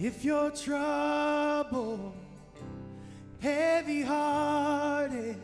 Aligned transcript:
If 0.00 0.24
you're 0.24 0.50
troubled, 0.50 2.14
heavy 3.38 4.02
hearted, 4.02 5.36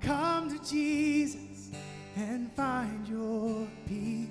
come 0.00 0.50
to 0.50 0.70
Jesus 0.70 1.70
and 2.14 2.52
find 2.52 3.08
your 3.08 3.66
peace. 3.86 4.28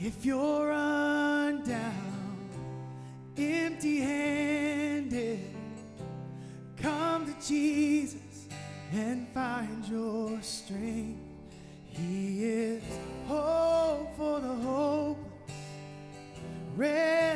If 0.00 0.24
you're 0.24 0.68
run 0.68 1.64
down, 1.64 2.48
empty 3.36 3.98
handed, 3.98 5.40
come 6.76 7.26
to 7.26 7.46
Jesus 7.46 8.46
and 8.92 9.26
find 9.30 9.84
your 9.88 10.40
strength. 10.40 11.18
He 11.88 12.44
is 12.44 12.82
hope 13.26 13.67
rest 16.78 17.27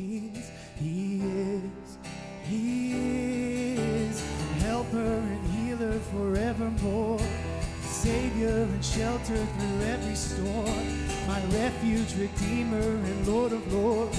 Of 0.00 0.06
Kings. 0.06 0.50
He 0.78 1.20
is, 1.20 1.98
He 2.44 2.92
is, 3.74 4.24
helper 4.60 4.96
and 4.98 5.46
healer 5.48 5.98
forevermore, 5.98 7.20
Savior 7.82 8.62
and 8.62 8.84
shelter 8.84 9.36
through 9.36 9.82
every 9.82 10.14
storm, 10.14 11.06
my 11.26 11.40
refuge, 11.52 12.14
Redeemer, 12.16 12.78
and 12.78 13.28
Lord 13.28 13.52
of 13.52 13.72
Lords. 13.72 14.18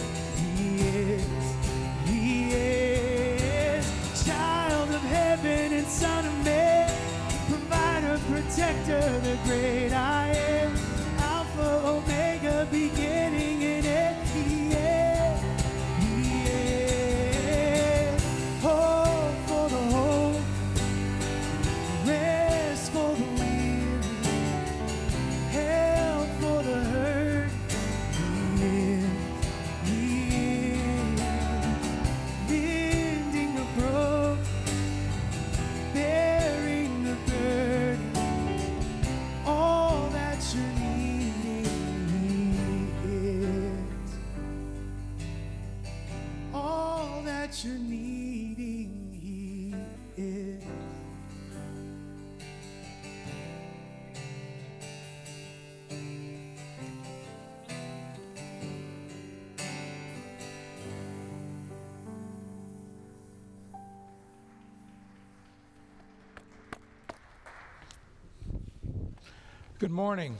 Good 69.92 69.98
morning. 69.98 70.38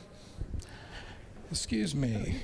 Excuse 1.52 1.94
me. 1.94 2.38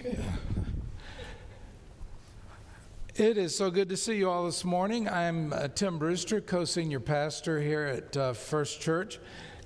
It 3.15 3.37
is 3.37 3.55
so 3.55 3.71
good 3.71 3.87
to 3.87 3.95
see 3.95 4.17
you 4.17 4.29
all 4.29 4.43
this 4.43 4.65
morning. 4.65 5.07
I'm 5.07 5.53
uh, 5.53 5.69
Tim 5.69 5.99
Brewster, 5.99 6.41
co 6.41 6.65
senior 6.65 6.99
pastor 6.99 7.61
here 7.61 7.85
at 7.85 8.17
uh, 8.17 8.33
First 8.33 8.81
Church. 8.81 9.19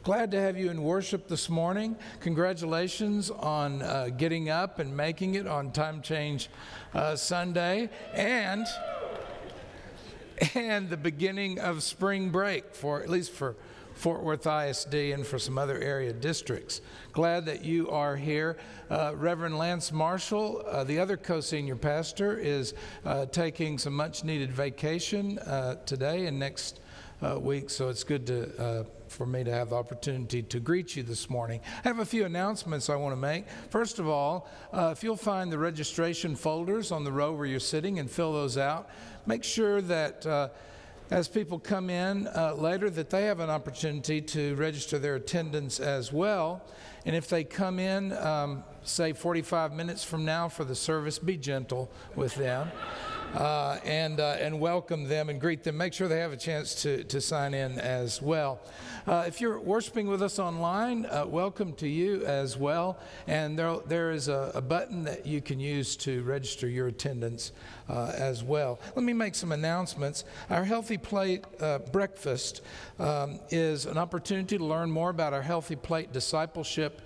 Glad 0.03 0.29
to 0.29 0.39
have 0.39 0.55
you 0.55 0.69
in 0.69 0.83
worship 0.83 1.27
this 1.27 1.49
morning. 1.49 1.95
Congratulations 2.19 3.31
on 3.31 3.81
uh, 3.81 4.09
getting 4.15 4.51
up 4.51 4.77
and 4.77 4.95
making 4.95 5.33
it 5.33 5.47
on 5.47 5.71
Time 5.71 6.03
Change 6.03 6.47
uh, 6.93 7.15
Sunday 7.15 7.89
and 8.13 8.67
and 10.53 10.91
the 10.91 10.97
beginning 10.97 11.59
of 11.59 11.81
spring 11.81 12.29
break 12.29 12.75
for 12.75 13.01
at 13.01 13.09
least 13.09 13.31
for 13.31 13.55
Fort 14.01 14.23
Worth 14.23 14.47
ISD 14.47 14.95
and 14.95 15.27
for 15.27 15.37
some 15.37 15.59
other 15.59 15.77
area 15.77 16.11
districts. 16.11 16.81
Glad 17.13 17.45
that 17.45 17.63
you 17.63 17.87
are 17.91 18.15
here. 18.15 18.57
Uh, 18.89 19.13
Reverend 19.15 19.59
Lance 19.59 19.91
Marshall, 19.91 20.63
uh, 20.67 20.83
the 20.83 20.97
other 20.97 21.17
co 21.17 21.39
senior 21.39 21.75
pastor, 21.75 22.35
is 22.35 22.73
uh, 23.05 23.27
taking 23.27 23.77
some 23.77 23.93
much 23.93 24.23
needed 24.23 24.51
vacation 24.51 25.37
uh, 25.37 25.75
today 25.85 26.25
and 26.25 26.39
next 26.39 26.79
uh, 27.21 27.39
week, 27.39 27.69
so 27.69 27.89
it's 27.89 28.03
good 28.03 28.25
to. 28.25 28.59
Uh, 28.59 28.83
for 29.07 29.25
me 29.25 29.43
to 29.43 29.51
have 29.51 29.71
the 29.71 29.75
opportunity 29.75 30.41
to 30.41 30.57
greet 30.61 30.95
you 30.95 31.03
this 31.03 31.29
morning. 31.29 31.59
I 31.83 31.89
have 31.89 31.99
a 31.99 32.05
few 32.05 32.23
announcements 32.23 32.89
I 32.89 32.95
want 32.95 33.11
to 33.11 33.19
make. 33.19 33.45
First 33.69 33.99
of 33.99 34.07
all, 34.07 34.47
uh, 34.71 34.93
if 34.93 35.03
you'll 35.03 35.17
find 35.17 35.51
the 35.51 35.57
registration 35.57 36.33
folders 36.33 36.93
on 36.93 37.03
the 37.03 37.11
row 37.11 37.33
where 37.33 37.45
you're 37.45 37.59
sitting 37.59 37.99
and 37.99 38.09
fill 38.09 38.31
those 38.31 38.57
out, 38.57 38.89
make 39.25 39.43
sure 39.43 39.81
that 39.81 40.25
uh, 40.25 40.47
as 41.11 41.27
people 41.27 41.59
come 41.59 41.89
in 41.89 42.27
uh, 42.27 42.53
later 42.53 42.89
that 42.89 43.09
they 43.09 43.25
have 43.25 43.41
an 43.41 43.49
opportunity 43.49 44.21
to 44.21 44.55
register 44.55 44.97
their 44.97 45.15
attendance 45.15 45.79
as 45.79 46.11
well. 46.11 46.63
And 47.05 47.15
if 47.15 47.27
they 47.27 47.43
come 47.43 47.79
in, 47.79 48.13
um, 48.13 48.63
say 48.83 49.11
45 49.11 49.73
minutes 49.73 50.05
from 50.05 50.23
now 50.23 50.47
for 50.47 50.63
the 50.63 50.75
service, 50.75 51.19
be 51.19 51.35
gentle 51.35 51.91
with 52.15 52.35
them. 52.35 52.71
Uh, 53.35 53.79
and, 53.85 54.19
uh, 54.19 54.35
and 54.41 54.59
welcome 54.59 55.05
them 55.05 55.29
and 55.29 55.39
greet 55.39 55.63
them. 55.63 55.77
Make 55.77 55.93
sure 55.93 56.09
they 56.09 56.19
have 56.19 56.33
a 56.33 56.37
chance 56.37 56.75
to, 56.83 57.05
to 57.05 57.21
sign 57.21 57.53
in 57.53 57.79
as 57.79 58.21
well. 58.21 58.59
Uh, 59.07 59.23
if 59.25 59.39
you're 59.39 59.57
worshiping 59.57 60.07
with 60.07 60.21
us 60.21 60.37
online, 60.37 61.05
uh, 61.05 61.25
welcome 61.25 61.71
to 61.75 61.87
you 61.87 62.25
as 62.25 62.57
well. 62.57 62.99
And 63.27 63.57
there, 63.57 63.77
there 63.87 64.11
is 64.11 64.27
a, 64.27 64.51
a 64.53 64.61
button 64.61 65.05
that 65.05 65.25
you 65.25 65.39
can 65.39 65.61
use 65.61 65.95
to 65.97 66.23
register 66.23 66.67
your 66.67 66.87
attendance 66.87 67.53
uh, 67.87 68.11
as 68.17 68.43
well. 68.43 68.81
Let 68.97 69.05
me 69.05 69.13
make 69.13 69.35
some 69.35 69.53
announcements. 69.53 70.25
Our 70.49 70.65
Healthy 70.65 70.97
Plate 70.97 71.45
uh, 71.61 71.79
breakfast 71.79 72.61
um, 72.99 73.39
is 73.49 73.85
an 73.85 73.97
opportunity 73.97 74.57
to 74.57 74.65
learn 74.65 74.91
more 74.91 75.09
about 75.09 75.31
our 75.31 75.41
Healthy 75.41 75.77
Plate 75.77 76.11
discipleship 76.11 77.01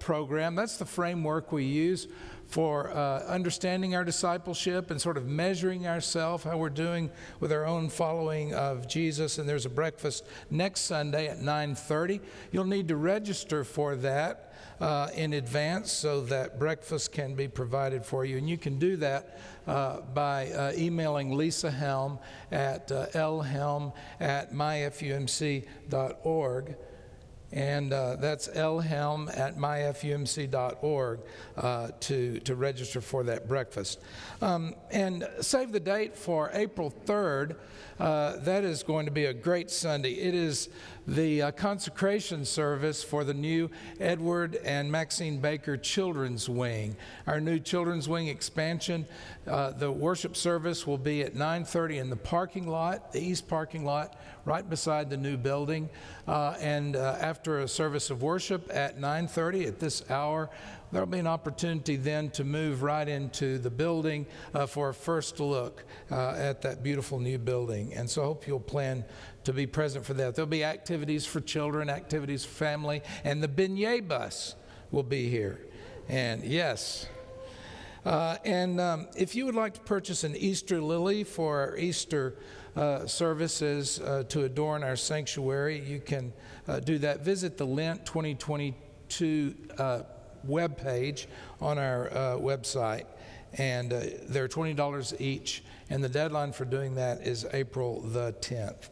program. 0.00 0.54
That's 0.54 0.78
the 0.78 0.86
framework 0.86 1.52
we 1.52 1.64
use 1.64 2.08
for 2.46 2.90
uh, 2.90 3.24
understanding 3.26 3.94
our 3.94 4.04
discipleship 4.04 4.90
and 4.90 5.00
sort 5.00 5.16
of 5.16 5.26
measuring 5.26 5.86
ourselves, 5.86 6.44
how 6.44 6.56
we're 6.56 6.68
doing 6.70 7.10
with 7.40 7.52
our 7.52 7.66
own 7.66 7.88
following 7.88 8.54
of 8.54 8.86
Jesus. 8.88 9.38
And 9.38 9.48
there's 9.48 9.66
a 9.66 9.70
breakfast 9.70 10.24
next 10.50 10.82
Sunday 10.82 11.28
at 11.28 11.38
9:30. 11.40 12.20
You'll 12.52 12.64
need 12.64 12.88
to 12.88 12.96
register 12.96 13.64
for 13.64 13.96
that 13.96 14.54
uh, 14.80 15.08
in 15.14 15.32
advance 15.32 15.90
so 15.92 16.20
that 16.22 16.58
breakfast 16.58 17.12
can 17.12 17.34
be 17.34 17.46
provided 17.48 18.04
for 18.04 18.24
you. 18.24 18.38
And 18.38 18.48
you 18.48 18.58
can 18.58 18.78
do 18.78 18.96
that 18.96 19.38
uh, 19.66 20.00
by 20.00 20.50
uh, 20.50 20.72
emailing 20.76 21.32
Lisa 21.36 21.70
Helm 21.70 22.18
at 22.52 22.92
uh, 22.92 23.06
lhelm 23.14 23.92
at 24.20 24.52
myfumc.org. 24.52 25.66
And 27.56 27.90
uh, 27.90 28.16
that's 28.16 28.48
lhelm 28.48 29.30
at 29.32 29.56
myfumc.org 29.56 31.20
uh, 31.56 31.88
to, 32.00 32.40
to 32.40 32.54
register 32.54 33.00
for 33.00 33.24
that 33.24 33.48
breakfast. 33.48 34.02
Um, 34.42 34.74
and 34.90 35.26
save 35.40 35.72
the 35.72 35.80
date 35.80 36.14
for 36.14 36.50
April 36.52 36.92
3rd. 37.06 37.56
Uh, 37.98 38.36
that 38.40 38.62
is 38.62 38.82
going 38.82 39.06
to 39.06 39.10
be 39.12 39.24
a 39.24 39.32
great 39.32 39.70
Sunday. 39.70 40.12
It 40.12 40.34
is 40.34 40.68
the 41.06 41.42
uh, 41.42 41.50
consecration 41.52 42.44
service 42.44 43.02
for 43.02 43.24
the 43.24 43.34
new 43.34 43.70
Edward 44.00 44.56
and 44.64 44.90
Maxine 44.90 45.38
Baker 45.38 45.76
Children's 45.76 46.48
Wing. 46.48 46.96
Our 47.26 47.40
new 47.40 47.58
Children's 47.58 48.08
Wing 48.08 48.28
expansion. 48.28 49.06
Uh, 49.46 49.70
the 49.70 49.90
worship 49.90 50.36
service 50.36 50.86
will 50.86 50.98
be 50.98 51.22
at 51.22 51.34
9:30 51.34 51.98
in 51.98 52.10
the 52.10 52.16
parking 52.16 52.66
lot, 52.66 53.12
the 53.12 53.20
east 53.20 53.46
parking 53.46 53.84
lot, 53.84 54.16
right 54.44 54.68
beside 54.68 55.10
the 55.10 55.16
new 55.16 55.36
building. 55.36 55.88
Uh, 56.26 56.54
and 56.60 56.96
uh, 56.96 57.16
after 57.20 57.60
a 57.60 57.68
service 57.68 58.10
of 58.10 58.22
worship 58.22 58.68
at 58.72 58.98
9:30 58.98 59.66
at 59.66 59.78
this 59.78 60.08
hour, 60.10 60.50
there'll 60.92 61.06
be 61.06 61.18
an 61.18 61.26
opportunity 61.26 61.96
then 61.96 62.30
to 62.30 62.44
move 62.44 62.82
right 62.82 63.08
into 63.08 63.58
the 63.58 63.70
building 63.70 64.26
uh, 64.54 64.66
for 64.66 64.90
a 64.90 64.94
first 64.94 65.40
look 65.40 65.84
uh, 66.10 66.30
at 66.30 66.62
that 66.62 66.82
beautiful 66.82 67.18
new 67.18 67.38
building. 67.38 67.92
And 67.94 68.08
so 68.08 68.22
I 68.22 68.24
hope 68.26 68.46
you'll 68.46 68.60
plan 68.60 69.04
to 69.46 69.52
be 69.52 69.66
present 69.66 70.04
for 70.04 70.12
that. 70.14 70.34
There'll 70.34 70.48
be 70.48 70.64
activities 70.64 71.24
for 71.24 71.40
children, 71.40 71.88
activities 71.88 72.44
for 72.44 72.52
family, 72.52 73.00
and 73.22 73.40
the 73.40 73.48
beignet 73.48 74.08
bus 74.08 74.56
will 74.90 75.04
be 75.04 75.28
here. 75.28 75.60
And 76.08 76.42
yes, 76.42 77.06
uh, 78.04 78.38
and 78.44 78.80
um, 78.80 79.06
if 79.16 79.36
you 79.36 79.46
would 79.46 79.54
like 79.54 79.74
to 79.74 79.80
purchase 79.80 80.24
an 80.24 80.36
Easter 80.36 80.80
lily 80.80 81.22
for 81.22 81.60
our 81.60 81.76
Easter 81.76 82.36
uh, 82.74 83.06
services 83.06 84.00
uh, 84.00 84.24
to 84.28 84.44
adorn 84.44 84.82
our 84.82 84.96
sanctuary, 84.96 85.78
you 85.78 86.00
can 86.00 86.32
uh, 86.66 86.80
do 86.80 86.98
that. 86.98 87.20
Visit 87.20 87.56
the 87.56 87.66
Lent 87.66 88.04
2022 88.04 89.54
uh, 89.78 90.02
webpage 90.46 91.26
on 91.60 91.78
our 91.78 92.08
uh, 92.08 92.36
website, 92.36 93.06
and 93.54 93.92
they're 93.92 94.48
$20 94.48 95.20
each. 95.20 95.62
And 95.88 96.02
the 96.02 96.08
deadline 96.08 96.50
for 96.50 96.64
doing 96.64 96.96
that 96.96 97.24
is 97.24 97.46
April 97.52 98.00
the 98.00 98.32
10th. 98.40 98.88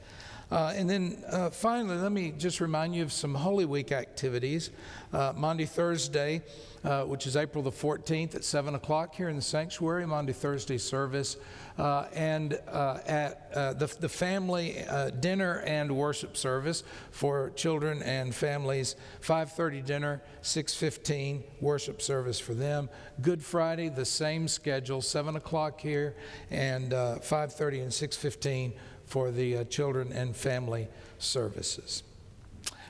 Uh, 0.54 0.72
and 0.76 0.88
then 0.88 1.16
uh, 1.32 1.50
finally, 1.50 1.96
let 1.96 2.12
me 2.12 2.32
just 2.38 2.60
remind 2.60 2.94
you 2.94 3.02
of 3.02 3.12
some 3.12 3.34
Holy 3.34 3.64
Week 3.64 3.90
activities. 3.90 4.70
Uh, 5.12 5.32
Maundy 5.34 5.64
Thursday, 5.64 6.42
uh, 6.84 7.02
which 7.02 7.26
is 7.26 7.36
April 7.36 7.64
the 7.64 7.72
14th 7.72 8.36
at 8.36 8.44
7 8.44 8.76
o'clock 8.76 9.16
here 9.16 9.28
in 9.28 9.34
the 9.34 9.42
sanctuary, 9.42 10.06
Maundy, 10.06 10.32
Thursday 10.32 10.78
service. 10.78 11.38
Uh, 11.76 12.06
and 12.14 12.60
uh, 12.68 12.98
at 13.04 13.52
the, 13.52 13.92
the 13.98 14.08
family 14.08 14.84
dinner 15.18 15.64
and 15.66 15.90
worship 15.90 16.36
service 16.36 16.84
for 17.10 17.50
children 17.56 18.00
and 18.04 18.32
families 18.32 18.94
5.30 19.22 19.84
dinner 19.84 20.22
6.15 20.44 21.42
worship 21.60 22.00
service 22.00 22.38
for 22.38 22.54
them 22.54 22.88
good 23.22 23.42
friday 23.42 23.88
the 23.88 24.04
same 24.04 24.46
schedule 24.46 25.00
7 25.00 25.34
o'clock 25.34 25.80
here 25.80 26.14
and 26.50 26.92
5.30 26.92 27.82
and 27.82 27.90
6.15 27.90 28.72
for 29.06 29.30
the 29.30 29.58
uh, 29.58 29.64
children 29.64 30.12
and 30.12 30.36
family 30.36 30.88
services. 31.18 32.02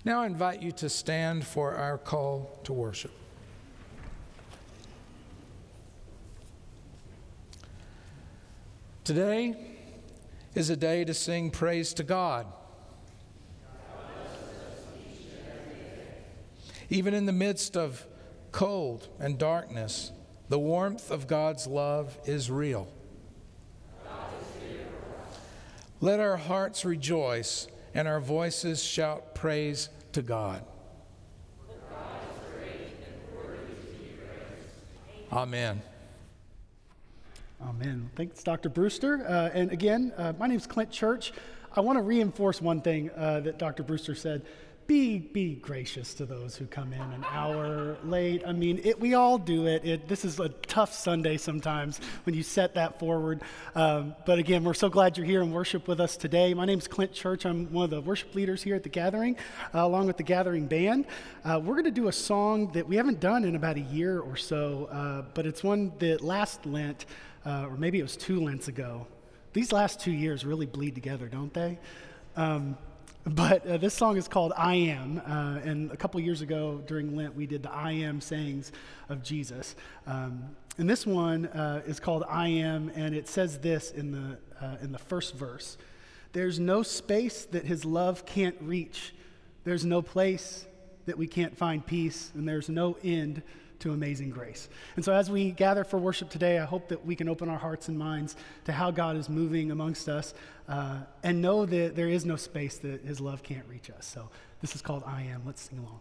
Now 0.04 0.22
I 0.22 0.26
invite 0.26 0.62
you 0.62 0.72
to 0.72 0.88
stand 0.88 1.46
for 1.46 1.74
our 1.74 1.96
call 1.96 2.60
to 2.64 2.72
worship. 2.72 3.12
Today 9.04 9.54
is 10.54 10.70
a 10.70 10.76
day 10.76 11.04
to 11.04 11.12
sing 11.12 11.50
praise 11.50 11.92
to 11.94 12.02
God. 12.02 12.46
Even 16.90 17.12
in 17.12 17.26
the 17.26 17.32
midst 17.32 17.76
of 17.76 18.06
cold 18.52 19.08
and 19.18 19.38
darkness, 19.38 20.12
the 20.48 20.58
warmth 20.58 21.10
of 21.10 21.26
God's 21.26 21.66
love 21.66 22.18
is 22.24 22.50
real. 22.50 22.88
Let 26.04 26.20
our 26.20 26.36
hearts 26.36 26.84
rejoice 26.84 27.66
and 27.94 28.06
our 28.06 28.20
voices 28.20 28.84
shout 28.84 29.34
praise 29.34 29.88
to 30.12 30.20
God. 30.20 30.62
Amen. 35.32 35.80
Amen. 37.62 38.10
Thanks, 38.16 38.42
Dr. 38.42 38.68
Brewster. 38.68 39.24
Uh, 39.26 39.48
and 39.54 39.72
again, 39.72 40.12
uh, 40.18 40.34
my 40.38 40.46
name 40.46 40.58
is 40.58 40.66
Clint 40.66 40.90
Church. 40.90 41.32
I 41.74 41.80
want 41.80 41.96
to 41.96 42.02
reinforce 42.02 42.60
one 42.60 42.82
thing 42.82 43.10
uh, 43.16 43.40
that 43.40 43.58
Dr. 43.58 43.82
Brewster 43.82 44.14
said 44.14 44.42
be 44.86 45.18
be 45.18 45.54
gracious 45.54 46.14
to 46.14 46.26
those 46.26 46.56
who 46.56 46.66
come 46.66 46.92
in 46.92 47.00
an 47.00 47.24
hour 47.30 47.96
late. 48.04 48.42
I 48.46 48.52
mean, 48.52 48.80
it, 48.84 49.00
we 49.00 49.14
all 49.14 49.38
do 49.38 49.66
it. 49.66 49.84
it. 49.84 50.08
This 50.08 50.24
is 50.24 50.38
a 50.38 50.48
tough 50.48 50.92
Sunday 50.92 51.38
sometimes 51.38 52.00
when 52.24 52.34
you 52.34 52.42
set 52.42 52.74
that 52.74 52.98
forward. 52.98 53.42
Um, 53.74 54.14
but 54.26 54.38
again, 54.38 54.62
we're 54.62 54.74
so 54.74 54.88
glad 54.88 55.16
you're 55.16 55.26
here 55.26 55.42
and 55.42 55.52
worship 55.52 55.88
with 55.88 56.00
us 56.00 56.16
today. 56.16 56.52
My 56.52 56.66
name 56.66 56.78
is 56.78 56.86
Clint 56.86 57.12
Church. 57.12 57.46
I'm 57.46 57.72
one 57.72 57.84
of 57.84 57.90
the 57.90 58.02
worship 58.02 58.34
leaders 58.34 58.62
here 58.62 58.76
at 58.76 58.82
the 58.82 58.88
Gathering, 58.90 59.36
uh, 59.74 59.86
along 59.86 60.06
with 60.06 60.18
the 60.18 60.22
Gathering 60.22 60.66
Band. 60.66 61.06
Uh, 61.44 61.60
we're 61.64 61.74
going 61.74 61.84
to 61.84 61.90
do 61.90 62.08
a 62.08 62.12
song 62.12 62.70
that 62.72 62.86
we 62.86 62.96
haven't 62.96 63.20
done 63.20 63.44
in 63.44 63.56
about 63.56 63.76
a 63.76 63.80
year 63.80 64.20
or 64.20 64.36
so, 64.36 64.88
uh, 64.92 65.22
but 65.34 65.46
it's 65.46 65.64
one 65.64 65.92
that 65.98 66.20
last 66.20 66.66
Lent, 66.66 67.06
uh, 67.46 67.66
or 67.68 67.76
maybe 67.76 67.98
it 67.98 68.02
was 68.02 68.16
two 68.16 68.40
Lents 68.40 68.68
ago. 68.68 69.06
These 69.54 69.72
last 69.72 70.00
two 70.00 70.12
years 70.12 70.44
really 70.44 70.66
bleed 70.66 70.94
together, 70.94 71.26
don't 71.28 71.54
they? 71.54 71.78
Um, 72.36 72.76
but 73.26 73.66
uh, 73.66 73.76
this 73.78 73.94
song 73.94 74.16
is 74.18 74.28
called 74.28 74.52
I 74.56 74.74
Am. 74.74 75.18
Uh, 75.26 75.60
and 75.64 75.90
a 75.90 75.96
couple 75.96 76.20
years 76.20 76.42
ago 76.42 76.82
during 76.86 77.16
Lent, 77.16 77.34
we 77.34 77.46
did 77.46 77.62
the 77.62 77.72
I 77.72 77.92
Am 77.92 78.20
sayings 78.20 78.70
of 79.08 79.22
Jesus. 79.22 79.76
Um, 80.06 80.54
and 80.76 80.90
this 80.90 81.06
one 81.06 81.46
uh, 81.46 81.82
is 81.86 82.00
called 82.00 82.24
I 82.28 82.48
Am, 82.48 82.90
and 82.94 83.14
it 83.14 83.28
says 83.28 83.58
this 83.58 83.92
in 83.92 84.12
the, 84.12 84.38
uh, 84.60 84.76
in 84.82 84.92
the 84.92 84.98
first 84.98 85.34
verse 85.34 85.78
There's 86.32 86.58
no 86.58 86.82
space 86.82 87.46
that 87.46 87.64
his 87.64 87.84
love 87.84 88.26
can't 88.26 88.56
reach, 88.60 89.14
there's 89.64 89.84
no 89.84 90.02
place 90.02 90.66
that 91.06 91.16
we 91.16 91.26
can't 91.26 91.56
find 91.56 91.84
peace, 91.84 92.30
and 92.34 92.46
there's 92.46 92.68
no 92.68 92.98
end 93.02 93.42
to 93.84 93.92
amazing 93.92 94.30
grace. 94.30 94.70
And 94.96 95.04
so, 95.04 95.12
as 95.12 95.30
we 95.30 95.50
gather 95.50 95.84
for 95.84 95.98
worship 95.98 96.30
today, 96.30 96.58
I 96.58 96.64
hope 96.64 96.88
that 96.88 97.04
we 97.04 97.14
can 97.14 97.28
open 97.28 97.50
our 97.50 97.58
hearts 97.58 97.88
and 97.88 97.98
minds 97.98 98.34
to 98.64 98.72
how 98.72 98.90
God 98.90 99.14
is 99.16 99.28
moving 99.28 99.70
amongst 99.70 100.08
us 100.08 100.32
uh, 100.70 101.00
and 101.22 101.42
know 101.42 101.66
that 101.66 101.94
there 101.94 102.08
is 102.08 102.24
no 102.24 102.36
space 102.36 102.78
that 102.78 103.02
His 103.02 103.20
love 103.20 103.42
can't 103.42 103.66
reach 103.68 103.90
us. 103.90 104.06
So, 104.06 104.30
this 104.62 104.74
is 104.74 104.80
called 104.80 105.02
I 105.06 105.22
Am. 105.24 105.42
Let's 105.44 105.60
sing 105.60 105.78
along. 105.78 106.00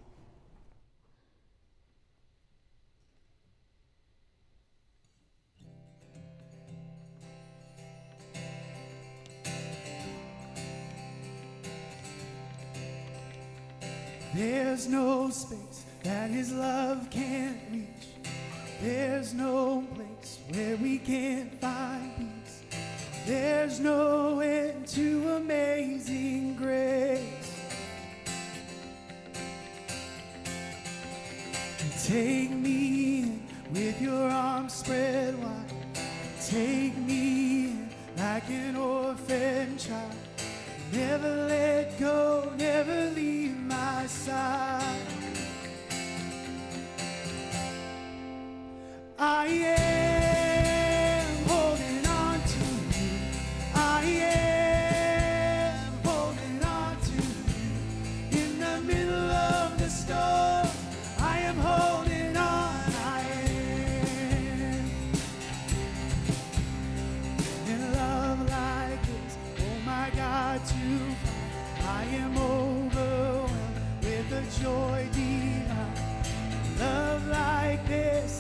There's 14.34 14.88
no 14.88 15.30
space 15.30 15.84
that 16.04 16.30
his 16.30 16.52
love 16.52 17.10
can't 17.10 17.58
reach. 17.72 18.08
There's 18.82 19.34
no 19.34 19.86
place 19.96 20.40
where 20.52 20.76
we 20.78 20.98
can't 21.00 21.54
find 21.62 22.12
peace. 22.18 22.62
There's 23.26 23.80
no 23.80 24.42
end 24.42 24.86
to 24.88 25.36
amazing 25.38 26.56
grace. 26.56 27.22
Take 32.06 32.52
me 32.52 33.20
in 33.20 33.44
with 33.72 34.02
your 34.02 34.28
arms 34.30 34.74
spread 34.74 35.42
wide. 35.42 35.72
Take 36.46 36.98
me 36.98 37.66
in 37.68 37.90
like 38.18 38.50
an 38.50 38.76
orphan 38.76 39.78
child. 39.78 40.12
Never 40.92 41.48
let 41.48 41.98
go, 41.98 42.52
never 42.58 43.10
leave 43.12 43.58
my 43.58 44.06
side. 44.08 44.53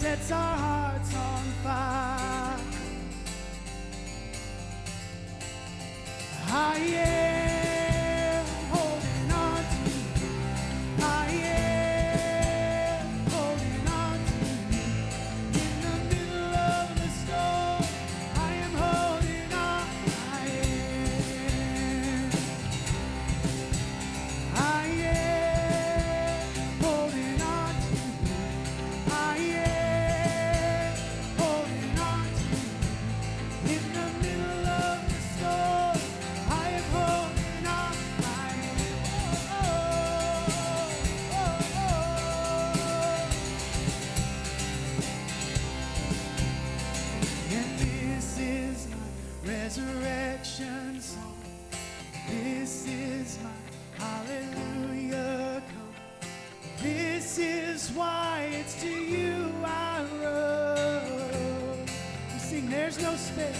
Sets 0.03 0.31
our 0.33 0.57
hearts 0.57 0.72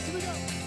Here 0.06 0.16
we 0.16 0.22
go. 0.22 0.62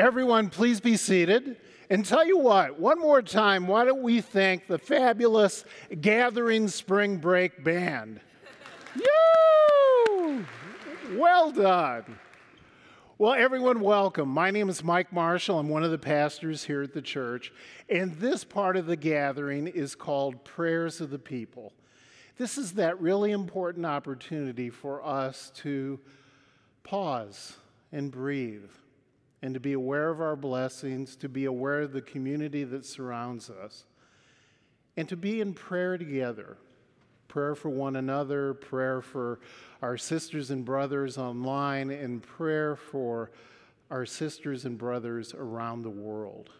Everyone, 0.00 0.48
please 0.48 0.80
be 0.80 0.96
seated. 0.96 1.56
And 1.90 2.04
tell 2.04 2.26
you 2.26 2.38
what, 2.38 2.78
one 2.78 2.98
more 2.98 3.20
time, 3.20 3.66
why 3.66 3.84
don't 3.84 4.02
we 4.02 4.20
thank 4.20 4.66
the 4.66 4.78
fabulous 4.78 5.64
Gathering 6.00 6.68
Spring 6.68 7.18
Break 7.18 7.62
Band? 7.62 8.20
Well 11.12 11.52
done. 11.52 12.18
Well, 13.18 13.34
everyone, 13.34 13.80
welcome. 13.80 14.28
My 14.28 14.50
name 14.50 14.70
is 14.70 14.82
Mike 14.82 15.12
Marshall. 15.12 15.58
I'm 15.58 15.68
one 15.68 15.82
of 15.82 15.90
the 15.90 15.98
pastors 15.98 16.64
here 16.64 16.82
at 16.82 16.94
the 16.94 17.02
church. 17.02 17.52
And 17.90 18.14
this 18.16 18.44
part 18.44 18.76
of 18.76 18.86
the 18.86 18.96
gathering 18.96 19.66
is 19.66 19.94
called 19.94 20.44
Prayers 20.44 21.00
of 21.02 21.10
the 21.10 21.18
People. 21.18 21.72
This 22.38 22.56
is 22.56 22.72
that 22.74 22.98
really 23.00 23.32
important 23.32 23.84
opportunity 23.84 24.70
for 24.70 25.04
us 25.04 25.52
to 25.56 26.00
pause 26.84 27.56
and 27.92 28.10
breathe 28.10 28.70
and 29.42 29.54
to 29.54 29.60
be 29.60 29.72
aware 29.72 30.10
of 30.10 30.20
our 30.20 30.36
blessings, 30.36 31.16
to 31.16 31.28
be 31.28 31.44
aware 31.44 31.82
of 31.82 31.92
the 31.92 32.02
community 32.02 32.64
that 32.64 32.84
surrounds 32.84 33.50
us, 33.50 33.84
and 34.96 35.08
to 35.08 35.16
be 35.16 35.40
in 35.40 35.54
prayer 35.54 35.96
together 35.96 36.56
prayer 37.30 37.54
for 37.54 37.70
one 37.70 37.94
another, 37.94 38.54
prayer 38.54 39.00
for 39.00 39.38
our 39.82 39.96
sisters 39.96 40.50
and 40.50 40.64
brothers 40.64 41.16
online, 41.16 41.90
and 41.90 42.22
prayer 42.22 42.74
for 42.74 43.30
our 43.88 44.04
sisters 44.04 44.64
and 44.64 44.76
brothers 44.76 45.32
around 45.32 45.82
the 45.82 45.90
world. 45.90 46.50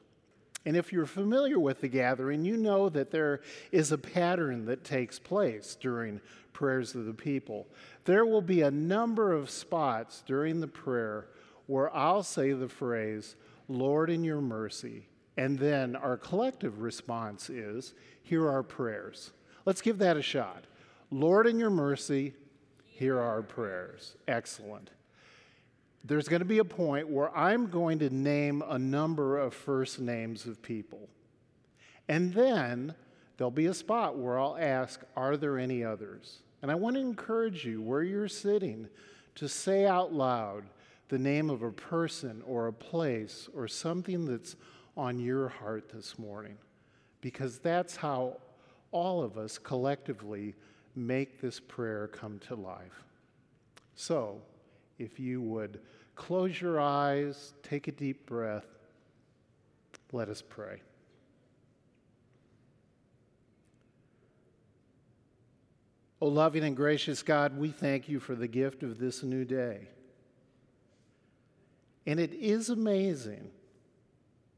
And 0.64 0.76
if 0.76 0.92
you're 0.92 1.06
familiar 1.06 1.58
with 1.58 1.80
the 1.80 1.88
gathering, 1.88 2.44
you 2.44 2.56
know 2.56 2.88
that 2.90 3.10
there 3.10 3.40
is 3.72 3.92
a 3.92 3.98
pattern 3.98 4.64
that 4.66 4.84
takes 4.84 5.18
place 5.18 5.76
during 5.80 6.20
prayers 6.52 6.94
of 6.94 7.04
the 7.04 7.14
people. 7.14 7.66
There 8.04 8.24
will 8.24 8.42
be 8.42 8.62
a 8.62 8.70
number 8.70 9.32
of 9.32 9.50
spots 9.50 10.22
during 10.24 10.60
the 10.60 10.68
prayer 10.68 11.26
where 11.70 11.94
I'll 11.94 12.24
say 12.24 12.52
the 12.52 12.68
phrase, 12.68 13.36
Lord, 13.68 14.10
in 14.10 14.24
your 14.24 14.40
mercy. 14.40 15.06
And 15.36 15.56
then 15.56 15.94
our 15.94 16.16
collective 16.16 16.80
response 16.80 17.48
is, 17.48 17.94
Hear 18.24 18.50
our 18.50 18.64
prayers. 18.64 19.30
Let's 19.64 19.80
give 19.80 19.98
that 19.98 20.16
a 20.16 20.22
shot. 20.22 20.64
Lord, 21.12 21.46
in 21.46 21.60
your 21.60 21.70
mercy, 21.70 22.34
hear 22.84 23.20
our 23.20 23.42
prayers. 23.42 24.16
Excellent. 24.26 24.90
There's 26.02 26.26
going 26.26 26.40
to 26.40 26.46
be 26.46 26.58
a 26.58 26.64
point 26.64 27.08
where 27.08 27.36
I'm 27.36 27.68
going 27.68 28.00
to 28.00 28.10
name 28.10 28.64
a 28.68 28.78
number 28.78 29.38
of 29.38 29.54
first 29.54 30.00
names 30.00 30.46
of 30.46 30.60
people. 30.62 31.08
And 32.08 32.34
then 32.34 32.96
there'll 33.36 33.52
be 33.52 33.66
a 33.66 33.74
spot 33.74 34.18
where 34.18 34.40
I'll 34.40 34.58
ask, 34.58 35.02
Are 35.16 35.36
there 35.36 35.56
any 35.56 35.84
others? 35.84 36.38
And 36.62 36.70
I 36.70 36.74
want 36.74 36.96
to 36.96 37.00
encourage 37.00 37.64
you, 37.64 37.80
where 37.80 38.02
you're 38.02 38.26
sitting, 38.26 38.88
to 39.36 39.48
say 39.48 39.86
out 39.86 40.12
loud 40.12 40.64
the 41.10 41.18
name 41.18 41.50
of 41.50 41.62
a 41.62 41.72
person 41.72 42.40
or 42.46 42.68
a 42.68 42.72
place 42.72 43.48
or 43.52 43.66
something 43.68 44.24
that's 44.24 44.56
on 44.96 45.18
your 45.18 45.48
heart 45.48 45.90
this 45.92 46.18
morning. 46.18 46.56
Because 47.20 47.58
that's 47.58 47.96
how 47.96 48.36
all 48.92 49.22
of 49.22 49.36
us 49.36 49.58
collectively 49.58 50.54
make 50.94 51.40
this 51.40 51.60
prayer 51.60 52.08
come 52.08 52.38
to 52.46 52.54
life. 52.54 53.04
So, 53.96 54.40
if 54.98 55.18
you 55.18 55.42
would 55.42 55.80
close 56.14 56.60
your 56.60 56.80
eyes, 56.80 57.54
take 57.62 57.88
a 57.88 57.92
deep 57.92 58.24
breath, 58.24 58.66
let 60.12 60.28
us 60.28 60.42
pray. 60.48 60.80
O 66.20 66.28
loving 66.28 66.62
and 66.64 66.76
gracious 66.76 67.22
God, 67.22 67.58
we 67.58 67.70
thank 67.70 68.08
you 68.08 68.20
for 68.20 68.34
the 68.34 68.48
gift 68.48 68.82
of 68.82 68.98
this 68.98 69.22
new 69.22 69.44
day. 69.44 69.88
And 72.06 72.18
it 72.18 72.32
is 72.32 72.70
amazing 72.70 73.50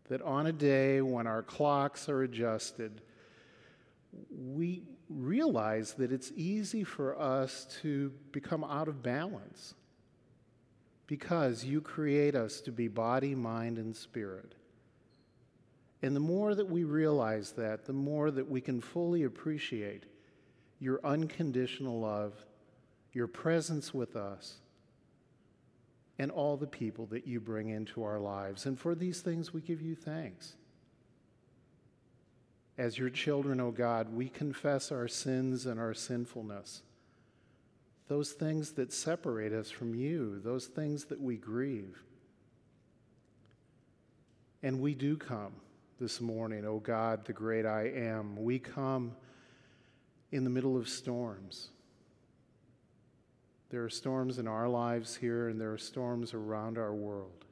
that 0.08 0.22
on 0.22 0.46
a 0.46 0.52
day 0.52 1.00
when 1.00 1.26
our 1.26 1.42
clocks 1.42 2.08
are 2.08 2.22
adjusted, 2.22 3.00
we 4.30 4.82
realize 5.08 5.94
that 5.94 6.12
it's 6.12 6.32
easy 6.36 6.84
for 6.84 7.18
us 7.20 7.66
to 7.82 8.12
become 8.30 8.64
out 8.64 8.88
of 8.88 9.02
balance 9.02 9.74
because 11.06 11.64
you 11.64 11.80
create 11.80 12.34
us 12.34 12.60
to 12.62 12.72
be 12.72 12.88
body, 12.88 13.34
mind, 13.34 13.78
and 13.78 13.94
spirit. 13.94 14.54
And 16.00 16.16
the 16.16 16.20
more 16.20 16.54
that 16.54 16.68
we 16.68 16.84
realize 16.84 17.52
that, 17.52 17.84
the 17.84 17.92
more 17.92 18.30
that 18.30 18.48
we 18.48 18.60
can 18.60 18.80
fully 18.80 19.24
appreciate 19.24 20.04
your 20.80 21.00
unconditional 21.04 22.00
love, 22.00 22.34
your 23.12 23.26
presence 23.26 23.94
with 23.94 24.16
us, 24.16 24.61
and 26.22 26.30
all 26.30 26.56
the 26.56 26.68
people 26.68 27.06
that 27.06 27.26
you 27.26 27.40
bring 27.40 27.70
into 27.70 28.04
our 28.04 28.20
lives. 28.20 28.64
And 28.64 28.78
for 28.78 28.94
these 28.94 29.22
things, 29.22 29.52
we 29.52 29.60
give 29.60 29.82
you 29.82 29.96
thanks. 29.96 30.54
As 32.78 32.96
your 32.96 33.10
children, 33.10 33.60
O 33.60 33.66
oh 33.66 33.70
God, 33.72 34.14
we 34.14 34.28
confess 34.28 34.92
our 34.92 35.08
sins 35.08 35.66
and 35.66 35.80
our 35.80 35.92
sinfulness. 35.92 36.82
Those 38.06 38.30
things 38.30 38.70
that 38.74 38.92
separate 38.92 39.52
us 39.52 39.68
from 39.68 39.96
you, 39.96 40.38
those 40.44 40.66
things 40.66 41.06
that 41.06 41.20
we 41.20 41.38
grieve. 41.38 42.00
And 44.62 44.80
we 44.80 44.94
do 44.94 45.16
come 45.16 45.54
this 45.98 46.20
morning, 46.20 46.64
O 46.64 46.74
oh 46.74 46.78
God, 46.78 47.24
the 47.24 47.32
great 47.32 47.66
I 47.66 47.90
am. 47.96 48.36
We 48.36 48.60
come 48.60 49.16
in 50.30 50.44
the 50.44 50.50
middle 50.50 50.76
of 50.76 50.88
storms. 50.88 51.71
There 53.72 53.82
are 53.82 53.90
storms 53.90 54.38
in 54.38 54.46
our 54.46 54.68
lives 54.68 55.16
here, 55.16 55.48
and 55.48 55.58
there 55.58 55.72
are 55.72 55.78
storms 55.78 56.34
around 56.34 56.76
our 56.76 56.92
world. 56.92 57.46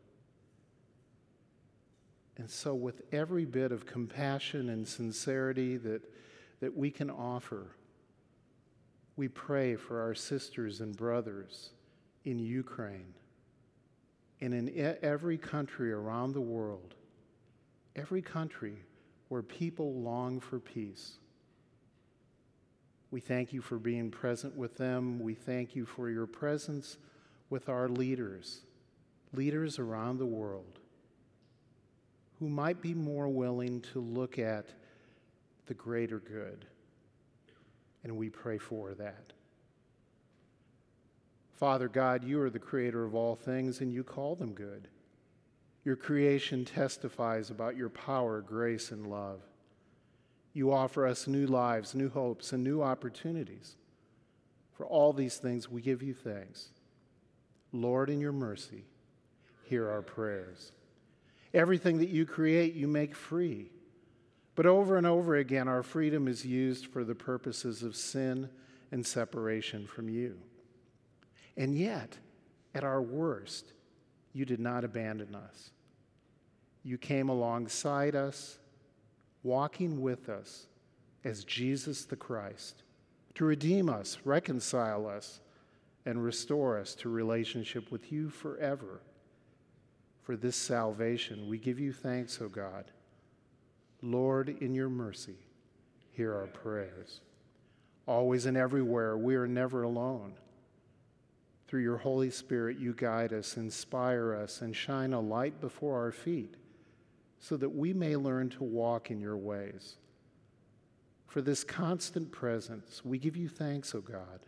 And 2.36 2.48
so, 2.50 2.74
with 2.74 3.00
every 3.10 3.46
bit 3.46 3.72
of 3.72 3.86
compassion 3.86 4.68
and 4.68 4.86
sincerity 4.86 5.78
that, 5.78 6.02
that 6.60 6.76
we 6.76 6.90
can 6.90 7.08
offer, 7.08 7.68
we 9.16 9.28
pray 9.28 9.76
for 9.76 10.02
our 10.02 10.14
sisters 10.14 10.82
and 10.82 10.94
brothers 10.94 11.70
in 12.26 12.38
Ukraine 12.38 13.14
and 14.42 14.52
in 14.52 14.96
every 15.00 15.38
country 15.38 15.90
around 15.90 16.34
the 16.34 16.40
world, 16.40 16.96
every 17.96 18.20
country 18.20 18.76
where 19.28 19.42
people 19.42 19.94
long 19.94 20.38
for 20.38 20.58
peace. 20.58 21.14
We 23.10 23.20
thank 23.20 23.52
you 23.52 23.60
for 23.60 23.78
being 23.78 24.10
present 24.10 24.56
with 24.56 24.76
them. 24.76 25.18
We 25.18 25.34
thank 25.34 25.74
you 25.74 25.84
for 25.84 26.08
your 26.10 26.26
presence 26.26 26.96
with 27.48 27.68
our 27.68 27.88
leaders, 27.88 28.60
leaders 29.32 29.78
around 29.78 30.18
the 30.18 30.26
world, 30.26 30.78
who 32.38 32.48
might 32.48 32.80
be 32.80 32.94
more 32.94 33.28
willing 33.28 33.80
to 33.92 34.00
look 34.00 34.38
at 34.38 34.66
the 35.66 35.74
greater 35.74 36.20
good. 36.20 36.66
And 38.04 38.16
we 38.16 38.30
pray 38.30 38.58
for 38.58 38.94
that. 38.94 39.32
Father 41.60 41.88
God, 41.88 42.24
you 42.24 42.40
are 42.40 42.48
the 42.48 42.58
creator 42.58 43.04
of 43.04 43.14
all 43.14 43.36
things, 43.36 43.80
and 43.80 43.92
you 43.92 44.02
call 44.02 44.34
them 44.34 44.52
good. 44.52 44.88
Your 45.84 45.96
creation 45.96 46.64
testifies 46.64 47.50
about 47.50 47.76
your 47.76 47.90
power, 47.90 48.40
grace, 48.40 48.92
and 48.92 49.06
love. 49.06 49.42
You 50.52 50.72
offer 50.72 51.06
us 51.06 51.26
new 51.26 51.46
lives, 51.46 51.94
new 51.94 52.08
hopes, 52.08 52.52
and 52.52 52.64
new 52.64 52.82
opportunities. 52.82 53.76
For 54.72 54.86
all 54.86 55.12
these 55.12 55.36
things, 55.36 55.68
we 55.68 55.82
give 55.82 56.02
you 56.02 56.14
thanks. 56.14 56.70
Lord, 57.72 58.10
in 58.10 58.20
your 58.20 58.32
mercy, 58.32 58.84
hear 59.64 59.88
our 59.88 60.02
prayers. 60.02 60.72
Everything 61.54 61.98
that 61.98 62.08
you 62.08 62.26
create, 62.26 62.74
you 62.74 62.88
make 62.88 63.14
free. 63.14 63.70
But 64.54 64.66
over 64.66 64.96
and 64.96 65.06
over 65.06 65.36
again, 65.36 65.68
our 65.68 65.82
freedom 65.82 66.28
is 66.28 66.44
used 66.44 66.86
for 66.86 67.04
the 67.04 67.14
purposes 67.14 67.82
of 67.82 67.96
sin 67.96 68.48
and 68.90 69.06
separation 69.06 69.86
from 69.86 70.08
you. 70.08 70.36
And 71.56 71.76
yet, 71.76 72.18
at 72.74 72.84
our 72.84 73.02
worst, 73.02 73.72
you 74.32 74.44
did 74.44 74.60
not 74.60 74.84
abandon 74.84 75.34
us. 75.34 75.70
You 76.82 76.98
came 76.98 77.28
alongside 77.28 78.14
us, 78.16 78.58
walking 79.42 80.00
with 80.00 80.28
us 80.28 80.66
as 81.24 81.44
Jesus 81.44 82.04
the 82.04 82.16
Christ, 82.16 82.82
to 83.34 83.44
redeem 83.44 83.88
us, 83.88 84.18
reconcile 84.24 85.06
us, 85.06 85.40
and 86.06 86.22
restore 86.22 86.78
us 86.78 86.94
to 86.96 87.08
relationship 87.08 87.90
with 87.90 88.10
you 88.10 88.30
forever. 88.30 89.00
For 90.22 90.36
this 90.36 90.56
salvation, 90.56 91.48
we 91.48 91.58
give 91.58 91.78
you 91.78 91.92
thanks, 91.92 92.40
O 92.40 92.48
God. 92.48 92.90
Lord, 94.02 94.48
in 94.60 94.74
your 94.74 94.88
mercy, 94.88 95.36
hear 96.12 96.34
our 96.34 96.46
prayers. 96.46 97.20
Always 98.06 98.46
and 98.46 98.56
everywhere, 98.56 99.16
we 99.16 99.36
are 99.36 99.46
never 99.46 99.82
alone. 99.82 100.34
Through 101.68 101.82
your 101.82 101.98
Holy 101.98 102.30
Spirit, 102.30 102.78
you 102.78 102.94
guide 102.94 103.32
us, 103.32 103.56
inspire 103.56 104.34
us, 104.34 104.62
and 104.62 104.74
shine 104.74 105.12
a 105.12 105.20
light 105.20 105.60
before 105.60 105.98
our 105.98 106.12
feet 106.12 106.56
so 107.40 107.56
that 107.56 107.70
we 107.70 107.92
may 107.92 108.16
learn 108.16 108.50
to 108.50 108.62
walk 108.62 109.10
in 109.10 109.18
your 109.18 109.36
ways. 109.36 109.96
For 111.26 111.40
this 111.40 111.64
constant 111.64 112.30
presence, 112.30 113.02
we 113.04 113.18
give 113.18 113.36
you 113.36 113.48
thanks, 113.48 113.94
O 113.94 114.00
God. 114.00 114.40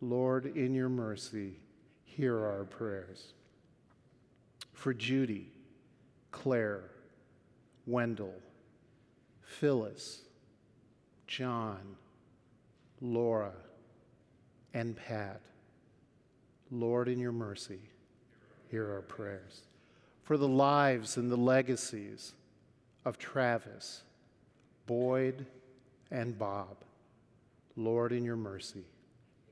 Lord, 0.00 0.46
in 0.56 0.72
your 0.72 0.88
mercy, 0.88 1.58
hear 2.04 2.38
our 2.38 2.64
prayers. 2.64 3.34
For 4.72 4.94
Judy, 4.94 5.50
Claire, 6.30 6.84
Wendell, 7.86 8.34
Phyllis, 9.42 10.20
John, 11.26 11.96
Laura, 13.00 13.52
and 14.72 14.96
Pat, 14.96 15.40
Lord, 16.70 17.08
in 17.08 17.18
your 17.18 17.32
mercy, 17.32 17.80
hear 18.70 18.90
our 18.92 19.02
prayers. 19.02 19.62
For 20.30 20.36
the 20.36 20.46
lives 20.46 21.16
and 21.16 21.28
the 21.28 21.36
legacies 21.36 22.34
of 23.04 23.18
Travis, 23.18 24.04
Boyd, 24.86 25.44
and 26.12 26.38
Bob, 26.38 26.76
Lord, 27.76 28.12
in 28.12 28.24
your 28.24 28.36
mercy, 28.36 28.84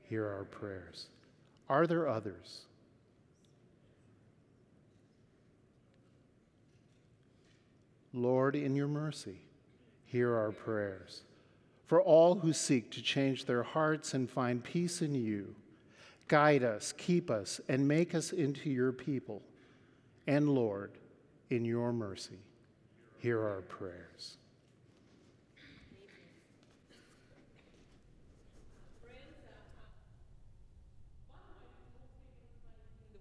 hear 0.03 0.25
our 0.25 0.45
prayers. 0.45 1.07
Are 1.67 1.85
there 1.85 2.07
others? 2.07 2.61
Lord, 8.13 8.55
in 8.55 8.73
your 8.73 8.87
mercy, 8.87 9.41
hear 10.05 10.33
our 10.33 10.53
prayers. 10.53 11.23
For 11.87 12.01
all 12.01 12.35
who 12.35 12.53
seek 12.53 12.89
to 12.91 13.01
change 13.01 13.43
their 13.43 13.63
hearts 13.63 14.13
and 14.13 14.31
find 14.31 14.63
peace 14.63 15.01
in 15.01 15.13
you, 15.13 15.55
Guide 16.29 16.63
us, 16.63 16.93
keep 16.95 17.29
us, 17.29 17.59
and 17.67 17.85
make 17.85 18.15
us 18.15 18.31
into 18.31 18.69
your 18.69 18.93
people. 18.93 19.41
And 20.29 20.47
Lord, 20.47 20.91
in 21.49 21.65
your 21.65 21.91
mercy, 21.91 22.37
hear 23.17 23.41
our 23.41 23.61
prayers. 23.61 24.37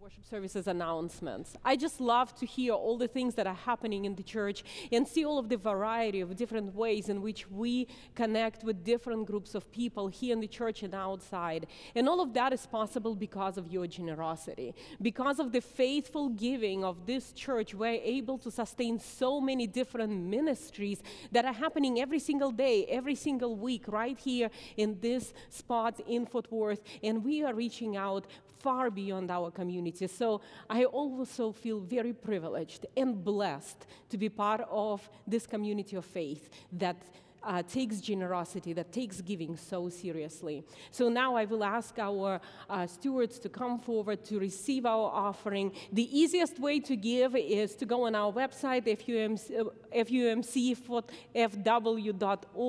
Worship 0.09 0.25
services 0.25 0.67
announcements. 0.67 1.55
I 1.67 1.77
just 1.77 2.01
love 2.01 2.35
to 2.37 2.47
hear 2.47 2.73
all 2.73 2.97
the 2.97 3.09
things 3.09 3.35
that 3.35 3.47
are 3.47 3.61
happening 3.67 4.07
in 4.07 4.15
the 4.15 4.23
church 4.23 4.65
and 4.91 5.07
see 5.07 5.23
all 5.23 5.39
of 5.39 5.51
the 5.51 5.59
variety 5.59 6.23
of 6.23 6.35
different 6.35 6.75
ways 6.75 7.11
in 7.11 7.21
which 7.21 7.51
we 7.51 7.87
connect 8.15 8.65
with 8.65 8.83
different 8.83 9.27
groups 9.27 9.55
of 9.55 9.71
people 9.71 10.09
here 10.09 10.33
in 10.33 10.41
the 10.41 10.49
church 10.49 10.83
and 10.83 10.95
outside. 10.95 11.67
And 11.95 12.09
all 12.09 12.23
of 12.23 12.33
that 12.33 12.55
is 12.55 12.65
possible 12.65 13.15
because 13.15 13.59
of 13.59 13.69
your 13.69 13.87
generosity. 13.87 14.75
Because 15.03 15.39
of 15.39 15.53
the 15.53 15.61
faithful 15.61 16.31
giving 16.31 16.85
of 16.85 17.05
this 17.05 17.33
church, 17.33 17.75
we're 17.75 18.01
able 18.03 18.39
to 18.39 18.51
sustain 18.51 18.99
so 18.99 19.43
many 19.43 19.67
different 19.67 20.19
ministries 20.19 21.03
that 21.33 21.45
are 21.45 21.53
happening 21.53 22.01
every 22.01 22.19
single 22.19 22.51
day, 22.51 22.87
every 22.87 23.15
single 23.15 23.57
week, 23.57 23.85
right 23.89 24.19
here 24.19 24.49
in 24.79 24.99
this 25.01 25.35
spot 25.51 26.01
in 26.09 26.25
Fort 26.25 26.51
Worth. 26.51 26.83
And 27.03 27.23
we 27.23 27.45
are 27.45 27.53
reaching 27.53 27.99
out 27.99 28.27
far 28.61 28.91
beyond 28.91 29.31
our 29.31 29.51
community. 29.51 30.07
So 30.07 30.41
I 30.69 30.85
also 30.85 31.53
feel 31.53 31.81
very 31.81 32.13
privileged 32.13 32.87
and 32.97 33.25
blessed 33.25 33.87
to 34.11 34.19
be 34.19 34.29
part 34.29 34.63
of 34.71 35.09
this 35.27 35.47
community 35.47 35.97
of 35.97 36.05
faith 36.05 36.51
that 36.73 36.97
uh, 37.49 37.63
takes 37.63 38.01
generosity, 38.01 38.75
that 38.75 38.93
takes 38.93 39.23
giving 39.23 39.57
so 39.57 39.89
seriously. 39.89 40.63
So 40.91 41.09
now 41.09 41.35
I 41.35 41.47
will 41.47 41.65
ask 41.65 41.99
our 41.99 42.41
uh, 42.69 42.87
stewards 42.87 43.39
to 43.39 43.49
come 43.49 43.79
forward 43.79 44.23
to 44.27 44.39
receive 44.39 44.85
our 44.85 45.11
offering. 45.11 45.73
The 45.93 46.07
easiest 46.17 46.61
way 46.61 46.79
to 46.81 46.95
give 46.95 47.35
is 47.35 47.75
to 47.77 47.87
go 47.87 48.05
on 48.05 48.15
our 48.15 48.31
website, 48.31 48.85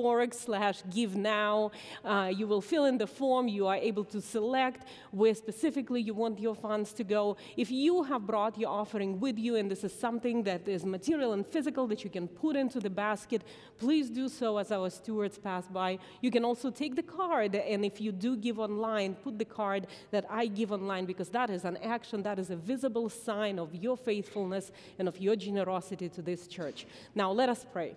fumcfw.org 0.00 0.34
slash 0.34 0.82
give 0.90 1.14
now. 1.14 1.70
Uh, 2.02 2.32
you 2.34 2.46
will 2.46 2.62
fill 2.62 2.86
in 2.86 2.96
the 2.96 3.06
form. 3.06 3.48
You 3.48 3.66
are 3.66 3.76
able 3.76 4.04
to 4.04 4.22
select 4.22 4.86
where 5.10 5.34
specifically 5.34 6.00
you 6.00 6.14
want 6.14 6.40
your 6.40 6.54
funds 6.54 6.94
to 6.94 7.04
go. 7.04 7.36
If 7.58 7.70
you 7.70 8.02
have 8.04 8.26
brought 8.26 8.56
your 8.58 8.70
offering 8.70 9.20
with 9.20 9.38
you 9.38 9.56
and 9.56 9.70
this 9.70 9.84
is 9.84 9.92
something 9.92 10.44
that 10.44 10.66
is 10.66 10.86
material 10.86 11.34
and 11.34 11.46
physical 11.46 11.86
that 11.88 12.02
you 12.02 12.08
can 12.08 12.28
put 12.28 12.56
into 12.56 12.80
the 12.80 12.88
basket, 12.88 13.42
please 13.76 14.08
do 14.08 14.26
so 14.28 14.56
as 14.56 14.69
our 14.72 14.90
stewards 14.90 15.38
pass 15.38 15.66
by. 15.66 15.98
You 16.20 16.30
can 16.30 16.44
also 16.44 16.70
take 16.70 16.96
the 16.96 17.02
card, 17.02 17.54
and 17.54 17.84
if 17.84 18.00
you 18.00 18.12
do 18.12 18.36
give 18.36 18.58
online, 18.58 19.14
put 19.14 19.38
the 19.38 19.44
card 19.44 19.86
that 20.10 20.24
I 20.30 20.46
give 20.46 20.72
online 20.72 21.06
because 21.06 21.28
that 21.30 21.50
is 21.50 21.64
an 21.64 21.76
action, 21.78 22.22
that 22.22 22.38
is 22.38 22.50
a 22.50 22.56
visible 22.56 23.08
sign 23.08 23.58
of 23.58 23.74
your 23.74 23.96
faithfulness 23.96 24.72
and 24.98 25.08
of 25.08 25.18
your 25.18 25.36
generosity 25.36 26.08
to 26.10 26.22
this 26.22 26.46
church. 26.46 26.86
Now, 27.14 27.32
let 27.32 27.48
us 27.48 27.64
pray. 27.72 27.94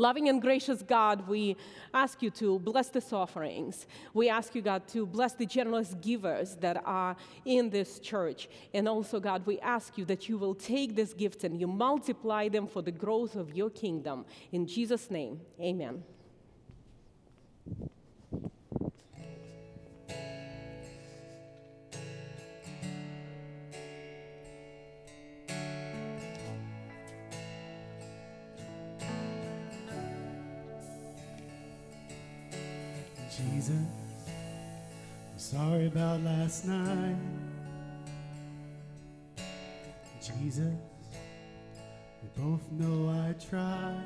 Loving 0.00 0.30
and 0.30 0.40
gracious 0.40 0.80
God, 0.82 1.28
we 1.28 1.58
ask 1.92 2.22
you 2.22 2.30
to 2.30 2.58
bless 2.60 2.88
these 2.88 3.12
offerings. 3.12 3.86
We 4.14 4.30
ask 4.30 4.54
you, 4.54 4.62
God, 4.62 4.88
to 4.88 5.04
bless 5.04 5.34
the 5.34 5.44
generous 5.44 5.94
givers 6.00 6.56
that 6.56 6.82
are 6.86 7.16
in 7.44 7.68
this 7.68 7.98
church. 7.98 8.48
And 8.72 8.88
also, 8.88 9.20
God, 9.20 9.44
we 9.44 9.60
ask 9.60 9.98
you 9.98 10.06
that 10.06 10.26
you 10.26 10.38
will 10.38 10.54
take 10.54 10.96
these 10.96 11.12
gifts 11.12 11.44
and 11.44 11.60
you 11.60 11.66
multiply 11.66 12.48
them 12.48 12.66
for 12.66 12.80
the 12.80 12.90
growth 12.90 13.36
of 13.36 13.54
your 13.54 13.68
kingdom. 13.68 14.24
In 14.52 14.66
Jesus' 14.66 15.10
name, 15.10 15.42
amen. 15.60 16.02
Sorry 35.50 35.88
about 35.88 36.20
last 36.20 36.64
night. 36.64 37.16
Jesus, 40.22 40.72
we 42.22 42.28
both 42.40 42.70
know 42.70 43.10
I 43.10 43.32
tried. 43.32 44.04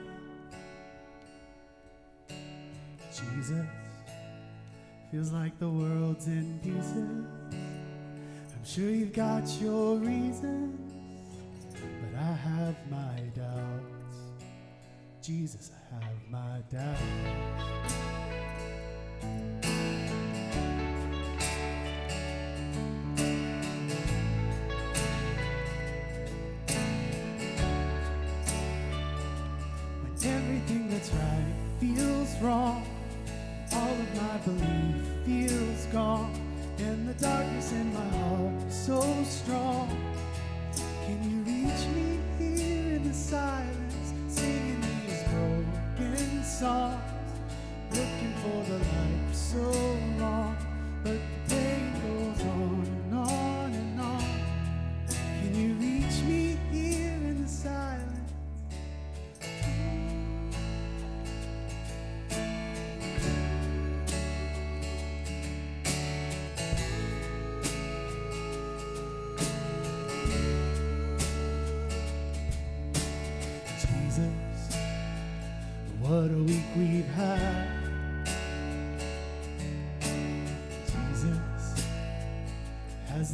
Jesus, 3.11 3.66
feels 5.11 5.33
like 5.33 5.59
the 5.59 5.68
world's 5.68 6.28
in 6.28 6.59
pieces. 6.62 7.26
I'm 7.52 8.64
sure 8.64 8.88
you've 8.88 9.12
got 9.12 9.46
your 9.61 9.96
reasons, 9.96 10.80
but 11.74 12.20
I 12.20 12.33
have 12.33 12.76
my 12.90 13.20
doubts. 13.35 14.16
Jesus, 15.20 15.72
I 15.92 16.04
have 16.04 16.30
my 16.30 16.62
doubts. 16.72 17.84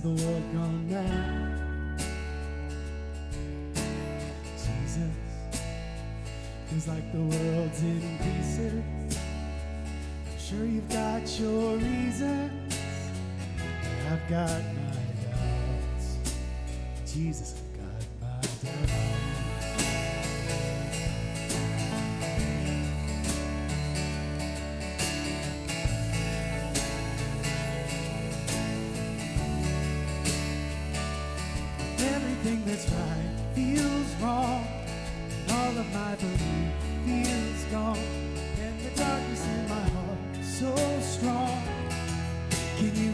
The 0.02 0.08
world 0.08 0.52
gone 0.54 0.90
mad? 0.90 2.00
Jesus, 4.56 5.14
feels 6.68 6.88
like 6.88 7.12
the 7.12 7.20
world's 7.20 7.82
in 7.82 8.00
pieces. 8.18 9.18
I'm 10.26 10.38
sure 10.38 10.64
you've 10.64 10.88
got 10.88 11.38
your 11.38 11.76
reasons, 11.76 12.78
I've 14.10 14.26
got 14.30 14.48
my 14.48 14.94
doubts. 15.26 16.18
Jesus, 17.06 17.59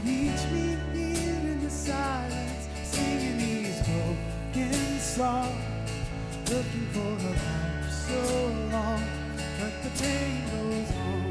reach 0.05 0.45
me 0.53 0.77
here 0.93 1.53
in 1.53 1.65
the 1.65 1.71
silence, 1.71 2.69
singing 2.83 3.39
these 3.39 3.81
broken 3.83 4.99
songs, 4.99 5.91
looking 6.51 6.87
for 6.93 7.01
a 7.01 7.33
life 7.33 7.91
so 7.91 8.21
long, 8.73 9.03
but 9.59 9.73
the 9.83 9.91
pain 10.03 10.43
goes 10.51 10.91
on 10.97 11.26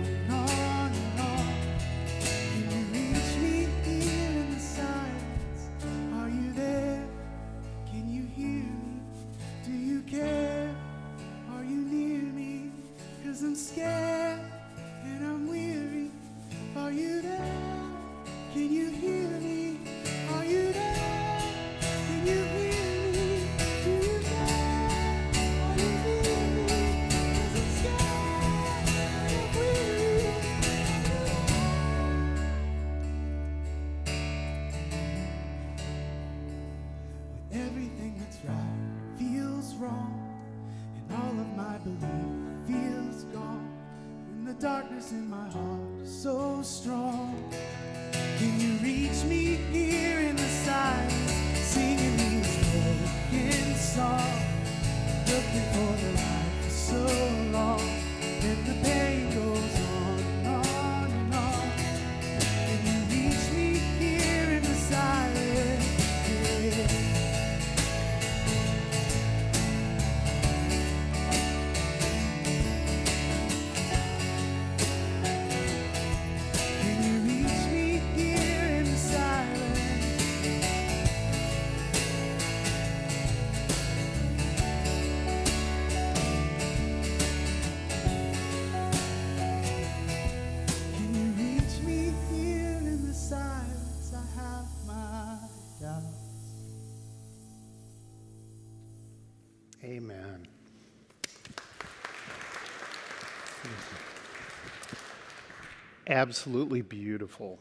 Absolutely 106.16 106.82
beautiful. 106.82 107.60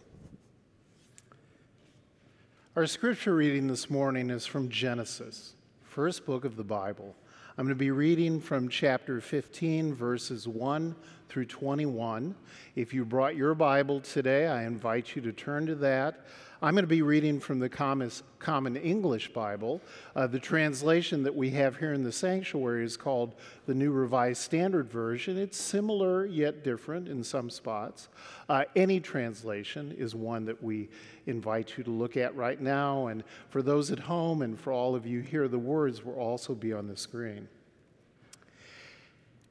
Our 2.76 2.86
scripture 2.86 3.34
reading 3.34 3.66
this 3.66 3.90
morning 3.90 4.30
is 4.30 4.46
from 4.46 4.68
Genesis, 4.68 5.56
first 5.82 6.24
book 6.24 6.44
of 6.44 6.54
the 6.54 6.62
Bible. 6.62 7.16
I'm 7.58 7.64
going 7.64 7.70
to 7.70 7.74
be 7.74 7.90
reading 7.90 8.38
from 8.38 8.68
chapter 8.68 9.20
15, 9.20 9.92
verses 9.92 10.46
1 10.46 10.94
through 11.34 11.46
21. 11.46 12.32
If 12.76 12.94
you 12.94 13.04
brought 13.04 13.34
your 13.34 13.56
Bible 13.56 14.00
today, 14.00 14.46
I 14.46 14.66
invite 14.66 15.16
you 15.16 15.22
to 15.22 15.32
turn 15.32 15.66
to 15.66 15.74
that. 15.74 16.24
I'm 16.62 16.74
going 16.74 16.84
to 16.84 16.86
be 16.86 17.02
reading 17.02 17.40
from 17.40 17.58
the 17.58 17.68
Common 17.68 18.76
English 18.76 19.32
Bible. 19.32 19.80
Uh, 20.14 20.28
the 20.28 20.38
translation 20.38 21.24
that 21.24 21.34
we 21.34 21.50
have 21.50 21.76
here 21.76 21.92
in 21.92 22.04
the 22.04 22.12
sanctuary 22.12 22.84
is 22.84 22.96
called 22.96 23.34
the 23.66 23.74
New 23.74 23.90
Revised 23.90 24.42
Standard 24.42 24.88
Version. 24.88 25.36
It's 25.36 25.58
similar 25.58 26.24
yet 26.24 26.62
different 26.62 27.08
in 27.08 27.24
some 27.24 27.50
spots. 27.50 28.08
Uh, 28.48 28.62
any 28.76 29.00
translation 29.00 29.90
is 29.98 30.14
one 30.14 30.44
that 30.44 30.62
we 30.62 30.88
invite 31.26 31.76
you 31.76 31.82
to 31.82 31.90
look 31.90 32.16
at 32.16 32.36
right 32.36 32.60
now. 32.60 33.08
And 33.08 33.24
for 33.48 33.60
those 33.60 33.90
at 33.90 33.98
home 33.98 34.40
and 34.40 34.56
for 34.56 34.72
all 34.72 34.94
of 34.94 35.04
you 35.04 35.18
here, 35.18 35.48
the 35.48 35.58
words 35.58 36.04
will 36.04 36.14
also 36.14 36.54
be 36.54 36.72
on 36.72 36.86
the 36.86 36.96
screen. 36.96 37.48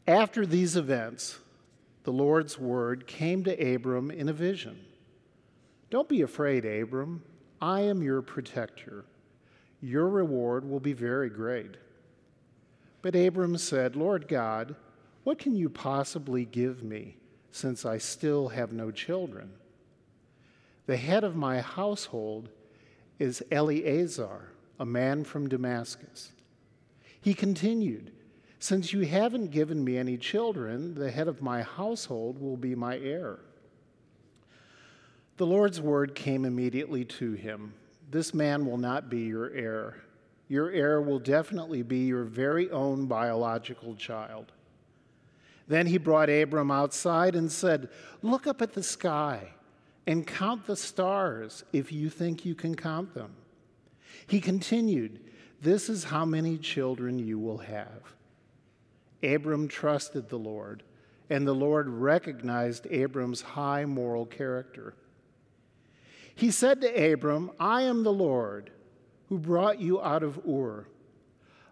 After 0.07 0.45
these 0.45 0.77
events, 0.77 1.39
the 2.03 2.11
Lord's 2.11 2.59
word 2.59 3.07
came 3.07 3.43
to 3.43 3.75
Abram 3.75 4.11
in 4.11 4.29
a 4.29 4.33
vision. 4.33 4.79
Don't 5.89 6.09
be 6.09 6.21
afraid, 6.21 6.65
Abram. 6.65 7.23
I 7.61 7.81
am 7.81 8.03
your 8.03 8.21
protector. 8.21 9.05
Your 9.81 10.09
reward 10.09 10.69
will 10.69 10.79
be 10.79 10.93
very 10.93 11.29
great. 11.29 11.77
But 13.01 13.15
Abram 13.15 13.57
said, 13.57 13.95
Lord 13.95 14.27
God, 14.27 14.75
what 15.23 15.39
can 15.39 15.55
you 15.55 15.69
possibly 15.69 16.45
give 16.45 16.83
me, 16.83 17.17
since 17.51 17.85
I 17.85 17.97
still 17.97 18.49
have 18.49 18.73
no 18.73 18.91
children? 18.91 19.51
The 20.85 20.97
head 20.97 21.23
of 21.23 21.35
my 21.35 21.61
household 21.61 22.49
is 23.19 23.43
Eliezer, 23.51 24.51
a 24.79 24.85
man 24.85 25.23
from 25.23 25.47
Damascus. 25.47 26.31
He 27.21 27.33
continued, 27.33 28.11
Since 28.63 28.93
you 28.93 29.01
haven't 29.01 29.51
given 29.51 29.83
me 29.83 29.97
any 29.97 30.15
children, 30.15 30.95
the 30.95 31.11
head 31.11 31.27
of 31.27 31.41
my 31.41 31.63
household 31.63 32.39
will 32.39 32.55
be 32.55 32.75
my 32.75 32.97
heir. 32.97 33.39
The 35.35 35.45
Lord's 35.45 35.81
word 35.81 36.15
came 36.15 36.45
immediately 36.45 37.03
to 37.19 37.33
him 37.33 37.73
This 38.09 38.33
man 38.33 38.65
will 38.65 38.77
not 38.77 39.09
be 39.09 39.23
your 39.23 39.51
heir. 39.51 39.97
Your 40.47 40.71
heir 40.71 41.01
will 41.01 41.19
definitely 41.19 41.81
be 41.81 42.05
your 42.05 42.23
very 42.23 42.71
own 42.71 43.05
biological 43.05 43.95
child. 43.95 44.53
Then 45.67 45.85
he 45.85 45.97
brought 45.97 46.29
Abram 46.29 46.71
outside 46.71 47.35
and 47.35 47.51
said, 47.51 47.89
Look 48.21 48.47
up 48.47 48.61
at 48.61 48.71
the 48.71 48.81
sky 48.81 49.49
and 50.07 50.25
count 50.25 50.67
the 50.67 50.77
stars 50.77 51.65
if 51.73 51.91
you 51.91 52.09
think 52.09 52.45
you 52.45 52.55
can 52.55 52.75
count 52.75 53.13
them. 53.13 53.33
He 54.25 54.39
continued, 54.39 55.19
This 55.61 55.89
is 55.89 56.05
how 56.05 56.23
many 56.23 56.57
children 56.57 57.19
you 57.19 57.37
will 57.37 57.57
have. 57.57 58.13
Abram 59.23 59.67
trusted 59.67 60.29
the 60.29 60.37
Lord, 60.37 60.83
and 61.29 61.47
the 61.47 61.55
Lord 61.55 61.87
recognized 61.87 62.87
Abram's 62.89 63.41
high 63.41 63.85
moral 63.85 64.25
character. 64.25 64.93
He 66.35 66.51
said 66.51 66.81
to 66.81 67.13
Abram, 67.13 67.51
I 67.59 67.83
am 67.83 68.03
the 68.03 68.13
Lord 68.13 68.71
who 69.29 69.37
brought 69.37 69.79
you 69.79 70.01
out 70.01 70.23
of 70.23 70.39
Ur 70.47 70.87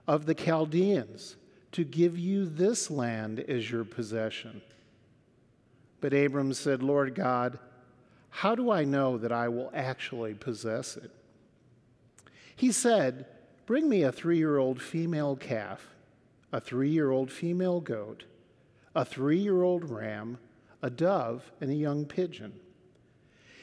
of 0.07 0.25
the 0.25 0.35
Chaldeans 0.35 1.35
to 1.71 1.83
give 1.83 2.17
you 2.17 2.45
this 2.45 2.91
land 2.91 3.39
as 3.39 3.69
your 3.69 3.83
possession. 3.83 4.61
But 5.99 6.13
Abram 6.13 6.53
said, 6.53 6.81
Lord 6.83 7.15
God, 7.15 7.59
how 8.29 8.55
do 8.55 8.71
I 8.71 8.83
know 8.83 9.17
that 9.17 9.31
I 9.31 9.49
will 9.49 9.71
actually 9.73 10.33
possess 10.33 10.97
it? 10.97 11.11
He 12.55 12.71
said, 12.71 13.25
Bring 13.65 13.87
me 13.87 14.03
a 14.03 14.11
three 14.11 14.37
year 14.37 14.57
old 14.57 14.81
female 14.81 15.35
calf, 15.35 15.87
a 16.51 16.59
three 16.59 16.89
year 16.89 17.11
old 17.11 17.31
female 17.31 17.79
goat, 17.79 18.25
a 18.95 19.05
three 19.05 19.39
year 19.39 19.63
old 19.63 19.89
ram, 19.89 20.37
a 20.81 20.89
dove, 20.89 21.51
and 21.61 21.71
a 21.71 21.75
young 21.75 22.05
pigeon. 22.05 22.53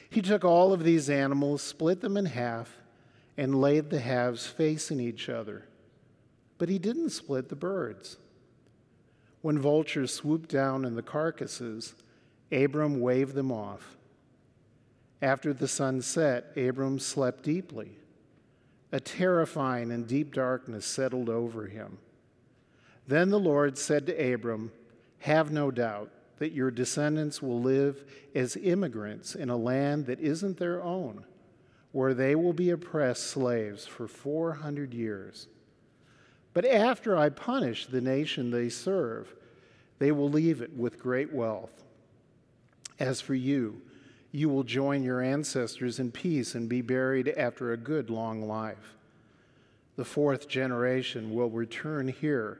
He 0.09 0.21
took 0.21 0.43
all 0.43 0.73
of 0.73 0.83
these 0.83 1.09
animals, 1.09 1.61
split 1.61 2.01
them 2.01 2.17
in 2.17 2.25
half, 2.25 2.77
and 3.37 3.61
laid 3.61 3.89
the 3.89 3.99
halves 3.99 4.47
facing 4.47 4.99
each 4.99 5.29
other. 5.29 5.65
But 6.57 6.69
he 6.69 6.79
didn't 6.79 7.11
split 7.11 7.49
the 7.49 7.55
birds. 7.55 8.17
When 9.41 9.59
vultures 9.59 10.13
swooped 10.13 10.49
down 10.49 10.83
in 10.83 10.95
the 10.95 11.03
carcasses, 11.03 11.93
Abram 12.51 12.99
waved 12.99 13.35
them 13.35 13.51
off. 13.51 13.97
After 15.21 15.53
the 15.53 15.67
sun 15.67 16.01
set, 16.01 16.57
Abram 16.57 16.99
slept 16.99 17.43
deeply. 17.43 17.91
A 18.91 18.99
terrifying 18.99 19.91
and 19.91 20.07
deep 20.07 20.33
darkness 20.33 20.85
settled 20.85 21.29
over 21.29 21.67
him. 21.67 21.99
Then 23.09 23.31
the 23.31 23.39
Lord 23.39 23.75
said 23.75 24.05
to 24.05 24.33
Abram, 24.33 24.71
Have 25.21 25.51
no 25.51 25.71
doubt 25.71 26.11
that 26.37 26.51
your 26.51 26.69
descendants 26.69 27.41
will 27.41 27.59
live 27.59 28.05
as 28.35 28.55
immigrants 28.55 29.33
in 29.33 29.49
a 29.49 29.57
land 29.57 30.05
that 30.05 30.19
isn't 30.19 30.59
their 30.59 30.83
own, 30.83 31.25
where 31.91 32.13
they 32.13 32.35
will 32.35 32.53
be 32.53 32.69
oppressed 32.69 33.25
slaves 33.25 33.87
for 33.87 34.07
400 34.07 34.93
years. 34.93 35.47
But 36.53 36.65
after 36.65 37.17
I 37.17 37.29
punish 37.29 37.87
the 37.87 37.99
nation 37.99 38.51
they 38.51 38.69
serve, 38.69 39.33
they 39.97 40.11
will 40.11 40.29
leave 40.29 40.61
it 40.61 40.77
with 40.77 41.01
great 41.01 41.33
wealth. 41.33 41.83
As 42.99 43.21
for 43.21 43.33
you, 43.33 43.81
you 44.31 44.49
will 44.49 44.63
join 44.63 45.01
your 45.01 45.19
ancestors 45.19 45.97
in 45.97 46.11
peace 46.11 46.53
and 46.53 46.69
be 46.69 46.83
buried 46.83 47.29
after 47.29 47.73
a 47.73 47.77
good 47.77 48.11
long 48.11 48.47
life. 48.47 48.93
The 49.95 50.05
fourth 50.05 50.47
generation 50.47 51.33
will 51.33 51.49
return 51.49 52.07
here, 52.07 52.59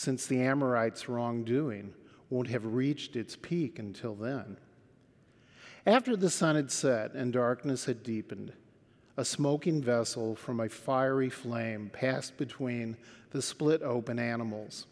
since 0.00 0.26
the 0.26 0.40
Amorites' 0.40 1.10
wrongdoing 1.10 1.92
won't 2.30 2.48
have 2.48 2.64
reached 2.64 3.16
its 3.16 3.36
peak 3.36 3.78
until 3.78 4.14
then. 4.14 4.56
After 5.84 6.16
the 6.16 6.30
sun 6.30 6.56
had 6.56 6.70
set 6.70 7.12
and 7.12 7.34
darkness 7.34 7.84
had 7.84 8.02
deepened, 8.02 8.54
a 9.18 9.26
smoking 9.26 9.82
vessel 9.82 10.34
from 10.34 10.58
a 10.58 10.70
fiery 10.70 11.28
flame 11.28 11.90
passed 11.92 12.38
between 12.38 12.96
the 13.32 13.42
split 13.42 13.82
open 13.82 14.18
animals. 14.18 14.86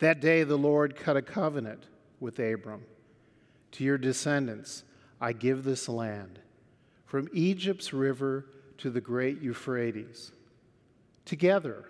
That 0.00 0.20
day 0.20 0.42
the 0.42 0.58
Lord 0.58 0.96
cut 0.96 1.16
a 1.16 1.22
covenant 1.22 1.84
with 2.18 2.40
Abram. 2.40 2.82
To 3.72 3.84
your 3.84 3.98
descendants, 3.98 4.82
I 5.20 5.32
give 5.32 5.62
this 5.62 5.88
land, 5.88 6.40
from 7.06 7.28
Egypt's 7.32 7.92
river 7.92 8.46
to 8.78 8.90
the 8.90 9.00
great 9.00 9.40
Euphrates, 9.40 10.32
together 11.24 11.84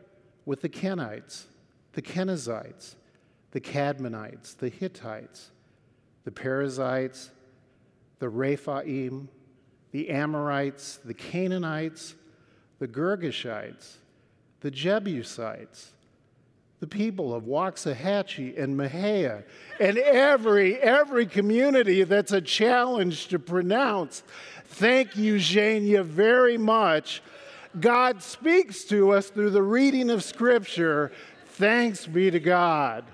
with 0.45 0.61
the 0.61 0.69
Kenites, 0.69 1.47
the 1.95 2.03
Kenizzites, 2.03 2.97
the 3.53 3.61
Cadmonites, 3.61 4.57
the 4.57 4.69
Hittites, 4.69 5.51
the 6.25 6.31
Perizzites, 6.31 7.31
the 8.19 8.29
Rephaim, 8.29 9.29
the 9.93 10.11
Amorites, 10.11 10.99
the 11.05 11.15
Canaanites, 11.15 12.17
the 12.81 12.89
Girgashites, 12.89 13.97
the 14.61 14.71
Jebusites, 14.71 15.93
the 16.81 16.87
people 16.87 17.35
of 17.35 17.45
Waxahachie 17.45 18.61
and 18.61 18.77
Mahia, 18.77 19.45
and 19.79 19.97
every, 19.99 20.77
every 20.79 21.27
community 21.27 22.03
that's 22.03 22.33
a 22.33 22.41
challenge 22.41 23.29
to 23.29 23.39
pronounce. 23.39 24.23
Thank 24.67 25.17
you, 25.17 25.37
Zhenya, 25.37 26.05
very 26.05 26.59
much. 26.59 27.23
God 27.79 28.23
speaks 28.23 28.85
to 28.85 29.13
us 29.13 29.31
through 29.31 29.51
the 29.51 29.63
reading 29.63 30.11
of 30.11 30.23
Scripture. 30.23 31.13
Thanks 31.55 32.05
be 32.05 32.33
to 32.33 32.41
God. 32.41 33.05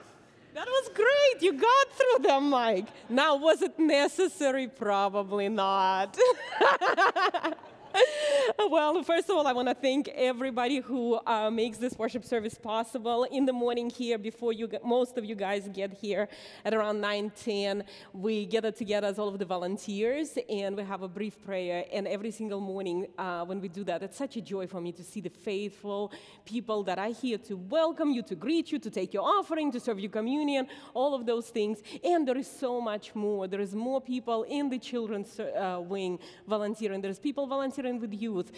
That 0.54 0.66
was 0.66 0.90
great. 0.94 1.42
You 1.42 1.52
got 1.52 1.92
through 1.92 2.24
them, 2.26 2.48
Mike. 2.48 2.86
Now, 3.10 3.36
was 3.36 3.60
it 3.60 3.78
necessary? 3.78 4.66
Probably 4.66 5.50
not. 5.50 6.18
well, 8.70 9.02
first 9.02 9.28
of 9.28 9.36
all, 9.36 9.46
I 9.46 9.52
want 9.52 9.68
to 9.68 9.74
thank 9.74 10.08
everybody 10.08 10.78
who 10.78 11.18
uh, 11.26 11.50
makes 11.50 11.78
this 11.78 11.98
worship 11.98 12.24
service 12.24 12.54
possible. 12.54 13.24
In 13.24 13.44
the 13.46 13.52
morning 13.52 13.90
here, 13.90 14.18
before 14.18 14.52
you, 14.52 14.68
get, 14.68 14.84
most 14.84 15.16
of 15.18 15.24
you 15.24 15.34
guys 15.34 15.68
get 15.72 15.92
here 15.92 16.28
at 16.64 16.74
around 16.74 17.00
9:10, 17.00 17.82
we 18.12 18.46
gather 18.46 18.70
together 18.70 19.08
as 19.08 19.18
all 19.18 19.28
of 19.28 19.38
the 19.38 19.44
volunteers, 19.44 20.38
and 20.48 20.76
we 20.76 20.82
have 20.82 21.02
a 21.02 21.08
brief 21.08 21.42
prayer. 21.44 21.84
And 21.92 22.06
every 22.06 22.30
single 22.30 22.60
morning, 22.60 23.06
uh, 23.18 23.44
when 23.44 23.60
we 23.60 23.68
do 23.68 23.84
that, 23.84 24.02
it's 24.02 24.16
such 24.16 24.36
a 24.36 24.40
joy 24.40 24.66
for 24.66 24.80
me 24.80 24.92
to 24.92 25.02
see 25.02 25.20
the 25.20 25.30
faithful 25.30 26.12
people 26.44 26.82
that 26.84 26.98
are 26.98 27.12
here 27.12 27.38
to 27.38 27.56
welcome 27.56 28.10
you, 28.10 28.22
to 28.22 28.34
greet 28.34 28.72
you, 28.72 28.78
to 28.78 28.90
take 28.90 29.14
your 29.14 29.24
offering, 29.24 29.72
to 29.72 29.80
serve 29.80 29.98
your 30.00 30.10
communion, 30.10 30.66
all 30.94 31.14
of 31.14 31.26
those 31.26 31.48
things. 31.48 31.82
And 32.04 32.26
there 32.26 32.36
is 32.36 32.50
so 32.50 32.80
much 32.80 33.14
more. 33.14 33.48
There 33.48 33.60
is 33.60 33.74
more 33.74 34.00
people 34.00 34.44
in 34.44 34.68
the 34.68 34.78
children's 34.78 35.38
uh, 35.40 35.80
wing 35.80 36.18
volunteering. 36.46 37.00
There's 37.00 37.18
people 37.18 37.46
volunteering 37.46 37.79
volunteering 37.80 38.00
with 38.00 38.20
youth. 38.20 38.52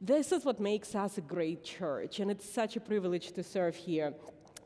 This 0.00 0.32
is 0.32 0.44
what 0.44 0.60
makes 0.60 0.94
us 0.94 1.18
a 1.18 1.20
great 1.20 1.62
church, 1.62 2.20
and 2.20 2.30
it's 2.30 2.48
such 2.48 2.76
a 2.76 2.80
privilege 2.80 3.32
to 3.32 3.42
serve 3.42 3.74
here. 3.74 4.14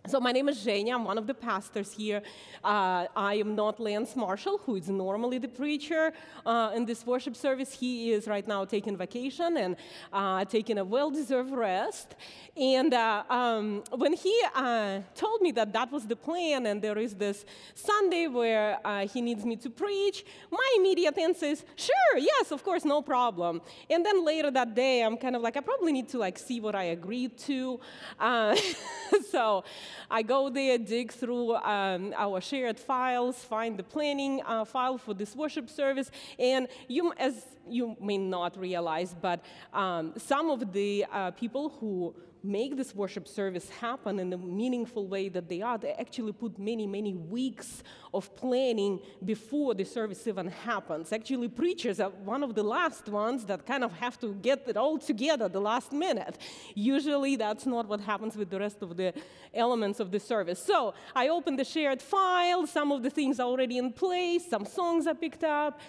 So 0.07 0.21
my 0.21 0.33
name 0.33 0.51
is 0.51 0.59
Zhenya. 0.59 0.93
I'm 0.93 1.05
one 1.05 1.17
of 1.17 1.27
the 1.27 1.33
pastors 1.33 1.91
here. 1.91 2.21
Uh, 2.63 3.07
I 3.17 3.37
am 3.37 3.55
not 3.55 3.81
Lance 3.81 4.15
Marshall, 4.15 4.59
who 4.59 4.77
is 4.77 4.91
normally 4.91 5.39
the 5.39 5.49
preacher 5.49 6.13
uh, 6.45 6.73
in 6.75 6.85
this 6.85 7.07
worship 7.07 7.35
service. 7.35 7.73
He 7.73 8.13
is 8.13 8.29
right 8.29 8.47
now 8.47 8.67
taking 8.67 8.99
vacation 8.99 9.57
and 9.57 9.77
uh, 10.13 10.45
taking 10.45 10.77
a 10.77 10.85
well-deserved 10.85 11.53
rest. 11.53 12.17
And 12.55 12.93
uh, 12.93 13.23
um, 13.31 13.83
when 13.93 14.13
he 14.13 14.39
uh, 14.55 15.01
told 15.15 15.41
me 15.41 15.53
that 15.53 15.73
that 15.73 15.91
was 15.91 16.07
the 16.07 16.17
plan, 16.17 16.67
and 16.67 16.83
there 16.83 16.99
is 16.99 17.15
this 17.15 17.47
Sunday 17.75 18.27
where 18.27 18.79
uh, 18.85 19.07
he 19.09 19.23
needs 19.23 19.47
me 19.47 19.57
to 19.57 19.71
preach, 19.71 20.27
my 20.51 20.75
immediate 20.77 21.17
answer 21.17 21.47
is, 21.47 21.65
"Sure, 21.77 22.19
yes, 22.19 22.53
of 22.53 22.63
course, 22.63 22.85
no 22.85 23.01
problem." 23.01 23.63
And 23.89 24.05
then 24.05 24.23
later 24.23 24.51
that 24.51 24.75
day, 24.75 25.03
I'm 25.03 25.17
kind 25.17 25.35
of 25.35 25.41
like, 25.41 25.57
I 25.57 25.61
probably 25.61 25.93
need 25.93 26.11
to 26.11 26.19
like 26.19 26.39
see 26.39 26.61
what 26.61 26.75
I 26.75 26.85
agreed 26.99 27.39
to. 27.49 27.81
so. 29.31 29.65
I 30.11 30.23
go 30.23 30.49
there, 30.49 30.79
dig 30.79 31.13
through 31.13 31.57
um, 31.57 32.15
our 32.17 32.41
shared 32.41 32.79
files, 32.79 33.37
find 33.45 33.77
the 33.77 33.83
planning 33.83 34.43
uh, 34.47 34.65
file 34.65 34.99
for 34.99 35.15
this 35.15 35.35
worship 35.37 35.69
service, 35.69 36.11
and 36.39 36.69
you, 36.89 37.13
as 37.19 37.47
you 37.69 37.97
may 38.01 38.19
not 38.19 38.57
realize, 38.59 39.15
but 39.21 39.45
um, 39.73 40.13
some 40.17 40.51
of 40.51 40.73
the 40.73 41.07
uh, 41.13 41.31
people 41.33 41.71
who 41.81 42.15
make 42.45 42.77
this 42.77 42.95
worship 42.95 43.27
service 43.27 43.71
happen 43.71 44.21
in 44.21 44.29
the 44.29 44.37
meaningful 44.37 45.07
way 45.09 45.29
that 45.31 45.49
they 45.49 45.63
are, 45.63 45.79
they 45.79 45.93
actually 45.93 46.33
put 46.33 46.59
many, 46.59 46.87
many 46.87 47.15
weeks 47.15 47.83
of 48.13 48.37
planning 48.37 49.01
before 49.25 49.75
the 49.75 49.85
service 49.85 50.27
even 50.27 50.49
happens. 50.49 51.13
Actually, 51.13 51.49
preachers 51.49 52.01
are 52.01 52.11
one 52.11 52.43
of 52.43 52.55
the 52.55 52.63
last 52.63 53.09
ones 53.09 53.47
that 53.47 53.65
kind 53.65 53.83
of 53.83 53.93
have 53.95 54.19
to 54.21 54.35
get 54.35 54.69
it 54.69 54.77
all 54.77 54.99
together 54.99 55.49
the 55.49 55.61
last 55.61 55.93
minute. 55.93 56.37
Usually, 56.75 57.37
that's 57.37 57.65
not 57.65 57.89
what 57.89 58.01
happens 58.01 58.37
with 58.37 58.51
the 58.51 58.61
rest 58.61 58.83
of 58.83 58.97
the 58.97 59.15
elements 59.55 59.99
of 59.99 60.11
the 60.11 60.21
service. 60.21 60.63
So, 60.63 60.95
I 61.17 61.29
opened 61.29 61.59
the 61.59 61.65
shared 61.65 62.03
file, 62.03 62.67
some 62.67 62.93
of 62.93 63.03
the 63.03 63.11
things 63.11 63.41
are 63.41 63.47
already 63.47 63.79
in 63.79 63.93
place, 63.93 64.49
some 64.49 64.67
songs 64.67 65.07
are 65.07 65.15
picked 65.15 65.45
up, 65.45 65.81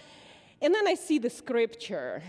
and 0.62 0.74
then 0.74 0.88
I 0.88 0.96
see 0.96 1.20
the 1.20 1.30
scripture 1.30 2.24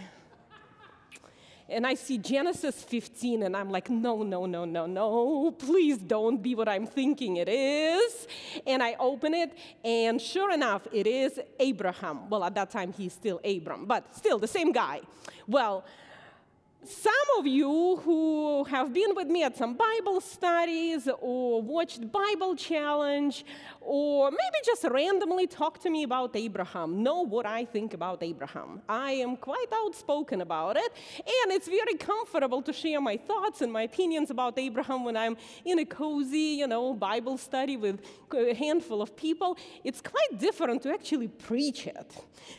and 1.68 1.86
I 1.86 1.94
see 1.94 2.18
Genesis 2.18 2.84
15, 2.84 3.42
and 3.42 3.56
I'm 3.56 3.70
like, 3.70 3.90
no, 3.90 4.22
no, 4.22 4.46
no, 4.46 4.64
no, 4.64 4.86
no, 4.86 5.50
please 5.50 5.98
don't 5.98 6.42
be 6.42 6.54
what 6.54 6.68
I'm 6.68 6.86
thinking 6.86 7.36
it 7.36 7.48
is. 7.48 8.28
And 8.66 8.82
I 8.82 8.96
open 8.98 9.34
it, 9.34 9.52
and 9.84 10.20
sure 10.20 10.52
enough, 10.52 10.86
it 10.92 11.06
is 11.06 11.40
Abraham. 11.58 12.28
Well, 12.30 12.44
at 12.44 12.54
that 12.54 12.70
time, 12.70 12.92
he's 12.92 13.12
still 13.12 13.40
Abram, 13.44 13.86
but 13.86 14.14
still 14.16 14.38
the 14.38 14.48
same 14.48 14.72
guy. 14.72 15.00
Well, 15.46 15.84
some 16.84 17.12
of 17.38 17.46
you 17.46 17.96
who 18.04 18.64
have 18.64 18.92
been 18.92 19.14
with 19.14 19.26
me 19.28 19.42
at 19.42 19.56
some 19.56 19.74
Bible 19.74 20.20
studies 20.20 21.08
or 21.20 21.60
watched 21.60 22.12
Bible 22.12 22.54
Challenge 22.54 23.44
or 23.80 24.30
maybe 24.30 24.58
just 24.64 24.84
randomly 24.84 25.46
talk 25.46 25.78
to 25.80 25.90
me 25.90 26.04
about 26.04 26.34
Abraham 26.36 27.02
know 27.02 27.22
what 27.22 27.46
I 27.46 27.64
think 27.64 27.94
about 27.94 28.22
Abraham. 28.22 28.82
I 28.88 29.12
am 29.12 29.36
quite 29.36 29.66
outspoken 29.72 30.40
about 30.40 30.76
it, 30.76 30.92
and 31.16 31.52
it's 31.52 31.68
very 31.68 31.94
comfortable 31.94 32.62
to 32.62 32.72
share 32.72 33.00
my 33.00 33.16
thoughts 33.16 33.62
and 33.62 33.72
my 33.72 33.82
opinions 33.82 34.30
about 34.30 34.58
Abraham 34.58 35.04
when 35.04 35.16
I'm 35.16 35.36
in 35.64 35.78
a 35.78 35.84
cozy, 35.84 36.58
you 36.60 36.66
know, 36.66 36.94
Bible 36.94 37.38
study 37.38 37.76
with 37.76 38.00
a 38.34 38.54
handful 38.54 39.02
of 39.02 39.16
people. 39.16 39.56
It's 39.84 40.00
quite 40.00 40.38
different 40.38 40.82
to 40.82 40.92
actually 40.92 41.28
preach 41.28 41.86
it. 41.86 42.12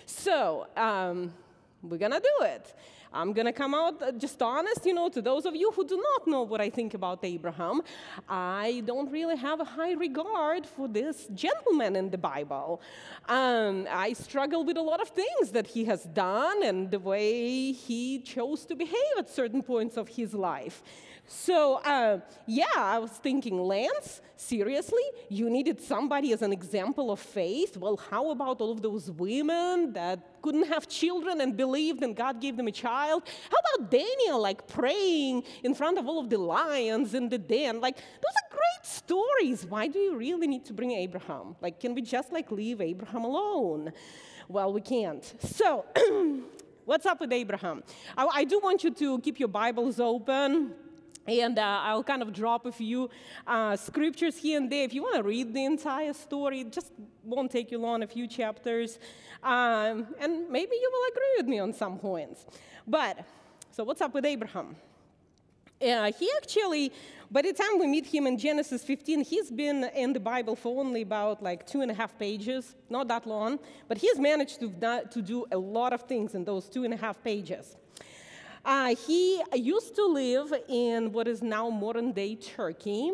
So, 0.05 0.67
um, 0.75 1.33
we're 1.81 1.97
gonna 1.97 2.19
do 2.19 2.45
it. 2.45 2.73
I'm 3.13 3.33
going 3.33 3.45
to 3.45 3.53
come 3.53 3.73
out 3.73 4.01
uh, 4.01 4.11
just 4.11 4.41
honest, 4.41 4.85
you 4.85 4.93
know, 4.93 5.09
to 5.09 5.21
those 5.21 5.45
of 5.45 5.55
you 5.55 5.71
who 5.71 5.85
do 5.87 5.97
not 5.97 6.27
know 6.27 6.43
what 6.43 6.61
I 6.61 6.69
think 6.69 6.93
about 6.93 7.19
Abraham. 7.23 7.81
I 8.27 8.83
don't 8.85 9.11
really 9.11 9.37
have 9.37 9.59
a 9.59 9.63
high 9.63 9.93
regard 9.93 10.65
for 10.65 10.87
this 10.87 11.27
gentleman 11.33 11.95
in 11.95 12.09
the 12.09 12.17
Bible. 12.17 12.81
Um, 13.27 13.87
I 13.89 14.13
struggle 14.13 14.63
with 14.63 14.77
a 14.77 14.81
lot 14.81 15.01
of 15.01 15.09
things 15.09 15.51
that 15.51 15.67
he 15.67 15.85
has 15.85 16.03
done 16.03 16.63
and 16.63 16.91
the 16.91 16.99
way 16.99 17.71
he 17.71 18.19
chose 18.19 18.65
to 18.65 18.75
behave 18.75 19.13
at 19.17 19.29
certain 19.29 19.61
points 19.61 19.97
of 19.97 20.07
his 20.09 20.33
life. 20.33 20.83
So, 21.29 21.75
uh, 21.83 22.19
yeah, 22.45 22.65
I 22.77 22.99
was 22.99 23.11
thinking, 23.11 23.59
Lance, 23.59 24.21
seriously? 24.37 25.03
You 25.27 25.49
needed 25.49 25.81
somebody 25.81 26.31
as 26.31 26.41
an 26.41 26.53
example 26.53 27.11
of 27.11 27.19
faith? 27.19 27.75
Well, 27.75 27.97
how 27.97 28.31
about 28.31 28.61
all 28.61 28.71
of 28.71 28.81
those 28.81 29.11
women 29.11 29.91
that 29.91 30.19
couldn't 30.41 30.67
have 30.67 30.87
children 30.87 31.41
and 31.41 31.55
believed 31.55 32.03
and 32.03 32.15
God 32.15 32.41
gave 32.41 32.57
them 32.57 32.67
a 32.67 32.71
child? 32.71 33.23
How 33.51 33.57
about 33.75 33.91
Daniel, 33.91 34.41
like 34.41 34.67
praying 34.67 35.43
in 35.63 35.73
front 35.73 35.97
of 35.97 36.07
all 36.07 36.19
of 36.19 36.29
the 36.29 36.37
lions 36.37 37.13
in 37.13 37.29
the 37.29 37.37
den? 37.37 37.81
Like, 37.81 37.97
those 37.97 38.03
are 38.03 38.49
great 38.49 38.85
stories. 38.85 39.65
Why 39.65 39.87
do 39.87 39.99
you 39.99 40.15
really 40.15 40.47
need 40.47 40.65
to 40.65 40.73
bring 40.73 40.91
Abraham? 40.91 41.55
Like, 41.61 41.79
can 41.79 41.93
we 41.93 42.01
just 42.01 42.31
like 42.31 42.51
leave 42.51 42.81
Abraham 42.81 43.23
alone? 43.23 43.91
Well, 44.47 44.71
we 44.71 44.81
can't. 44.81 45.23
So, 45.41 45.85
what's 46.85 47.05
up 47.05 47.19
with 47.19 47.33
Abraham? 47.33 47.83
I, 48.17 48.27
I 48.33 48.43
do 48.45 48.59
want 48.59 48.83
you 48.83 48.91
to 48.91 49.19
keep 49.19 49.39
your 49.39 49.49
Bibles 49.49 49.99
open 49.99 50.73
and 51.27 51.59
uh, 51.59 51.81
I'll 51.83 52.03
kind 52.03 52.21
of 52.21 52.31
drop 52.31 52.65
a 52.65 52.71
few 52.71 53.09
uh, 53.45 53.75
scriptures 53.75 54.37
here 54.37 54.57
and 54.57 54.71
there. 54.71 54.83
If 54.83 54.93
you 54.93 55.03
want 55.03 55.15
to 55.15 55.23
read 55.23 55.53
the 55.53 55.65
entire 55.65 56.13
story, 56.13 56.61
it 56.61 56.71
just 56.71 56.91
won't 57.23 57.51
take 57.51 57.69
you 57.71 57.79
long, 57.79 58.01
a 58.03 58.07
few 58.07 58.27
chapters. 58.27 58.97
Um, 59.43 60.07
and 60.19 60.49
maybe 60.49 60.75
you 60.75 60.89
will 60.91 61.11
agree 61.11 61.33
with 61.37 61.47
me 61.47 61.59
on 61.59 61.73
some 61.73 61.99
points. 61.99 62.45
But, 62.87 63.25
so 63.71 63.83
what's 63.83 64.01
up 64.01 64.13
with 64.13 64.25
Abraham? 64.25 64.77
Uh, 65.81 66.11
he 66.17 66.31
actually, 66.37 66.91
by 67.29 67.41
the 67.41 67.53
time 67.53 67.77
we 67.77 67.87
meet 67.87 68.05
him 68.05 68.25
in 68.25 68.37
Genesis 68.37 68.83
15, 68.83 69.23
he's 69.23 69.51
been 69.51 69.83
in 69.95 70.13
the 70.13 70.19
Bible 70.19 70.55
for 70.55 70.79
only 70.79 71.01
about 71.01 71.43
like 71.43 71.67
two 71.67 71.81
and 71.81 71.91
a 71.91 71.93
half 71.93 72.17
pages, 72.17 72.75
not 72.89 73.07
that 73.09 73.27
long, 73.27 73.59
but 73.87 73.97
he's 73.97 74.17
managed 74.17 74.59
to, 74.61 74.69
to 75.11 75.21
do 75.21 75.45
a 75.51 75.57
lot 75.57 75.93
of 75.93 76.03
things 76.03 76.33
in 76.33 76.45
those 76.45 76.67
two 76.69 76.85
and 76.85 76.93
a 76.93 76.97
half 76.97 77.21
pages. 77.21 77.75
Uh, 78.67 78.93
he 79.07 79.41
used 79.55 79.95
to 79.95 80.05
live 80.05 80.53
in 80.67 81.13
what 81.13 81.25
is 81.25 81.41
now 81.41 81.69
modern 81.69 82.11
day 82.11 82.35
Turkey. 82.35 83.13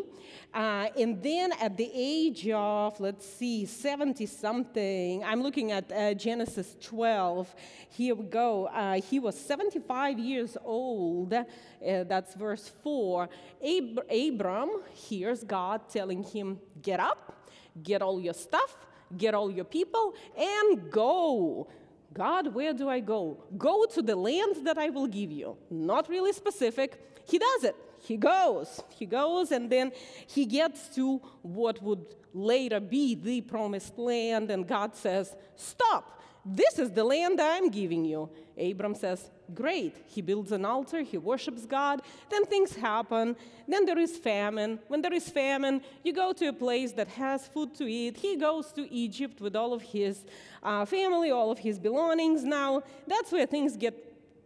Uh, 0.52 0.88
and 0.98 1.22
then 1.22 1.52
at 1.62 1.78
the 1.78 1.92
age 1.94 2.50
of, 2.50 3.00
let's 3.00 3.24
see, 3.24 3.64
70 3.64 4.26
something, 4.26 5.24
I'm 5.24 5.44
looking 5.44 5.72
at 5.72 5.92
uh, 5.92 6.16
Genesis 6.16 6.76
12. 6.82 7.54
Here 7.90 8.16
we 8.16 8.26
go. 8.26 8.66
Uh, 8.66 9.00
he 9.00 9.20
was 9.20 9.40
75 9.40 10.18
years 10.18 10.58
old. 10.66 11.34
Uh, 11.36 11.44
that's 11.82 12.34
verse 12.34 12.72
4. 12.82 13.30
Ab- 13.64 14.06
Abram 14.10 14.82
hears 14.92 15.44
God 15.44 15.88
telling 15.88 16.24
him, 16.24 16.60
Get 16.82 17.00
up, 17.00 17.48
get 17.84 18.02
all 18.02 18.20
your 18.20 18.34
stuff, 18.34 18.76
get 19.16 19.36
all 19.36 19.52
your 19.52 19.66
people, 19.66 20.16
and 20.36 20.90
go. 20.90 21.68
God, 22.14 22.54
where 22.54 22.74
do 22.74 22.90
I 22.90 23.00
go? 23.00 23.44
Go 23.58 23.86
to 23.86 24.02
the 24.02 24.16
land 24.16 24.66
that 24.66 24.78
I 24.78 24.90
will 24.90 25.08
give 25.08 25.32
you. 25.32 25.58
Not 25.70 26.10
really 26.10 26.34
specific. 26.34 27.02
He 27.26 27.40
does 27.40 27.64
it. 27.64 27.76
He 28.00 28.18
goes. 28.18 28.84
He 28.90 29.06
goes, 29.06 29.52
and 29.52 29.70
then 29.70 29.92
he 30.28 30.46
gets 30.46 30.94
to 30.96 31.22
what 31.42 31.82
would 31.82 32.06
later 32.34 32.80
be 32.80 33.16
the 33.16 33.42
promised 33.42 33.98
land, 33.98 34.52
and 34.52 34.68
God 34.68 34.96
says, 34.96 35.36
Stop. 35.56 36.22
This 36.46 36.78
is 36.78 36.92
the 36.92 37.04
land 37.04 37.40
I'm 37.40 37.70
giving 37.70 38.04
you. 38.04 38.30
Abram 38.58 38.96
says, 38.96 39.30
Great. 39.54 39.96
He 40.08 40.22
builds 40.22 40.52
an 40.52 40.66
altar, 40.66 41.02
he 41.02 41.18
worships 41.18 41.66
God, 41.66 42.02
then 42.30 42.46
things 42.46 42.76
happen. 42.76 43.36
Then 43.68 43.86
there 43.86 43.98
is 43.98 44.18
famine. 44.18 44.80
When 44.88 45.02
there 45.02 45.14
is 45.14 45.30
famine, 45.30 45.82
you 46.04 46.14
go 46.14 46.34
to 46.34 46.48
a 46.48 46.54
place 46.54 46.92
that 46.94 47.08
has 47.10 47.48
food 47.48 47.76
to 47.76 47.86
eat. 47.86 48.18
He 48.18 48.36
goes 48.36 48.72
to 48.74 48.92
Egypt 48.92 49.42
with 49.42 49.56
all 49.56 49.74
of 49.74 49.82
his 49.82 50.26
uh, 50.62 50.86
family, 50.86 51.32
all 51.32 51.52
of 51.52 51.60
his 51.60 51.80
belongings. 51.80 52.44
Now, 52.44 52.84
that's 53.08 53.32
where 53.32 53.46
things 53.46 53.78
get 53.78 53.94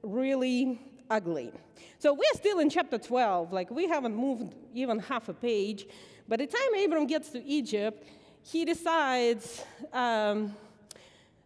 really 0.04 0.80
ugly. 1.10 1.52
So 2.00 2.14
we're 2.14 2.36
still 2.36 2.60
in 2.60 2.70
chapter 2.70 2.98
12, 2.98 3.54
like 3.54 3.72
we 3.72 3.88
haven't 3.88 4.16
moved 4.16 4.54
even 4.74 5.00
half 5.00 5.30
a 5.30 5.34
page. 5.34 5.88
By 6.28 6.38
the 6.38 6.48
time 6.48 6.84
Abram 6.84 7.08
gets 7.08 7.30
to 7.30 7.44
Egypt, 7.44 8.04
he 8.44 8.66
decides. 8.66 9.64
Um, 9.94 10.56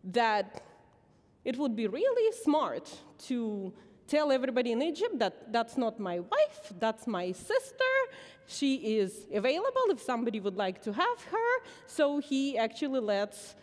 that 0.03 0.63
it 1.43 1.57
would 1.57 1.75
be 1.75 1.87
really 1.87 2.31
smart 2.43 2.89
to 3.27 3.73
tell 4.07 4.31
everybody 4.31 4.71
in 4.73 4.81
Egypt 4.81 5.17
that 5.19 5.51
that's 5.53 5.77
not 5.77 5.99
my 5.99 6.19
wife, 6.19 6.73
that's 6.79 7.07
my 7.07 7.31
sister. 7.31 7.93
She 8.47 8.97
is 8.99 9.25
available 9.33 9.85
if 9.89 10.01
somebody 10.01 10.39
would 10.39 10.57
like 10.57 10.81
to 10.83 10.91
have 10.91 11.23
her. 11.31 11.51
So 11.87 12.19
he 12.19 12.57
actually 12.57 12.99
lets 12.99 13.55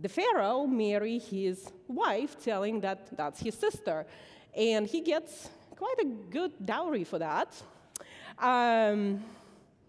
the 0.00 0.08
Pharaoh 0.08 0.66
marry 0.66 1.18
his 1.18 1.70
wife, 1.88 2.42
telling 2.42 2.80
that 2.80 3.08
that's 3.16 3.40
his 3.40 3.54
sister. 3.54 4.06
And 4.56 4.86
he 4.86 5.00
gets 5.00 5.50
quite 5.76 5.98
a 6.00 6.06
good 6.30 6.52
dowry 6.64 7.04
for 7.04 7.18
that. 7.18 7.54
Um, 8.38 9.22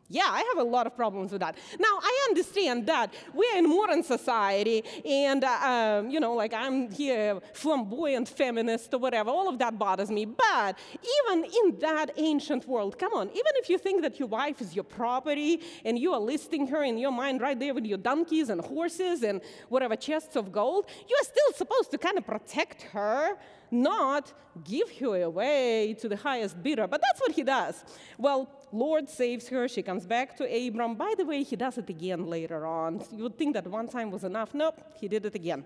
yeah, 0.10 0.28
I 0.30 0.44
have 0.56 0.66
a 0.66 0.70
lot 0.70 0.88
of 0.88 0.96
problems 0.96 1.32
with 1.32 1.42
that. 1.42 1.58
Now, 1.80 2.00
I 2.02 2.28
understand 2.30 2.88
that 2.88 3.14
we're 3.34 3.58
in 3.58 3.70
modern 3.70 4.04
society, 4.04 4.84
and, 5.06 5.44
uh, 5.44 6.00
um, 6.02 6.10
you 6.10 6.20
know, 6.20 6.34
like 6.34 6.54
I'm 6.54 6.90
here, 6.92 7.40
flamboyant 7.54 8.30
feminist 8.30 8.94
or 8.94 9.00
whatever, 9.00 9.30
all 9.30 9.50
of 9.50 9.60
that 9.60 9.78
bothers 9.78 10.10
me. 10.10 10.26
But 10.26 10.78
even 11.18 11.44
in 11.44 11.80
that 11.80 12.12
ancient 12.18 12.68
world, 12.68 12.98
come 12.98 13.14
on, 13.14 13.30
even 13.30 13.52
if 13.56 13.70
you 13.70 13.78
think 13.78 14.02
that 14.02 14.20
your 14.20 14.30
wife 14.30 14.62
is 14.62 14.76
your 14.76 14.86
property 14.86 15.62
and 15.84 16.00
you 16.00 16.14
are 16.14 16.20
listing 16.20 16.68
her 16.68 16.84
in 16.84 16.98
your 16.98 17.12
mind 17.12 17.42
right 17.42 17.60
there 17.60 17.74
with 17.74 17.86
your 17.86 17.98
donkeys 17.98 18.50
and 18.50 18.62
horses 18.62 19.24
and 19.24 19.42
whatever 19.70 19.96
chests 19.96 20.36
of 20.36 20.52
gold, 20.52 20.86
you 21.10 21.18
are 21.20 21.26
still 21.26 21.54
supposed 21.54 21.92
to 21.92 21.98
kind 21.98 22.18
of 22.18 22.26
protect 22.26 22.84
her 22.84 23.38
not 23.72 24.34
give 24.64 24.90
her 25.00 25.22
away 25.24 25.96
to 26.00 26.10
the 26.10 26.16
highest 26.16 26.62
bidder. 26.62 26.88
But 26.88 27.02
that's 27.02 27.20
what 27.20 27.32
he 27.32 27.44
does. 27.44 27.84
Well, 28.18 28.50
Lord 28.72 29.10
saves 29.10 29.48
her. 29.50 29.68
She 29.68 29.82
comes 29.82 30.06
back 30.06 30.36
to 30.38 30.44
Abram. 30.44 30.96
By 30.96 31.14
the 31.18 31.26
way, 31.26 31.44
he 31.44 31.56
does 31.56 31.78
it 31.78 31.90
again 31.90 32.26
later 32.26 32.66
on. 32.66 33.02
You 33.12 33.24
would 33.24 33.38
think 33.38 33.54
that 33.54 33.68
one 33.68 33.88
time 33.88 34.12
was 34.12 34.24
enough. 34.24 34.54
Nope, 34.54 34.82
he 35.00 35.08
did 35.08 35.26
it 35.26 35.36
again. 35.36 35.66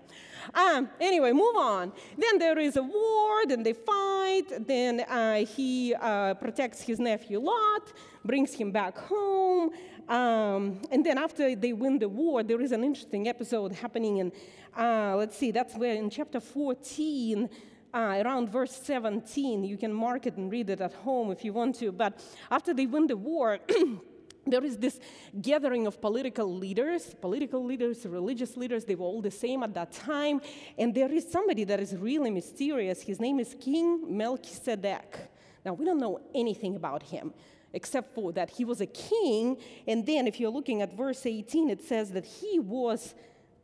Um, 0.54 0.88
anyway, 1.00 1.32
move 1.32 1.56
on. 1.56 1.92
Then 2.16 2.38
there 2.38 2.58
is 2.58 2.76
a 2.76 2.82
war. 2.82 3.46
Then 3.46 3.62
they 3.62 3.72
fight. 3.72 4.66
Then 4.66 5.00
uh, 5.00 5.44
he 5.44 5.94
uh, 5.94 6.34
protects 6.34 6.82
his 6.82 6.98
nephew 7.00 7.40
Lot, 7.40 7.92
brings 8.24 8.54
him 8.54 8.70
back 8.70 8.96
home. 8.98 9.70
Um, 10.08 10.80
and 10.90 11.04
then 11.04 11.18
after 11.18 11.54
they 11.54 11.72
win 11.72 11.98
the 11.98 12.08
war, 12.08 12.42
there 12.42 12.60
is 12.60 12.72
an 12.72 12.84
interesting 12.84 13.28
episode 13.28 13.72
happening 13.72 14.18
in, 14.18 14.32
uh, 14.76 15.14
let's 15.16 15.36
see, 15.36 15.50
that's 15.50 15.74
where 15.76 15.94
in 15.94 16.10
chapter 16.10 16.40
14 16.40 17.48
uh, 17.94 18.22
around 18.24 18.50
verse 18.50 18.72
17. 18.72 19.64
You 19.64 19.76
can 19.76 19.92
mark 19.92 20.26
it 20.26 20.36
and 20.36 20.50
read 20.50 20.70
it 20.70 20.80
at 20.80 20.92
home 20.92 21.30
if 21.30 21.44
you 21.44 21.52
want 21.52 21.76
to. 21.76 21.92
But 21.92 22.24
after 22.50 22.72
they 22.72 22.86
win 22.86 23.06
the 23.06 23.16
war, 23.16 23.58
there 24.46 24.64
is 24.64 24.78
this 24.78 24.98
gathering 25.40 25.86
of 25.86 26.00
political 26.00 26.52
leaders, 26.52 27.14
political 27.20 27.64
leaders, 27.64 28.04
religious 28.06 28.56
leaders, 28.56 28.84
they 28.84 28.94
were 28.94 29.06
all 29.06 29.22
the 29.22 29.30
same 29.30 29.62
at 29.62 29.74
that 29.74 29.92
time. 29.92 30.40
And 30.78 30.94
there 30.94 31.12
is 31.12 31.30
somebody 31.30 31.64
that 31.64 31.80
is 31.80 31.96
really 31.96 32.30
mysterious. 32.30 33.02
His 33.02 33.20
name 33.20 33.38
is 33.38 33.54
King 33.60 34.16
Melchizedek. 34.16 35.18
Now, 35.64 35.74
we 35.74 35.84
don't 35.84 36.00
know 36.00 36.20
anything 36.34 36.76
about 36.76 37.02
him 37.02 37.32
except 37.74 38.14
for 38.14 38.32
that 38.32 38.50
he 38.50 38.64
was 38.64 38.80
a 38.80 38.86
king. 38.86 39.56
And 39.86 40.04
then, 40.04 40.26
if 40.26 40.38
you're 40.38 40.50
looking 40.50 40.82
at 40.82 40.94
verse 40.94 41.24
18, 41.24 41.70
it 41.70 41.82
says 41.82 42.10
that 42.12 42.26
he 42.26 42.58
was 42.58 43.14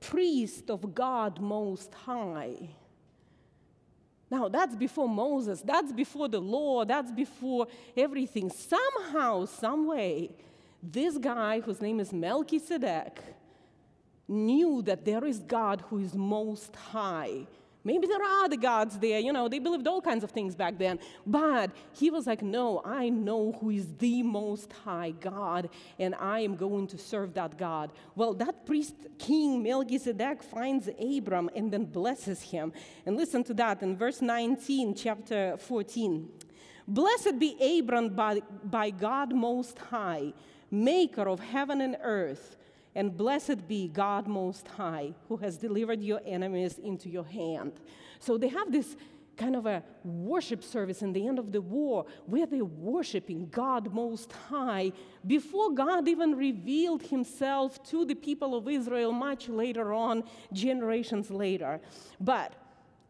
priest 0.00 0.70
of 0.70 0.94
God 0.94 1.40
Most 1.40 1.92
High. 1.92 2.70
Now, 4.30 4.48
that's 4.48 4.76
before 4.76 5.08
Moses, 5.08 5.62
that's 5.62 5.92
before 5.92 6.28
the 6.28 6.40
law, 6.40 6.84
that's 6.84 7.10
before 7.10 7.66
everything. 7.96 8.50
Somehow, 8.50 9.46
some 9.46 9.86
way, 9.86 10.30
this 10.82 11.16
guy, 11.16 11.60
whose 11.60 11.80
name 11.80 11.98
is 11.98 12.12
Melchizedek, 12.12 13.20
knew 14.28 14.82
that 14.82 15.04
there 15.04 15.24
is 15.24 15.38
God 15.38 15.82
who 15.88 15.98
is 15.98 16.14
most 16.14 16.76
high. 16.76 17.46
Maybe 17.84 18.06
there 18.06 18.22
are 18.22 18.44
other 18.44 18.56
gods 18.56 18.98
there, 18.98 19.20
you 19.20 19.32
know, 19.32 19.48
they 19.48 19.60
believed 19.60 19.86
all 19.86 20.00
kinds 20.00 20.24
of 20.24 20.30
things 20.30 20.54
back 20.54 20.78
then. 20.78 20.98
But 21.26 21.70
he 21.92 22.10
was 22.10 22.26
like, 22.26 22.42
No, 22.42 22.82
I 22.84 23.08
know 23.08 23.52
who 23.60 23.70
is 23.70 23.86
the 23.98 24.22
most 24.22 24.72
high 24.72 25.12
God, 25.12 25.70
and 25.98 26.14
I 26.16 26.40
am 26.40 26.56
going 26.56 26.88
to 26.88 26.98
serve 26.98 27.34
that 27.34 27.56
God. 27.56 27.92
Well, 28.16 28.34
that 28.34 28.66
priest, 28.66 28.94
King 29.18 29.62
Melchizedek, 29.62 30.42
finds 30.42 30.88
Abram 31.00 31.48
and 31.54 31.72
then 31.72 31.84
blesses 31.84 32.42
him. 32.42 32.72
And 33.06 33.16
listen 33.16 33.44
to 33.44 33.54
that 33.54 33.82
in 33.82 33.96
verse 33.96 34.20
19, 34.20 34.94
chapter 34.94 35.56
14. 35.56 36.28
Blessed 36.88 37.38
be 37.38 37.78
Abram 37.78 38.08
by, 38.10 38.40
by 38.64 38.90
God 38.90 39.34
Most 39.34 39.78
High, 39.78 40.32
maker 40.70 41.28
of 41.28 41.38
heaven 41.38 41.80
and 41.80 41.96
earth. 42.02 42.57
And 42.98 43.16
blessed 43.16 43.68
be 43.68 43.86
God 43.86 44.26
Most 44.26 44.66
High, 44.66 45.14
who 45.28 45.36
has 45.36 45.56
delivered 45.56 46.02
your 46.02 46.20
enemies 46.26 46.78
into 46.78 47.08
your 47.08 47.22
hand. 47.22 47.74
So 48.18 48.36
they 48.36 48.48
have 48.48 48.72
this 48.72 48.96
kind 49.36 49.54
of 49.54 49.66
a 49.66 49.84
worship 50.02 50.64
service 50.64 51.00
in 51.00 51.12
the 51.12 51.24
end 51.24 51.38
of 51.38 51.52
the 51.52 51.60
war 51.60 52.06
where 52.26 52.44
they're 52.44 52.64
worshiping 52.64 53.50
God 53.50 53.94
Most 53.94 54.32
High 54.32 54.90
before 55.24 55.70
God 55.70 56.08
even 56.08 56.34
revealed 56.34 57.02
Himself 57.04 57.80
to 57.84 58.04
the 58.04 58.16
people 58.16 58.56
of 58.56 58.68
Israel 58.68 59.12
much 59.12 59.48
later 59.48 59.92
on, 59.92 60.24
generations 60.52 61.30
later. 61.30 61.80
But 62.18 62.52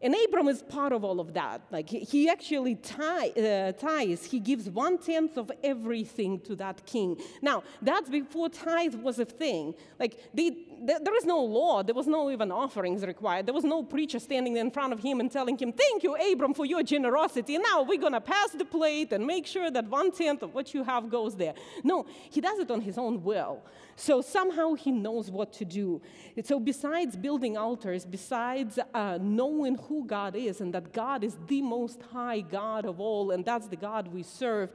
and 0.01 0.15
Abram 0.25 0.47
is 0.47 0.61
part 0.61 0.93
of 0.93 1.03
all 1.03 1.19
of 1.19 1.33
that. 1.33 1.61
Like 1.71 1.89
he 1.89 2.29
actually 2.29 2.75
tie, 2.75 3.29
uh, 3.29 3.73
ties, 3.73 4.23
he 4.23 4.39
gives 4.39 4.69
one 4.69 4.97
tenth 4.97 5.37
of 5.37 5.51
everything 5.63 6.39
to 6.41 6.55
that 6.55 6.85
king. 6.85 7.17
Now, 7.41 7.63
that's 7.81 8.09
before 8.09 8.49
tithe 8.49 8.95
was 8.95 9.19
a 9.19 9.25
thing. 9.25 9.75
Like 9.99 10.17
they, 10.33 10.68
th- 10.85 10.99
there 11.03 11.15
is 11.15 11.25
no 11.25 11.43
law, 11.43 11.83
there 11.83 11.95
was 11.95 12.07
no 12.07 12.29
even 12.31 12.51
offerings 12.51 13.03
required. 13.05 13.45
There 13.45 13.53
was 13.53 13.63
no 13.63 13.83
preacher 13.83 14.19
standing 14.19 14.57
in 14.57 14.71
front 14.71 14.93
of 14.93 14.99
him 14.99 15.19
and 15.19 15.31
telling 15.31 15.57
him, 15.57 15.71
Thank 15.71 16.03
you, 16.03 16.15
Abram, 16.15 16.53
for 16.53 16.65
your 16.65 16.83
generosity. 16.83 17.57
Now 17.57 17.83
we're 17.83 17.99
going 17.99 18.13
to 18.13 18.21
pass 18.21 18.51
the 18.51 18.65
plate 18.65 19.13
and 19.13 19.25
make 19.25 19.45
sure 19.45 19.69
that 19.71 19.87
one 19.87 20.11
tenth 20.11 20.41
of 20.43 20.53
what 20.53 20.73
you 20.73 20.83
have 20.83 21.09
goes 21.09 21.35
there. 21.35 21.53
No, 21.83 22.05
he 22.29 22.41
does 22.41 22.59
it 22.59 22.71
on 22.71 22.81
his 22.81 22.97
own 22.97 23.23
will. 23.23 23.61
So 23.95 24.21
somehow 24.21 24.75
he 24.75 24.91
knows 24.91 25.29
what 25.29 25.51
to 25.53 25.65
do. 25.65 26.01
So, 26.43 26.57
besides 26.59 27.17
building 27.17 27.57
altars, 27.57 28.05
besides 28.05 28.79
uh, 28.93 29.19
knowing 29.21 29.75
who 29.75 30.05
God 30.05 30.37
is 30.37 30.61
and 30.61 30.73
that 30.73 30.93
God 30.93 31.23
is 31.23 31.37
the 31.47 31.61
most 31.61 32.01
high 32.13 32.39
God 32.39 32.85
of 32.85 33.01
all, 33.01 33.31
and 33.31 33.43
that's 33.43 33.67
the 33.67 33.75
God 33.75 34.07
we 34.07 34.23
serve, 34.23 34.71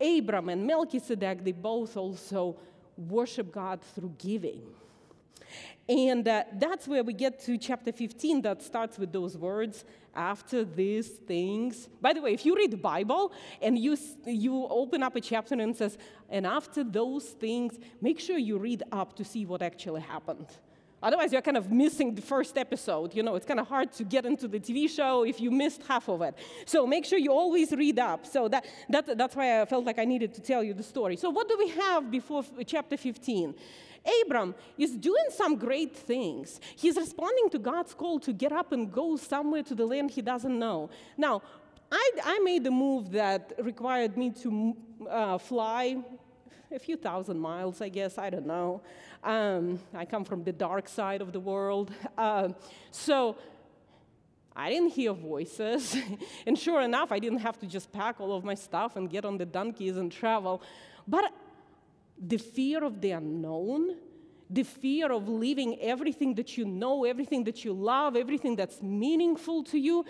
Abram 0.00 0.48
and 0.48 0.64
Melchizedek, 0.64 1.44
they 1.44 1.52
both 1.52 1.96
also 1.96 2.56
worship 2.96 3.52
God 3.52 3.80
through 3.80 4.14
giving. 4.18 4.62
And 5.88 6.28
uh, 6.28 6.44
that's 6.52 6.86
where 6.86 7.02
we 7.02 7.14
get 7.14 7.40
to 7.46 7.56
chapter 7.56 7.92
15 7.92 8.42
that 8.42 8.62
starts 8.62 8.98
with 8.98 9.10
those 9.10 9.38
words 9.38 9.86
after 10.14 10.62
these 10.62 11.08
things. 11.08 11.88
By 12.02 12.12
the 12.12 12.20
way, 12.20 12.34
if 12.34 12.44
you 12.44 12.54
read 12.54 12.72
the 12.72 12.76
Bible 12.76 13.32
and 13.62 13.78
you, 13.78 13.96
you 14.26 14.66
open 14.68 15.02
up 15.02 15.16
a 15.16 15.20
chapter 15.20 15.54
and 15.54 15.62
it 15.62 15.78
says, 15.78 15.96
and 16.28 16.46
after 16.46 16.84
those 16.84 17.24
things, 17.24 17.78
make 18.02 18.20
sure 18.20 18.36
you 18.36 18.58
read 18.58 18.82
up 18.92 19.16
to 19.16 19.24
see 19.24 19.46
what 19.46 19.62
actually 19.62 20.02
happened. 20.02 20.48
Otherwise, 21.02 21.32
you're 21.32 21.42
kind 21.42 21.56
of 21.56 21.70
missing 21.70 22.14
the 22.14 22.20
first 22.20 22.58
episode. 22.58 23.14
You 23.14 23.22
know, 23.22 23.36
it's 23.36 23.46
kind 23.46 23.60
of 23.60 23.68
hard 23.68 23.92
to 23.92 24.04
get 24.04 24.26
into 24.26 24.48
the 24.48 24.58
TV 24.58 24.90
show 24.90 25.22
if 25.22 25.40
you 25.40 25.50
missed 25.50 25.82
half 25.86 26.08
of 26.08 26.22
it. 26.22 26.34
So 26.66 26.86
make 26.86 27.04
sure 27.04 27.18
you 27.18 27.32
always 27.32 27.70
read 27.70 28.00
up. 28.00 28.26
So 28.26 28.48
that, 28.48 28.66
that, 28.90 29.16
that's 29.16 29.36
why 29.36 29.62
I 29.62 29.64
felt 29.64 29.84
like 29.84 30.00
I 30.00 30.04
needed 30.04 30.34
to 30.34 30.40
tell 30.40 30.62
you 30.62 30.74
the 30.74 30.82
story. 30.82 31.16
So, 31.16 31.30
what 31.30 31.48
do 31.48 31.56
we 31.56 31.68
have 31.68 32.10
before 32.10 32.44
chapter 32.66 32.96
15? 32.96 33.54
Abram 34.22 34.54
is 34.76 34.96
doing 34.96 35.26
some 35.30 35.56
great 35.56 35.96
things. 35.96 36.60
He's 36.76 36.96
responding 36.96 37.50
to 37.50 37.58
God's 37.58 37.94
call 37.94 38.18
to 38.20 38.32
get 38.32 38.52
up 38.52 38.72
and 38.72 38.90
go 38.90 39.16
somewhere 39.16 39.62
to 39.64 39.74
the 39.74 39.86
land 39.86 40.10
he 40.10 40.22
doesn't 40.22 40.58
know. 40.58 40.90
Now, 41.16 41.42
I, 41.90 42.10
I 42.24 42.38
made 42.40 42.66
a 42.66 42.70
move 42.70 43.10
that 43.12 43.52
required 43.58 44.16
me 44.16 44.30
to 44.42 44.76
uh, 45.08 45.38
fly 45.38 45.96
a 46.70 46.78
few 46.78 46.96
thousand 46.96 47.38
miles, 47.38 47.80
I 47.80 47.88
guess, 47.88 48.18
I 48.18 48.28
don't 48.30 48.46
know. 48.46 48.82
Um, 49.24 49.80
I 49.94 50.04
come 50.04 50.24
from 50.24 50.44
the 50.44 50.52
dark 50.52 50.88
side 50.88 51.22
of 51.22 51.32
the 51.32 51.40
world. 51.40 51.90
Uh, 52.16 52.50
so 52.90 53.36
I 54.54 54.70
didn't 54.70 54.90
hear 54.90 55.12
voices. 55.12 55.96
and 56.46 56.58
sure 56.58 56.82
enough, 56.82 57.12
I 57.12 57.18
didn't 57.18 57.38
have 57.38 57.58
to 57.60 57.66
just 57.66 57.92
pack 57.92 58.20
all 58.20 58.36
of 58.36 58.44
my 58.44 58.54
stuff 58.54 58.96
and 58.96 59.08
get 59.08 59.24
on 59.24 59.38
the 59.38 59.46
donkeys 59.46 59.96
and 59.96 60.10
travel. 60.10 60.62
But 61.06 61.32
the 62.20 62.38
fear 62.38 62.84
of 62.84 63.00
the 63.00 63.12
unknown, 63.12 63.96
the 64.50 64.62
fear 64.62 65.12
of 65.12 65.28
leaving 65.28 65.80
everything 65.80 66.34
that 66.34 66.56
you 66.56 66.64
know, 66.64 67.04
everything 67.04 67.44
that 67.44 67.64
you 67.64 67.72
love, 67.72 68.16
everything 68.16 68.56
that's 68.56 68.82
meaningful 68.82 69.62
to 69.64 69.78
you, 69.78 70.04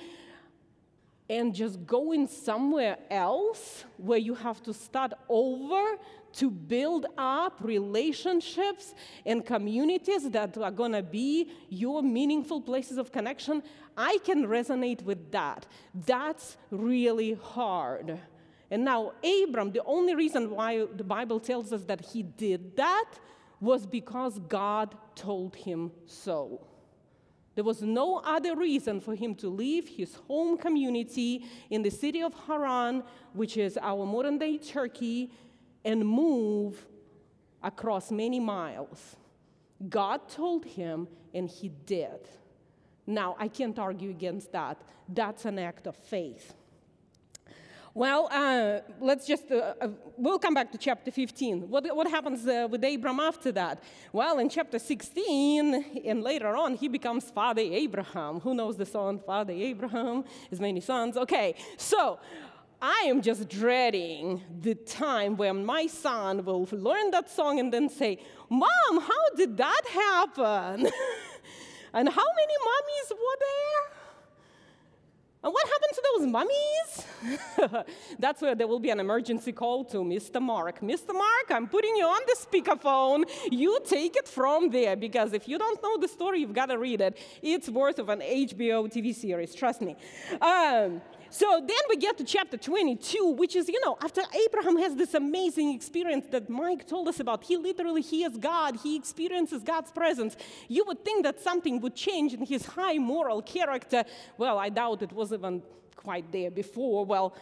and 1.31 1.55
just 1.55 1.85
going 1.87 2.27
somewhere 2.27 2.97
else 3.11 3.85
where 3.99 4.19
you 4.19 4.35
have 4.35 4.63
to 4.63 4.73
start 4.73 5.13
over 5.29 5.99
to 6.33 6.51
build 6.51 7.07
up 7.17 7.59
relationships 7.61 8.95
and 9.27 9.45
communities 9.45 10.31
that 10.31 10.57
are 10.57 10.71
going 10.71 10.93
to 10.93 11.03
be 11.03 11.51
your 11.69 12.03
meaningful 12.03 12.61
places 12.61 12.97
of 12.97 13.13
connection, 13.13 13.63
I 13.97 14.19
can 14.25 14.47
resonate 14.47 15.03
with 15.03 15.31
that. 15.33 15.67
That's 16.07 16.57
really 16.71 17.35
hard. 17.35 18.21
And 18.71 18.85
now, 18.85 19.13
Abram, 19.25 19.73
the 19.73 19.83
only 19.85 20.15
reason 20.15 20.51
why 20.51 20.85
the 20.95 21.05
Bible 21.05 21.41
tells 21.41 21.73
us 21.73 21.85
that 21.85 22.01
he 22.01 22.23
did 22.23 22.77
that 22.77 23.11
was 23.61 23.87
because 23.87 24.39
God 24.41 24.95
told 25.15 25.57
him 25.57 25.91
so. 26.07 26.67
There 27.55 27.65
was 27.65 27.83
no 27.83 28.19
other 28.19 28.55
reason 28.55 29.01
for 29.01 29.17
him 29.17 29.35
to 29.37 29.49
leave 29.49 29.89
his 29.89 30.15
home 30.29 30.57
community 30.57 31.45
in 31.71 31.83
the 31.83 31.91
city 31.91 32.23
of 32.23 32.33
Haran, 32.47 33.03
which 33.33 33.57
is 33.57 33.77
our 33.83 34.07
modern 34.07 34.39
day 34.39 34.59
Turkey, 34.59 35.33
and 35.85 36.07
move 36.07 36.87
across 37.63 38.13
many 38.13 38.39
miles. 38.39 39.17
God 39.89 40.29
told 40.29 40.65
him, 40.65 41.09
and 41.35 41.49
he 41.49 41.71
did. 41.87 42.29
Now, 43.07 43.35
I 43.39 43.49
can't 43.49 43.79
argue 43.79 44.11
against 44.11 44.53
that. 44.53 44.81
That's 45.09 45.45
an 45.45 45.59
act 45.59 45.87
of 45.87 45.97
faith. 45.97 46.55
Well, 47.99 48.29
uh, 48.31 48.79
let's 49.01 49.27
just, 49.27 49.51
uh, 49.51 49.75
uh, 49.81 49.89
we'll 50.17 50.39
come 50.39 50.55
back 50.55 50.71
to 50.71 50.79
chapter 50.79 51.11
15. 51.11 51.69
What, 51.69 51.85
what 51.97 52.09
happens 52.09 52.47
uh, 52.47 52.69
with 52.71 52.85
Abram 52.85 53.19
after 53.19 53.51
that? 53.51 53.83
Well, 54.13 54.39
in 54.39 54.49
chapter 54.49 54.79
16, 54.79 56.03
and 56.05 56.23
later 56.23 56.55
on, 56.55 56.77
he 56.77 56.87
becomes 56.87 57.29
Father 57.29 57.61
Abraham. 57.61 58.39
Who 58.39 58.55
knows 58.55 58.77
the 58.77 58.87
song, 58.87 59.19
Father 59.27 59.53
Abraham, 59.53 60.23
his 60.49 60.61
many 60.61 60.81
sons? 60.81 61.17
Okay, 61.17 61.57
so 61.77 62.21
I 62.81 63.07
am 63.09 63.21
just 63.21 63.49
dreading 63.49 64.43
the 64.61 64.77
time 64.77 65.37
when 65.37 65.67
my 65.67 65.89
son 65.89 66.45
will 66.45 66.69
learn 66.71 67.11
that 67.11 67.29
song 67.29 67.59
and 67.59 67.73
then 67.73 67.89
say, 67.89 68.21
Mom, 68.49 68.71
how 68.93 69.25
did 69.37 69.57
that 69.57 69.83
happen? 69.93 70.87
and 71.93 72.09
how 72.09 72.29
many 72.37 72.55
mummies 72.65 73.11
were 73.11 73.39
there? 73.41 73.98
And 75.43 75.53
what 75.53 75.69
happened 75.69 75.93
to 75.95 76.03
those 76.11 76.27
mummies? 76.33 77.87
That's 78.19 78.43
where 78.43 78.57
there 78.57 78.67
will 78.67 78.81
be 78.81 78.91
an 78.91 78.99
emergency 78.99 79.53
call 79.53 79.85
to 79.85 79.99
Mr. 79.99 80.43
Mark. 80.43 80.81
Mr. 80.81 81.15
Mark, 81.15 81.51
I'm 81.51 81.69
putting 81.69 81.95
you 81.95 82.07
on 82.07 82.21
the 82.27 82.37
speakerphone. 82.37 83.25
You 83.51 83.79
take 83.87 84.17
it 84.17 84.27
from 84.27 84.71
there 84.71 84.97
because 84.97 85.33
if 85.33 85.47
you 85.47 85.57
don't 85.57 85.81
know 85.81 85.97
the 85.97 86.09
story, 86.09 86.41
you've 86.41 86.55
got 86.55 86.67
to 86.67 86.79
read 86.79 87.01
it. 87.01 87.19
It's 87.41 87.69
worth 87.69 88.01
of 88.01 88.09
an 88.09 88.21
HBO 88.21 88.93
TV 88.93 89.15
series, 89.15 89.55
trust 89.55 89.81
me. 89.81 89.97
Um, 90.41 91.01
So 91.31 91.61
then 91.61 91.77
we 91.89 91.97
get 91.97 92.17
to 92.19 92.25
chapter 92.25 92.57
22, 92.57 93.35
which 93.37 93.55
is, 93.55 93.69
you 93.69 93.81
know, 93.85 93.99
after 94.03 94.23
Abraham 94.47 94.79
has 94.79 94.97
this 94.97 95.15
amazing 95.15 95.75
experience 95.75 96.27
that 96.31 96.49
Mike 96.49 96.87
told 96.87 97.09
us 97.09 97.21
about, 97.21 97.45
he 97.45 97.57
literally 97.57 98.01
hears 98.01 98.37
God, 98.37 98.77
he 98.83 98.97
experiences 98.97 99.63
God's 99.63 99.91
presence. 99.91 100.37
You 100.69 100.85
would 100.87 101.05
think 101.05 101.25
that 101.25 101.41
something 101.41 101.81
would 101.81 101.95
change 101.95 102.33
in 102.33 102.47
his 102.47 102.65
high 102.65 102.99
moral 102.99 103.43
character. 103.43 104.05
Well, 104.39 104.59
I 104.59 104.71
doubt 104.71 105.03
it 105.03 105.13
was 105.13 105.33
even 105.33 105.63
quite 105.97 106.33
there 106.33 106.51
before. 106.51 107.05
Well, 107.05 107.35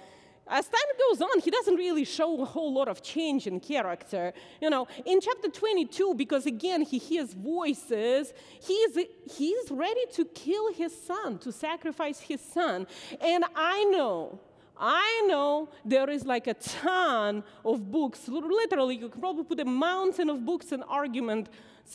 as 0.48 0.66
time 0.68 0.80
goes 1.08 1.20
on, 1.20 1.40
he 1.40 1.50
doesn't 1.50 1.74
really 1.74 2.04
show 2.04 2.40
a 2.40 2.44
whole 2.44 2.72
lot 2.72 2.88
of 2.88 3.02
change 3.02 3.46
in 3.46 3.58
character. 3.58 4.32
You 4.60 4.70
know, 4.70 4.86
in 5.04 5.20
chapter 5.20 5.48
22, 5.48 6.14
because 6.14 6.46
again, 6.46 6.82
he 6.82 6.98
hears 6.98 7.34
voices, 7.34 8.32
he's, 8.60 8.98
he's 9.30 9.70
ready 9.70 10.04
to 10.12 10.24
kill 10.26 10.72
his 10.72 10.96
son, 10.96 11.38
to 11.38 11.50
sacrifice 11.50 12.20
his 12.20 12.40
son. 12.40 12.86
And 13.20 13.44
I 13.56 13.84
know, 13.84 14.40
I 14.78 15.24
know 15.26 15.68
there 15.84 16.08
is 16.08 16.24
like 16.24 16.46
a 16.46 16.54
ton 16.54 17.42
of 17.64 17.90
books. 17.90 18.28
Literally, 18.28 18.96
you 18.96 19.08
can 19.08 19.20
probably 19.20 19.44
put 19.44 19.60
a 19.60 19.64
mountain 19.64 20.30
of 20.30 20.44
books 20.44 20.70
and 20.70 20.84
arguments 20.88 21.50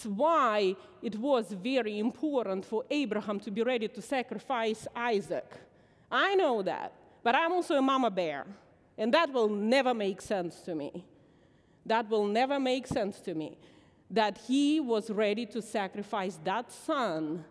why 0.06 0.76
it 1.02 1.18
was 1.18 1.52
very 1.52 2.00
important 2.00 2.66
for 2.66 2.84
Abraham 2.90 3.40
to 3.42 3.52
be 3.52 3.62
ready 3.62 3.88
to 3.88 4.02
sacrifice 4.02 4.88
Isaac. 4.96 5.46
I 6.12 6.36
know 6.36 6.62
that. 6.64 6.94
But 7.24 7.36
I'm 7.36 7.52
also 7.52 7.76
a 7.76 7.82
mama 7.82 8.10
bear, 8.10 8.46
and 8.98 9.14
that 9.14 9.32
will 9.32 9.50
never 9.50 9.94
make 9.94 10.22
sense 10.22 10.62
to 10.62 10.76
me. 10.76 11.06
That 11.86 12.10
will 12.10 12.26
never 12.26 12.60
make 12.60 12.88
sense 12.88 13.20
to 13.22 13.34
me. 13.34 13.58
That 14.10 14.40
he 14.48 14.80
was 14.80 15.10
ready 15.10 15.46
to 15.48 15.62
sacrifice 15.62 16.40
that 16.44 16.72
son 16.72 17.46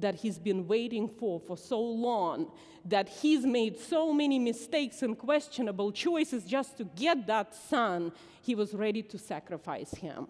that 0.00 0.16
he's 0.16 0.38
been 0.38 0.66
waiting 0.66 1.08
for 1.08 1.38
for 1.38 1.56
so 1.56 1.80
long, 1.80 2.50
that 2.84 3.08
he's 3.08 3.44
made 3.44 3.78
so 3.78 4.12
many 4.12 4.38
mistakes 4.38 5.02
and 5.02 5.16
questionable 5.16 5.92
choices 5.92 6.44
just 6.44 6.76
to 6.78 6.84
get 6.84 7.26
that 7.26 7.54
son, 7.54 8.12
he 8.42 8.54
was 8.54 8.74
ready 8.74 9.02
to 9.02 9.18
sacrifice 9.18 9.92
him. 9.92 10.26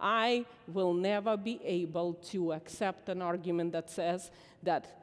I 0.00 0.46
will 0.66 0.94
never 0.94 1.36
be 1.36 1.60
able 1.62 2.14
to 2.30 2.54
accept 2.54 3.08
an 3.10 3.20
argument 3.20 3.72
that 3.72 3.90
says 3.90 4.30
that 4.62 5.02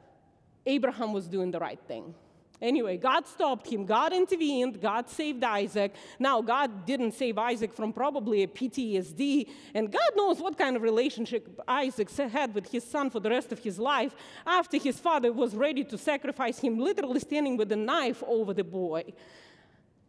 Abraham 0.66 1.12
was 1.12 1.28
doing 1.28 1.52
the 1.52 1.60
right 1.60 1.80
thing. 1.86 2.14
Anyway, 2.60 2.96
God 2.96 3.26
stopped 3.26 3.68
him. 3.68 3.84
God 3.84 4.12
intervened. 4.12 4.80
God 4.80 5.08
saved 5.08 5.44
Isaac. 5.44 5.94
Now, 6.18 6.42
God 6.42 6.84
didn't 6.84 7.12
save 7.12 7.38
Isaac 7.38 7.72
from 7.72 7.92
probably 7.92 8.42
a 8.42 8.48
PTSD, 8.48 9.48
and 9.74 9.92
God 9.92 10.10
knows 10.16 10.40
what 10.40 10.58
kind 10.58 10.74
of 10.74 10.82
relationship 10.82 11.60
Isaac 11.68 12.10
had 12.10 12.54
with 12.54 12.70
his 12.70 12.82
son 12.82 13.10
for 13.10 13.20
the 13.20 13.30
rest 13.30 13.52
of 13.52 13.60
his 13.60 13.78
life 13.78 14.14
after 14.44 14.76
his 14.76 14.98
father 14.98 15.32
was 15.32 15.54
ready 15.54 15.84
to 15.84 15.96
sacrifice 15.96 16.58
him, 16.58 16.78
literally 16.78 17.20
standing 17.20 17.56
with 17.56 17.70
a 17.70 17.76
knife 17.76 18.24
over 18.26 18.52
the 18.52 18.64
boy. 18.64 19.04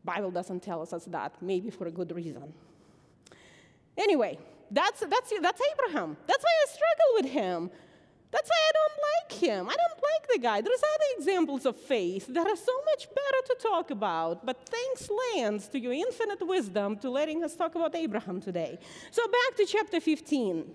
Bible 0.03 0.31
doesn't 0.31 0.63
tell 0.63 0.81
us 0.81 0.89
that, 1.07 1.35
maybe 1.41 1.69
for 1.69 1.85
a 1.85 1.91
good 1.91 2.11
reason. 2.15 2.51
Anyway, 3.95 4.39
that's, 4.71 5.01
that's, 5.01 5.33
that's 5.41 5.61
Abraham. 5.73 6.17
That's 6.25 6.43
why 6.43 6.49
I 6.49 6.71
struggle 6.71 7.13
with 7.15 7.25
him. 7.31 7.69
That's 8.31 8.49
why 8.49 8.61
I 8.69 8.71
don't 8.79 8.97
like 9.11 9.41
him. 9.41 9.69
I 9.69 9.75
don't 9.75 10.01
like 10.11 10.27
the 10.33 10.39
guy. 10.39 10.61
There's 10.61 10.79
other 10.79 11.05
examples 11.17 11.65
of 11.65 11.75
faith 11.75 12.27
that 12.27 12.45
are 12.45 12.55
so 12.55 12.73
much 12.85 13.07
better 13.07 13.41
to 13.47 13.55
talk 13.59 13.91
about. 13.91 14.45
But 14.45 14.57
thanks, 14.69 15.09
Lance, 15.35 15.67
to 15.69 15.79
your 15.79 15.93
infinite 15.93 16.45
wisdom 16.45 16.97
to 16.97 17.09
letting 17.09 17.43
us 17.43 17.55
talk 17.55 17.75
about 17.75 17.95
Abraham 17.95 18.39
today. 18.39 18.77
So 19.11 19.25
back 19.25 19.57
to 19.57 19.65
chapter 19.65 19.99
15. 19.99 20.65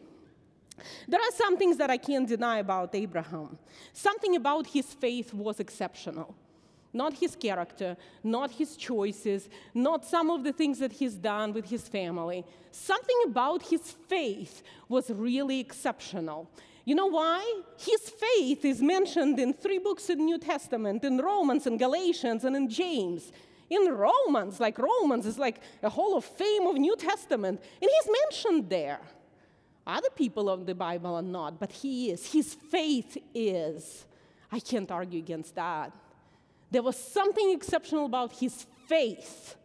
There 1.07 1.21
are 1.21 1.33
some 1.33 1.57
things 1.57 1.77
that 1.77 1.91
I 1.91 1.97
can't 1.97 2.29
deny 2.29 2.59
about 2.59 2.95
Abraham. 2.95 3.59
Something 3.93 4.35
about 4.35 4.67
his 4.67 4.93
faith 4.93 5.33
was 5.33 5.61
exceptional. 5.61 6.35
Not 6.93 7.15
his 7.15 7.35
character, 7.35 7.97
not 8.23 8.53
his 8.53 8.77
choices, 8.77 9.49
not 9.75 10.05
some 10.05 10.31
of 10.31 10.45
the 10.45 10.53
things 10.53 10.79
that 10.79 10.93
he's 10.93 11.15
done 11.15 11.53
with 11.53 11.69
his 11.69 11.89
family. 11.89 12.45
Something 12.71 13.17
about 13.27 13.63
his 13.63 13.93
faith 14.09 14.63
was 14.89 15.11
really 15.11 15.59
exceptional. 15.61 16.49
You 16.85 16.95
know 16.95 17.07
why? 17.07 17.63
His 17.79 18.11
faith 18.11 18.65
is 18.65 18.83
mentioned 18.83 19.39
in 19.39 19.55
three 19.55 19.79
books 19.79 20.11
in 20.11 20.19
the 20.19 20.25
New 20.25 20.39
Testament 20.39 21.03
in 21.05 21.17
Romans 21.19 21.67
and 21.67 21.79
Galatians 21.79 22.45
and 22.45 22.55
in 22.55 22.69
James. 22.69 23.33
In 23.71 23.89
Romans, 23.91 24.61
like 24.61 24.79
Romans 24.79 25.25
is 25.25 25.39
like 25.39 25.61
a 25.83 25.89
hall 25.89 26.17
of 26.17 26.25
fame 26.25 26.67
of 26.67 26.77
New 26.77 26.95
Testament, 26.97 27.61
and 27.81 27.91
he's 27.91 28.13
mentioned 28.23 28.69
there. 28.69 29.01
Other 29.87 30.11
people 30.15 30.49
of 30.51 30.67
the 30.67 30.75
Bible 30.75 31.15
are 31.15 31.23
not, 31.23 31.59
but 31.59 31.73
he 31.73 32.11
is. 32.11 32.33
His 32.33 32.55
faith 32.55 33.17
is. 33.35 34.07
I 34.53 34.61
can't 34.61 34.91
argue 34.91 35.19
against 35.19 35.55
that. 35.55 35.93
There 36.71 36.83
was 36.83 36.97
something 36.97 37.53
exceptional 37.53 38.07
about 38.07 38.33
his 38.33 38.67
faith 38.87 39.57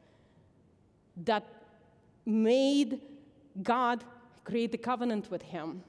that 1.26 1.46
made 2.26 3.02
God 3.62 4.04
create 4.44 4.74
a 4.74 4.78
covenant 4.78 5.30
with 5.30 5.42
him. 5.42 5.84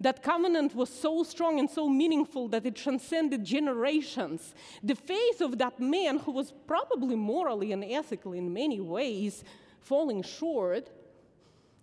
That 0.00 0.22
covenant 0.22 0.74
was 0.74 0.90
so 0.90 1.22
strong 1.22 1.58
and 1.58 1.70
so 1.70 1.88
meaningful 1.88 2.48
that 2.48 2.66
it 2.66 2.76
transcended 2.76 3.44
generations. 3.44 4.54
The 4.82 4.94
faith 4.94 5.40
of 5.40 5.58
that 5.58 5.80
man, 5.80 6.18
who 6.18 6.32
was 6.32 6.52
probably 6.66 7.16
morally 7.16 7.72
and 7.72 7.82
ethically 7.82 8.38
in 8.38 8.52
many 8.52 8.80
ways 8.80 9.42
falling 9.80 10.22
short, 10.22 10.90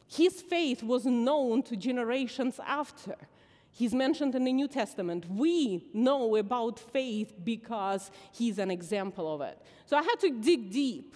his 0.08 0.42
faith 0.42 0.84
was 0.84 1.06
known 1.06 1.64
to 1.64 1.76
generations 1.76 2.60
after. 2.66 3.16
He's 3.72 3.96
mentioned 3.96 4.36
in 4.36 4.44
the 4.44 4.54
New 4.54 4.68
Testament. 4.68 5.26
We 5.28 5.88
know 5.94 6.36
about 6.36 6.80
faith 6.80 7.34
because 7.44 8.12
he's 8.32 8.60
an 8.60 8.70
example 8.70 9.34
of 9.34 9.42
it. 9.42 9.60
So 9.88 9.98
I 9.98 10.04
had 10.04 10.20
to 10.20 10.30
dig 10.30 10.72
deep. 10.72 11.16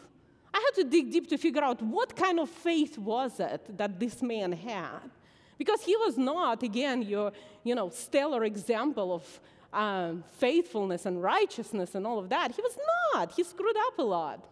I 0.52 0.58
had 0.58 0.84
to 0.84 0.90
dig 0.90 1.12
deep 1.12 1.30
to 1.30 1.38
figure 1.38 1.64
out 1.64 1.80
what 1.84 2.16
kind 2.16 2.40
of 2.40 2.50
faith 2.50 2.98
was 2.98 3.40
it 3.40 3.78
that 3.78 4.00
this 4.00 4.24
man 4.24 4.54
had. 4.54 5.12
Because 5.58 5.82
he 5.82 5.96
was 5.96 6.18
not, 6.18 6.64
again, 6.64 7.02
your 7.02 7.32
you 7.64 7.76
know, 7.76 7.90
stellar 7.90 8.44
example 8.44 9.14
of 9.14 9.40
um, 9.74 10.24
faithfulness 10.38 11.06
and 11.06 11.22
righteousness 11.22 11.96
and 11.96 12.06
all 12.06 12.20
of 12.20 12.30
that. 12.30 12.52
He 12.52 12.62
was 12.62 12.78
not. 13.14 13.32
He 13.32 13.44
screwed 13.44 13.76
up 13.88 14.00
a 14.00 14.04
lot. 14.04 14.48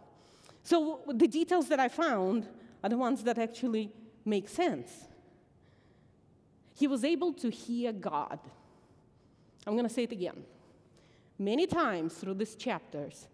So 0.64 1.02
the 1.08 1.28
details 1.28 1.70
that 1.70 1.80
I 1.80 1.88
found 1.88 2.48
are 2.84 2.90
the 2.90 2.98
ones 2.98 3.24
that 3.24 3.38
actually 3.38 3.92
make 4.26 4.50
sense. 4.50 4.92
He 6.76 6.88
was 6.88 7.04
able 7.04 7.34
to 7.34 7.50
hear 7.50 7.94
God. 7.94 8.40
I'm 9.66 9.74
going 9.74 9.88
to 9.88 9.94
say 9.94 10.04
it 10.04 10.12
again. 10.12 10.44
Many 11.38 11.68
times 11.68 12.14
through 12.16 12.36
these 12.36 12.56
chapters, 12.56 13.28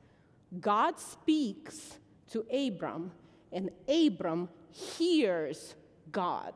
God 0.60 1.00
speaks 1.00 2.00
to 2.32 2.46
Abram, 2.52 3.12
and 3.52 3.70
Abram 3.88 4.50
hears 4.72 5.76
God. 6.12 6.54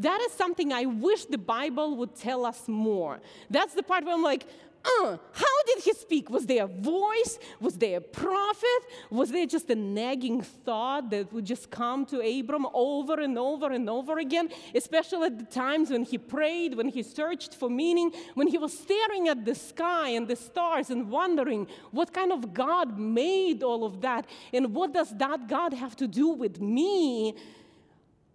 That 0.00 0.20
is 0.22 0.32
something 0.32 0.72
I 0.72 0.86
wish 0.86 1.26
the 1.26 1.38
Bible 1.38 1.96
would 1.98 2.16
tell 2.16 2.46
us 2.46 2.66
more. 2.66 3.20
That's 3.50 3.74
the 3.74 3.82
part 3.82 4.04
where 4.04 4.14
I'm 4.14 4.22
like, 4.22 4.46
uh, 4.82 5.18
how 5.32 5.62
did 5.66 5.82
he 5.84 5.92
speak? 5.92 6.30
Was 6.30 6.46
there 6.46 6.64
a 6.64 6.66
voice? 6.66 7.38
Was 7.60 7.76
there 7.76 7.98
a 7.98 8.00
prophet? 8.00 8.80
Was 9.10 9.30
there 9.30 9.44
just 9.44 9.68
a 9.68 9.74
nagging 9.74 10.40
thought 10.40 11.10
that 11.10 11.30
would 11.34 11.44
just 11.44 11.70
come 11.70 12.06
to 12.06 12.20
Abram 12.20 12.66
over 12.72 13.20
and 13.20 13.36
over 13.36 13.70
and 13.72 13.90
over 13.90 14.18
again? 14.18 14.48
Especially 14.74 15.26
at 15.26 15.38
the 15.38 15.44
times 15.44 15.90
when 15.90 16.04
he 16.04 16.16
prayed, 16.16 16.74
when 16.78 16.88
he 16.88 17.02
searched 17.02 17.54
for 17.54 17.68
meaning, 17.68 18.10
when 18.34 18.46
he 18.46 18.56
was 18.56 18.72
staring 18.78 19.28
at 19.28 19.44
the 19.44 19.54
sky 19.54 20.08
and 20.10 20.26
the 20.26 20.36
stars 20.36 20.88
and 20.88 21.10
wondering 21.10 21.66
what 21.90 22.14
kind 22.14 22.32
of 22.32 22.54
God 22.54 22.98
made 22.98 23.62
all 23.62 23.84
of 23.84 24.00
that 24.00 24.24
and 24.50 24.74
what 24.74 24.94
does 24.94 25.14
that 25.18 25.46
God 25.46 25.74
have 25.74 25.94
to 25.96 26.08
do 26.08 26.28
with 26.28 26.58
me? 26.58 27.34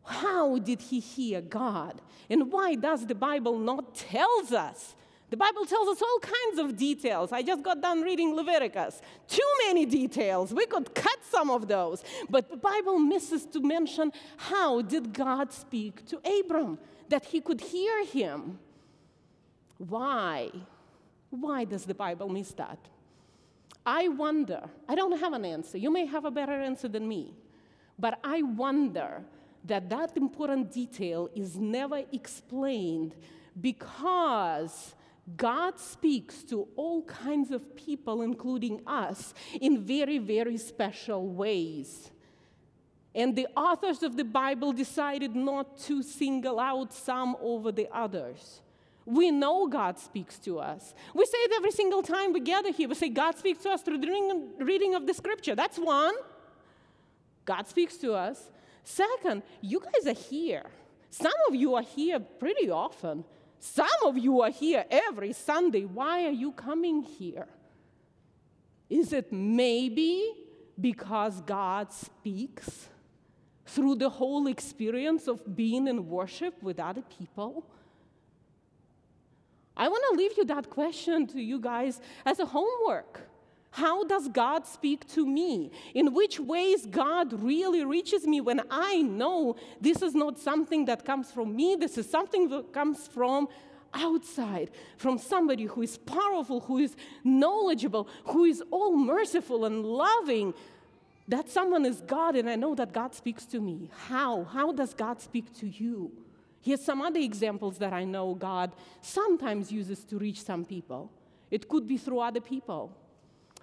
How 0.06 0.60
did 0.60 0.82
he 0.82 1.00
hear 1.00 1.42
God? 1.42 2.02
And 2.30 2.52
why 2.52 2.76
does 2.76 3.06
the 3.06 3.16
Bible 3.16 3.58
not 3.58 3.96
tells 3.96 4.52
us? 4.52 4.96
The 5.32 5.38
Bible 5.38 5.66
tells 5.66 5.88
us 5.88 6.02
all 6.02 6.20
kinds 6.20 6.60
of 6.60 6.78
details. 6.78 7.32
I 7.32 7.42
just 7.42 7.64
got 7.64 7.82
done 7.82 8.02
reading 8.02 8.36
Leviticus. 8.36 9.02
Too 9.28 9.42
many 9.66 9.86
details. 9.86 10.54
We 10.54 10.68
could 10.68 10.94
cut 10.94 11.18
some 11.30 11.50
of 11.50 11.68
those. 11.68 12.04
But 12.30 12.50
the 12.50 12.58
Bible 12.58 13.00
misses 13.00 13.46
to 13.48 13.60
mention 13.60 14.14
how 14.38 14.82
did 14.82 15.14
God 15.14 15.52
speak 15.52 16.06
to 16.08 16.22
Abram 16.40 16.78
that 17.10 17.26
he 17.26 17.42
could 17.42 17.62
hear 17.62 18.06
him. 18.06 18.60
Why? 19.78 20.52
Why 21.30 21.66
does 21.66 21.86
the 21.86 21.94
Bible 21.94 22.30
miss 22.30 22.54
that? 22.54 22.80
I 23.86 24.08
wonder. 24.08 24.64
I 24.88 24.96
don't 24.96 25.20
have 25.20 25.34
an 25.34 25.46
answer. 25.46 25.78
You 25.78 25.92
may 25.92 26.06
have 26.06 26.26
a 26.26 26.32
better 26.32 26.54
answer 26.54 26.88
than 26.88 27.08
me. 27.08 27.34
But 28.00 28.20
I 28.24 28.42
wonder 28.42 29.24
that 29.68 29.90
that 29.90 30.16
important 30.16 30.72
detail 30.72 31.30
is 31.36 31.58
never 31.58 32.04
explained 32.12 33.16
because 33.60 34.96
God 35.38 35.80
speaks 35.80 36.44
to 36.44 36.68
all 36.76 37.02
kinds 37.04 37.50
of 37.52 37.76
people, 37.76 38.22
including 38.22 38.82
us, 38.86 39.34
in 39.60 39.84
very, 39.84 40.20
very 40.20 40.58
special 40.58 41.28
ways. 41.28 42.12
And 43.16 43.36
the 43.36 43.48
authors 43.56 44.04
of 44.04 44.18
the 44.18 44.26
Bible 44.26 44.74
decided 44.74 45.36
not 45.36 45.78
to 45.80 46.04
single 46.04 46.60
out 46.60 46.94
some 46.94 47.36
over 47.42 47.72
the 47.72 47.88
others. 47.92 48.62
We 49.06 49.32
know 49.32 49.68
God 49.68 49.98
speaks 49.98 50.38
to 50.40 50.60
us. 50.60 50.94
We 51.14 51.26
say 51.26 51.38
it 51.38 51.52
every 51.56 51.72
single 51.72 52.04
time 52.04 52.34
we 52.34 52.42
gather 52.42 52.72
here. 52.72 52.90
We 52.90 52.96
say, 52.96 53.10
God 53.10 53.38
speaks 53.38 53.64
to 53.64 53.70
us 53.70 53.82
through 53.84 54.00
the 54.00 54.08
reading 54.60 54.96
of 54.96 55.08
the 55.08 55.14
scripture. 55.14 55.56
That's 55.56 55.78
one. 55.78 56.14
God 57.46 57.68
speaks 57.68 57.98
to 57.98 58.14
us. 58.14 58.52
Second, 58.86 59.42
you 59.62 59.82
guys 59.82 60.08
are 60.08 60.18
here. 60.18 60.64
Some 61.10 61.34
of 61.50 61.56
you 61.56 61.74
are 61.76 61.82
here 61.82 62.20
pretty 62.20 62.70
often. 62.70 63.26
Some 63.60 63.88
of 64.06 64.18
you 64.18 64.42
are 64.42 64.52
here 64.52 64.86
every 64.90 65.34
Sunday. 65.34 65.86
Why 65.86 66.26
are 66.26 66.32
you 66.32 66.52
coming 66.52 67.02
here? 67.02 67.48
Is 68.90 69.12
it 69.12 69.34
maybe 69.34 70.32
because 70.80 71.42
God 71.42 71.92
speaks 71.92 72.88
through 73.66 73.96
the 73.96 74.10
whole 74.10 74.46
experience 74.46 75.28
of 75.28 75.56
being 75.56 75.88
in 75.88 76.08
worship 76.08 76.62
with 76.62 76.80
other 76.80 77.02
people? 77.02 77.66
I 79.76 79.88
want 79.88 80.04
to 80.12 80.16
leave 80.16 80.38
you 80.38 80.46
that 80.46 80.70
question 80.70 81.26
to 81.28 81.42
you 81.42 81.60
guys 81.60 82.00
as 82.24 82.40
a 82.40 82.46
homework. 82.46 83.22
How 83.76 84.06
does 84.06 84.30
God 84.30 84.66
speak 84.66 85.06
to 85.10 85.28
me? 85.28 85.70
In 85.94 86.14
which 86.14 86.40
ways 86.40 86.86
God 86.86 87.34
really 87.44 87.84
reaches 87.84 88.26
me 88.26 88.40
when 88.40 88.62
I 88.72 89.02
know 89.02 89.58
this 89.82 90.02
is 90.02 90.16
not 90.16 90.40
something 90.40 90.86
that 90.86 91.04
comes 91.04 91.30
from 91.30 91.54
me, 91.54 91.76
this 91.78 91.98
is 91.98 92.10
something 92.10 92.48
that 92.52 92.72
comes 92.72 93.06
from 93.06 93.50
outside, 93.94 94.72
from 94.96 95.18
somebody 95.18 95.66
who 95.66 95.82
is 95.82 95.98
powerful, 95.98 96.62
who 96.62 96.78
is 96.78 96.96
knowledgeable, 97.26 98.08
who 98.28 98.46
is 98.46 98.64
all 98.72 98.96
merciful 98.96 99.66
and 99.66 99.84
loving. 99.84 100.54
That 101.28 101.50
someone 101.50 101.86
is 101.86 102.00
God, 102.00 102.38
and 102.38 102.50
I 102.50 102.56
know 102.56 102.76
that 102.76 102.94
God 102.94 103.14
speaks 103.14 103.44
to 103.48 103.60
me. 103.60 103.90
How? 104.08 104.46
How 104.46 104.72
does 104.72 104.94
God 104.94 105.20
speak 105.20 105.54
to 105.60 105.68
you? 105.68 106.14
Here's 106.62 106.82
some 106.82 107.02
other 107.02 107.20
examples 107.20 107.78
that 107.80 107.92
I 107.92 108.06
know 108.06 108.36
God 108.36 108.72
sometimes 109.02 109.70
uses 109.70 110.06
to 110.06 110.18
reach 110.18 110.44
some 110.44 110.64
people. 110.64 111.12
It 111.52 111.68
could 111.68 111.86
be 111.86 111.98
through 111.98 112.20
other 112.20 112.40
people. 112.40 112.96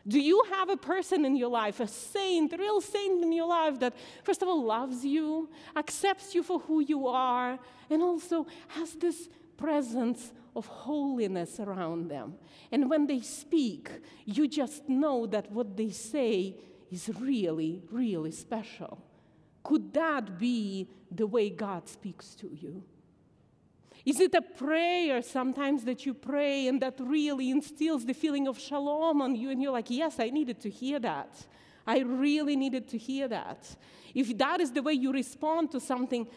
Do 0.07 0.21
you 0.21 0.43
have 0.51 0.69
a 0.69 0.77
person 0.77 1.25
in 1.25 1.37
your 1.37 1.49
life, 1.49 1.79
a 1.79 1.87
saint, 1.87 2.53
a 2.53 2.57
real 2.57 2.81
saint 2.81 3.23
in 3.23 3.33
your 3.33 3.47
life 3.47 3.79
that, 3.81 3.95
first 4.25 4.43
of 4.43 4.49
all, 4.49 4.65
loves 4.65 5.05
you, 5.05 5.49
accepts 5.77 6.35
you 6.35 6.43
for 6.43 6.59
who 6.61 6.81
you 6.81 7.07
are, 7.07 7.59
and 7.89 8.03
also 8.03 8.47
has 8.69 8.95
this 8.95 9.29
presence 9.57 10.33
of 10.57 10.67
holiness 10.67 11.61
around 11.61 12.09
them? 12.09 12.35
And 12.73 12.91
when 12.91 13.07
they 13.07 13.21
speak, 13.21 13.91
you 14.25 14.49
just 14.49 14.89
know 14.89 15.27
that 15.27 15.53
what 15.53 15.77
they 15.77 15.91
say 15.91 16.57
is 16.91 17.09
really, 17.21 17.83
really 17.91 18.33
special. 18.33 18.99
Could 19.63 19.95
that 19.95 20.39
be 20.39 20.89
the 21.11 21.27
way 21.27 21.49
God 21.49 21.89
speaks 21.89 22.35
to 22.37 22.49
you? 22.53 22.83
Is 24.05 24.19
it 24.21 24.35
a 24.35 24.43
prayer 24.43 25.23
sometimes 25.23 25.85
that 25.85 26.05
you 26.05 26.15
pray 26.15 26.67
and 26.67 26.83
that 26.83 26.99
really 26.99 27.51
instills 27.51 28.05
the 28.05 28.15
feeling 28.15 28.49
of 28.49 28.59
shalom 28.59 29.23
on 29.23 29.37
you, 29.37 29.51
and 29.51 29.63
you're 29.63 29.73
like, 29.73 29.91
Yes, 29.91 30.19
I 30.19 30.31
needed 30.31 30.61
to 30.63 30.71
hear 30.71 30.99
that. 31.01 31.47
I 31.87 32.01
really 32.01 32.57
needed 32.57 32.89
to 32.89 32.99
hear 32.99 33.29
that. 33.29 33.77
If 34.15 34.37
that 34.39 34.61
is 34.61 34.73
the 34.73 34.83
way 34.83 34.93
you 34.93 35.13
respond 35.13 35.71
to 35.73 35.81
something, 35.81 36.29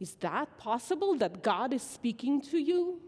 is 0.00 0.14
that 0.16 0.58
possible 0.58 1.14
that 1.16 1.42
God 1.42 1.72
is 1.72 1.82
speaking 1.82 2.40
to 2.42 2.58
you? 2.58 3.00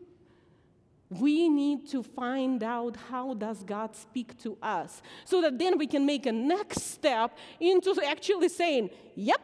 We 1.10 1.48
need 1.48 1.88
to 1.90 2.02
find 2.02 2.62
out 2.62 2.96
how 2.96 3.34
does 3.34 3.62
God 3.62 3.94
speak 3.94 4.38
to 4.42 4.56
us 4.62 5.02
so 5.24 5.40
that 5.42 5.58
then 5.58 5.76
we 5.76 5.86
can 5.86 6.06
make 6.06 6.26
a 6.26 6.32
next 6.32 6.82
step 6.82 7.36
into 7.60 7.94
actually 8.04 8.48
saying, 8.48 8.90
"Yep, 9.14 9.42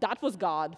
that 0.00 0.20
was 0.20 0.36
God." 0.36 0.76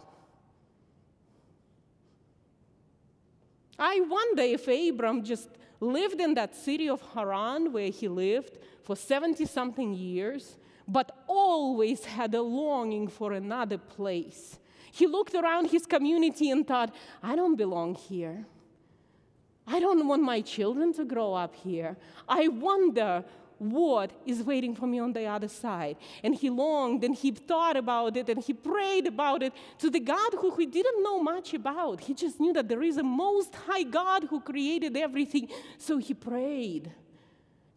I 3.81 4.01
wonder 4.01 4.43
if 4.43 4.69
Abram 4.69 5.25
just 5.25 5.49
lived 5.81 6.21
in 6.21 6.35
that 6.35 6.55
city 6.55 6.89
of 6.89 7.01
Haran 7.15 7.73
where 7.73 7.89
he 7.89 8.09
lived 8.09 8.59
for 8.83 8.95
70 8.95 9.47
something 9.47 9.95
years, 9.95 10.57
but 10.87 11.25
always 11.27 12.05
had 12.05 12.35
a 12.35 12.43
longing 12.43 13.09
for 13.09 13.33
another 13.33 13.79
place. 13.79 14.59
He 14.93 15.07
looked 15.07 15.35
around 15.35 15.71
his 15.71 15.87
community 15.87 16.51
and 16.51 16.67
thought, 16.67 16.95
I 17.23 17.35
don't 17.37 17.57
belong 17.57 17.95
here. 17.95 18.45
I 19.67 19.81
don't 19.81 20.07
want 20.07 20.23
my 20.23 20.41
children 20.41 20.93
to 20.95 21.05
grow 21.05 21.33
up 21.33 21.55
here. 21.55 21.97
I 22.29 22.49
wonder 22.49 23.25
what 23.61 24.11
is 24.25 24.43
waiting 24.43 24.75
for 24.75 24.87
me 24.87 24.99
on 24.99 25.13
the 25.13 25.27
other 25.27 25.49
side. 25.49 25.97
And 26.25 26.35
he 26.35 26.49
longed 26.49 27.05
and 27.05 27.15
he 27.15 27.31
thought 27.31 27.77
about 27.77 28.17
it 28.17 28.29
and 28.31 28.43
he 28.43 28.55
prayed 28.55 29.07
about 29.07 29.43
it 29.43 29.53
to 29.79 29.91
the 29.91 30.01
God 30.01 30.33
who 30.39 30.57
he 30.57 30.65
didn't 30.65 31.03
know 31.03 31.23
much 31.23 31.53
about. 31.53 32.01
He 32.01 32.15
just 32.15 32.41
knew 32.41 32.55
that 32.55 32.69
there 32.69 32.83
is 32.83 32.97
a 32.97 33.03
most 33.03 33.55
high 33.55 33.83
God 33.83 34.25
who 34.25 34.41
created 34.41 34.97
everything. 34.97 35.49
So 35.77 35.99
he 35.99 36.15
prayed. 36.15 36.91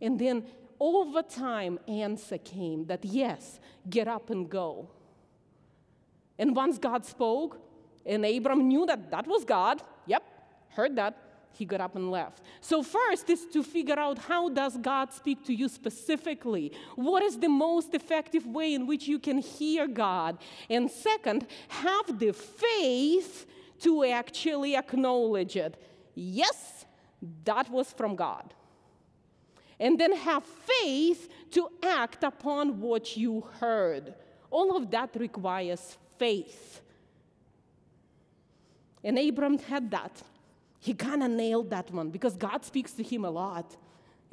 And 0.02 0.18
then 0.18 0.46
over 0.80 1.22
time, 1.22 1.80
answer 1.88 2.38
came 2.38 2.86
that 2.86 3.04
yes, 3.04 3.60
get 3.90 4.08
up 4.08 4.30
and 4.30 4.50
go. 4.50 4.90
And 6.40 6.56
once 6.56 6.78
God 6.78 7.06
spoke, 7.06 7.60
and 8.06 8.26
Abram 8.26 8.68
knew 8.68 8.86
that 8.86 9.12
that 9.12 9.28
was 9.28 9.46
God, 9.46 9.82
yep, 10.08 10.24
heard 10.70 10.96
that, 10.96 11.18
he 11.54 11.66
got 11.66 11.82
up 11.82 11.95
and 11.95 12.10
left. 12.12 12.41
So 12.62 12.82
first 12.84 13.30
is 13.30 13.45
to 13.54 13.64
figure 13.64 13.97
out 13.97 14.18
how 14.18 14.49
does 14.49 14.76
God 14.78 15.14
speak 15.14 15.45
to 15.45 15.54
you 15.54 15.70
specifically? 15.70 16.74
What 16.95 17.24
is 17.24 17.38
the 17.38 17.49
most 17.49 17.93
effective 17.93 18.45
way 18.45 18.74
in 18.74 18.88
which 18.88 19.08
you 19.08 19.20
can 19.20 19.38
hear 19.38 19.88
God? 19.88 20.39
And 20.70 20.89
second, 20.89 21.47
have 21.68 22.20
the 22.20 22.34
faith 22.34 23.45
to 23.82 24.04
actually 24.04 24.76
acknowledge 24.76 25.56
it. 25.56 25.82
Yes, 26.16 26.86
that 27.45 27.70
was 27.70 27.91
from 27.93 28.16
God. 28.16 28.54
And 29.80 29.99
then 29.99 30.16
have 30.16 30.43
faith 30.43 31.30
to 31.51 31.70
act 31.84 32.24
upon 32.24 32.80
what 32.80 33.16
you 33.16 33.41
heard. 33.60 34.16
All 34.49 34.76
of 34.78 34.89
that 34.91 35.12
requires 35.16 35.97
faith. 36.18 36.82
And 39.04 39.20
Abram 39.20 39.58
had 39.58 39.91
that 39.91 40.22
he 40.84 40.94
kind 40.94 41.24
of 41.24 41.32
nailed 41.32 41.70
that 41.70 41.90
one 41.92 42.10
because 42.10 42.36
God 42.36 42.66
speaks 42.66 42.92
to 42.96 43.04
him 43.04 43.24
a 43.24 43.30
lot. 43.32 43.78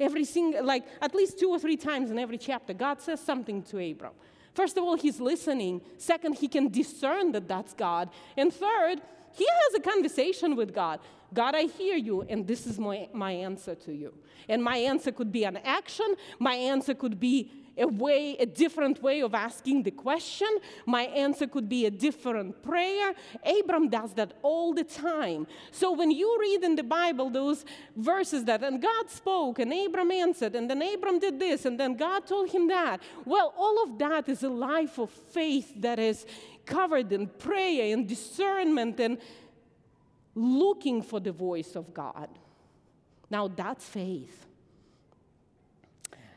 Every 0.01 0.25
single, 0.25 0.65
like 0.65 0.83
at 1.01 1.15
least 1.15 1.39
two 1.39 1.49
or 1.49 1.57
three 1.57 1.77
times 1.77 2.11
in 2.11 2.19
every 2.19 2.37
chapter, 2.37 2.73
God 2.73 2.99
says 2.99 3.21
something 3.21 3.63
to 3.63 3.79
Abram. 3.79 4.11
First 4.53 4.75
of 4.75 4.83
all, 4.83 4.97
he's 4.97 5.21
listening. 5.21 5.79
Second, 5.97 6.35
he 6.35 6.49
can 6.49 6.67
discern 6.67 7.31
that 7.31 7.47
that's 7.47 7.73
God. 7.73 8.09
And 8.35 8.53
third, 8.53 8.99
he 9.31 9.47
has 9.47 9.75
a 9.75 9.79
conversation 9.79 10.57
with 10.57 10.75
God. 10.75 10.99
God, 11.33 11.55
I 11.55 11.67
hear 11.67 11.95
you, 11.95 12.23
and 12.23 12.45
this 12.45 12.67
is 12.67 12.77
my, 12.77 13.07
my 13.13 13.31
answer 13.31 13.73
to 13.75 13.93
you. 13.93 14.13
And 14.49 14.61
my 14.61 14.75
answer 14.75 15.13
could 15.13 15.31
be 15.31 15.45
an 15.45 15.55
action, 15.63 16.15
my 16.37 16.55
answer 16.55 16.93
could 16.93 17.17
be 17.17 17.49
a 17.77 17.87
way, 17.87 18.35
a 18.37 18.45
different 18.45 19.01
way 19.01 19.21
of 19.21 19.33
asking 19.33 19.83
the 19.83 19.91
question. 19.91 20.49
My 20.85 21.03
answer 21.03 21.47
could 21.47 21.69
be 21.69 21.85
a 21.85 21.91
different 21.91 22.61
prayer. 22.61 23.13
Abram 23.45 23.89
does 23.89 24.13
that 24.15 24.33
all 24.41 24.73
the 24.73 24.83
time. 24.83 25.47
So 25.71 25.91
when 25.91 26.11
you 26.11 26.37
read 26.39 26.63
in 26.63 26.75
the 26.75 26.83
Bible 26.83 27.29
those 27.29 27.65
verses 27.95 28.45
that, 28.45 28.63
and 28.63 28.81
God 28.81 29.09
spoke, 29.09 29.59
and 29.59 29.71
Abram 29.73 30.11
answered, 30.11 30.55
and 30.55 30.69
then 30.69 30.81
Abram 30.81 31.19
did 31.19 31.39
this, 31.39 31.65
and 31.65 31.79
then 31.79 31.95
God 31.95 32.27
told 32.27 32.49
him 32.49 32.67
that, 32.67 33.01
well, 33.25 33.53
all 33.57 33.83
of 33.83 33.97
that 33.99 34.27
is 34.29 34.43
a 34.43 34.49
life 34.49 34.97
of 34.97 35.09
faith 35.09 35.73
that 35.77 35.99
is 35.99 36.25
covered 36.65 37.11
in 37.11 37.27
prayer 37.27 37.93
and 37.93 38.07
discernment 38.07 38.99
and 38.99 39.17
looking 40.35 41.01
for 41.01 41.19
the 41.19 41.31
voice 41.31 41.75
of 41.75 41.93
God. 41.93 42.29
Now 43.29 43.47
that's 43.47 43.85
faith. 43.85 44.45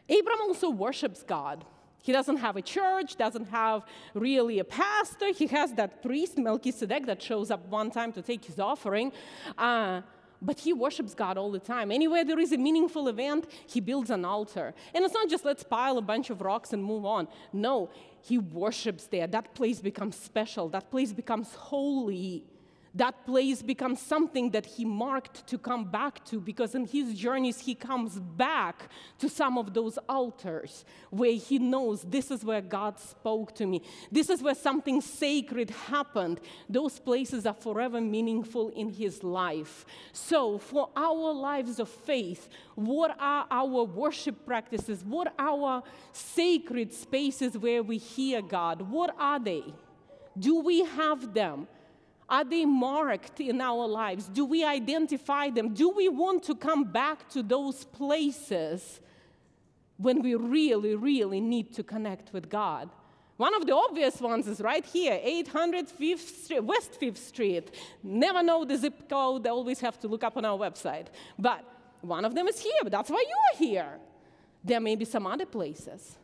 Abram 0.08 0.40
also 0.42 0.70
worships 0.70 1.22
God. 1.22 1.64
He 2.02 2.12
doesn't 2.12 2.36
have 2.36 2.56
a 2.56 2.62
church, 2.62 3.16
doesn't 3.16 3.46
have 3.46 3.82
really 4.12 4.58
a 4.58 4.64
pastor. 4.64 5.32
He 5.32 5.46
has 5.46 5.72
that 5.74 6.02
priest, 6.02 6.36
Melchizedek, 6.36 7.06
that 7.06 7.22
shows 7.22 7.50
up 7.50 7.66
one 7.68 7.90
time 7.90 8.12
to 8.12 8.20
take 8.20 8.44
his 8.44 8.60
offering. 8.60 9.10
Uh, 9.56 10.02
but 10.42 10.60
he 10.60 10.74
worships 10.74 11.14
God 11.14 11.38
all 11.38 11.50
the 11.50 11.58
time. 11.58 11.90
Anywhere 11.90 12.22
there 12.22 12.38
is 12.38 12.52
a 12.52 12.58
meaningful 12.58 13.08
event, 13.08 13.46
he 13.66 13.80
builds 13.80 14.10
an 14.10 14.26
altar. 14.26 14.74
And 14.94 15.02
it's 15.02 15.14
not 15.14 15.30
just 15.30 15.46
let's 15.46 15.62
pile 15.62 15.96
a 15.96 16.02
bunch 16.02 16.28
of 16.28 16.42
rocks 16.42 16.74
and 16.74 16.84
move 16.84 17.06
on. 17.06 17.26
No, 17.54 17.88
he 18.20 18.36
worships 18.36 19.06
there. 19.06 19.26
That 19.26 19.54
place 19.54 19.80
becomes 19.80 20.16
special, 20.16 20.68
that 20.70 20.90
place 20.90 21.14
becomes 21.14 21.54
holy 21.54 22.44
that 22.94 23.26
place 23.26 23.60
becomes 23.60 24.00
something 24.00 24.50
that 24.50 24.64
he 24.64 24.84
marked 24.84 25.46
to 25.48 25.58
come 25.58 25.84
back 25.90 26.24
to 26.26 26.40
because 26.40 26.74
in 26.74 26.86
his 26.86 27.14
journeys 27.14 27.58
he 27.58 27.74
comes 27.74 28.20
back 28.20 28.88
to 29.18 29.28
some 29.28 29.58
of 29.58 29.74
those 29.74 29.98
altars 30.08 30.84
where 31.10 31.32
he 31.32 31.58
knows 31.58 32.02
this 32.02 32.30
is 32.30 32.44
where 32.44 32.60
God 32.60 33.00
spoke 33.00 33.54
to 33.56 33.66
me. 33.66 33.82
This 34.12 34.30
is 34.30 34.42
where 34.42 34.54
something 34.54 35.00
sacred 35.00 35.70
happened. 35.70 36.40
Those 36.68 37.00
places 37.00 37.46
are 37.46 37.54
forever 37.54 38.00
meaningful 38.00 38.68
in 38.70 38.90
his 38.90 39.24
life. 39.24 39.84
So, 40.12 40.58
for 40.58 40.90
our 40.96 41.32
lives 41.32 41.80
of 41.80 41.88
faith, 41.88 42.48
what 42.76 43.16
are 43.18 43.46
our 43.50 43.84
worship 43.84 44.46
practices? 44.46 45.04
What 45.04 45.34
are 45.38 45.44
our 45.54 45.82
sacred 46.12 46.92
spaces 46.92 47.56
where 47.56 47.82
we 47.82 47.98
hear 47.98 48.42
God? 48.42 48.82
What 48.82 49.14
are 49.18 49.38
they? 49.38 49.64
Do 50.38 50.60
we 50.60 50.84
have 50.84 51.34
them? 51.34 51.68
Are 52.28 52.44
they 52.44 52.64
marked 52.64 53.40
in 53.40 53.60
our 53.60 53.86
lives? 53.86 54.26
Do 54.26 54.44
we 54.44 54.64
identify 54.64 55.50
them? 55.50 55.74
Do 55.74 55.90
we 55.90 56.08
want 56.08 56.42
to 56.44 56.54
come 56.54 56.84
back 56.84 57.28
to 57.30 57.42
those 57.42 57.84
places 57.84 59.00
when 59.98 60.22
we 60.22 60.34
really, 60.34 60.94
really 60.94 61.40
need 61.40 61.74
to 61.74 61.82
connect 61.82 62.32
with 62.32 62.48
God? 62.48 62.88
One 63.36 63.54
of 63.54 63.66
the 63.66 63.74
obvious 63.74 64.20
ones 64.20 64.46
is 64.46 64.60
right 64.60 64.84
here, 64.84 65.18
800 65.20 65.88
Fifth 65.88 66.44
Street, 66.44 66.60
West 66.60 66.98
5th 67.00 67.16
Street. 67.16 67.74
Never 68.02 68.42
know 68.42 68.64
the 68.64 68.76
zip 68.76 69.08
code, 69.08 69.46
always 69.46 69.80
have 69.80 69.98
to 70.00 70.08
look 70.08 70.22
up 70.22 70.36
on 70.36 70.44
our 70.44 70.56
website. 70.56 71.06
But 71.38 71.64
one 72.00 72.24
of 72.24 72.34
them 72.34 72.46
is 72.46 72.60
here, 72.60 72.88
that's 72.88 73.10
why 73.10 73.24
you 73.28 73.36
are 73.52 73.58
here. 73.58 73.98
There 74.62 74.80
may 74.80 74.94
be 74.94 75.04
some 75.04 75.26
other 75.26 75.46
places. 75.46 76.16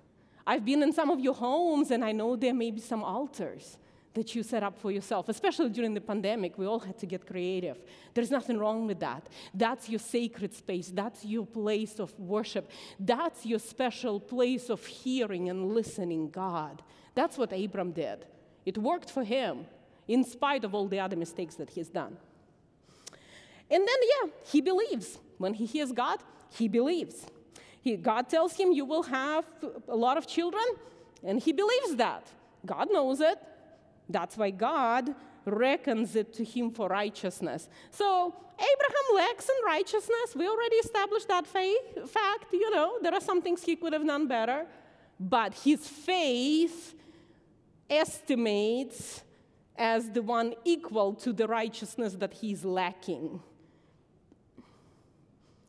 I've 0.47 0.65
been 0.65 0.83
in 0.83 0.93
some 0.93 1.11
of 1.11 1.21
your 1.21 1.35
homes, 1.35 1.91
and 1.91 2.05
I 2.05 2.13
know 2.13 2.37
there 2.37 2.55
may 2.55 2.71
be 2.71 2.81
some 2.81 3.03
altars 3.03 3.77
that 4.15 4.35
you 4.35 4.43
set 4.43 4.63
up 4.63 4.79
for 4.79 4.91
yourself, 4.91 5.29
especially 5.29 5.69
during 5.69 5.95
the 5.95 6.01
pandemic. 6.01 6.59
We 6.59 6.67
all 6.67 6.81
had 6.81 6.99
to 6.99 7.07
get 7.07 7.27
creative. 7.27 7.79
There's 8.15 8.31
nothing 8.31 8.59
wrong 8.59 8.87
with 8.87 9.01
that. 9.01 9.29
That's 9.55 9.89
your 9.89 10.01
sacred 10.01 10.53
space, 10.53 10.91
that's 10.93 11.25
your 11.25 11.47
place 11.47 12.01
of 12.01 12.19
worship, 12.19 12.71
that's 12.99 13.47
your 13.47 13.61
special 13.61 14.19
place 14.19 14.69
of 14.69 14.85
hearing 14.85 15.49
and 15.49 15.73
listening 15.73 16.31
God. 16.31 16.83
That's 17.15 17.39
what 17.39 17.53
Abram 17.53 17.93
did. 17.93 18.27
It 18.67 18.79
worked 18.79 19.11
for 19.11 19.25
him, 19.25 19.67
in 20.09 20.25
spite 20.25 20.65
of 20.65 20.75
all 20.75 20.89
the 20.89 21.01
other 21.01 21.17
mistakes 21.17 21.55
that 21.57 21.71
he's 21.71 21.89
done. 21.89 22.17
And 23.71 23.87
then, 23.87 23.97
yeah, 24.03 24.31
he 24.45 24.61
believes. 24.61 25.19
When 25.39 25.55
he 25.55 25.65
hears 25.65 25.93
God, 25.93 26.19
he 26.51 26.67
believes. 26.67 27.27
He, 27.81 27.97
God 27.97 28.29
tells 28.29 28.55
him, 28.55 28.73
You 28.73 28.85
will 28.85 29.05
have 29.05 29.45
a 29.89 29.95
lot 29.95 30.19
of 30.19 30.27
children, 30.27 30.65
and 31.23 31.41
he 31.41 31.53
believes 31.53 31.97
that. 31.97 32.27
God 32.67 32.89
knows 32.91 33.21
it. 33.21 33.39
That's 34.11 34.37
why 34.37 34.51
God 34.51 35.15
reckons 35.45 36.17
it 36.17 36.33
to 36.35 36.45
him 36.45 36.71
for 36.71 36.89
righteousness. 36.89 37.69
So 37.91 38.35
Abraham 38.55 39.17
lacks 39.17 39.49
in 39.49 39.65
righteousness. 39.65 40.35
We 40.37 40.47
already 40.47 40.77
established 40.77 41.29
that 41.29 41.47
fact. 41.47 42.53
You 42.53 42.71
know, 42.71 42.99
there 43.03 43.15
are 43.15 43.21
some 43.21 43.41
things 43.41 43.63
he 43.63 43.77
could 43.77 43.93
have 43.93 44.07
done 44.07 44.27
better. 44.27 44.67
But 45.19 45.55
his 45.55 45.87
faith 45.87 46.95
estimates 47.89 49.23
as 49.77 50.11
the 50.11 50.23
one 50.23 50.55
equal 50.65 51.15
to 51.15 51.33
the 51.33 51.47
righteousness 51.47 52.15
that 52.15 52.35
he's 52.35 52.65
lacking. 52.65 53.41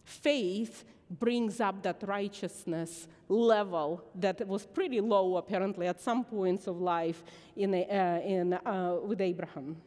Faith 0.03 0.83
brings 1.09 1.59
up 1.59 1.81
that 1.83 2.03
righteousness 2.05 3.07
level 3.31 4.03
that 4.15 4.45
was 4.47 4.65
pretty 4.65 5.01
low, 5.01 5.37
apparently, 5.37 5.87
at 5.87 5.99
some 5.99 6.23
points 6.23 6.67
of 6.67 6.79
life 6.81 7.23
in, 7.55 7.73
uh, 7.73 8.21
in, 8.23 8.53
uh, 8.53 8.97
with 9.03 9.21
Abraham. 9.21 9.77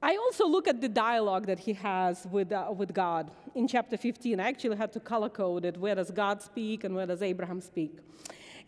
I 0.00 0.16
also 0.16 0.46
look 0.46 0.68
at 0.68 0.80
the 0.80 0.88
dialogue 0.88 1.46
that 1.46 1.58
he 1.58 1.72
has 1.72 2.26
with, 2.30 2.52
uh, 2.52 2.70
with 2.76 2.92
God 2.92 3.30
in 3.54 3.66
chapter 3.66 3.96
15. 3.96 4.38
I 4.38 4.48
actually 4.48 4.76
had 4.76 4.92
to 4.92 5.00
color 5.00 5.30
code 5.30 5.64
it. 5.64 5.78
Where 5.78 5.94
does 5.94 6.10
God 6.10 6.42
speak 6.42 6.84
and 6.84 6.94
where 6.94 7.06
does 7.06 7.22
Abraham 7.22 7.62
speak? 7.62 7.96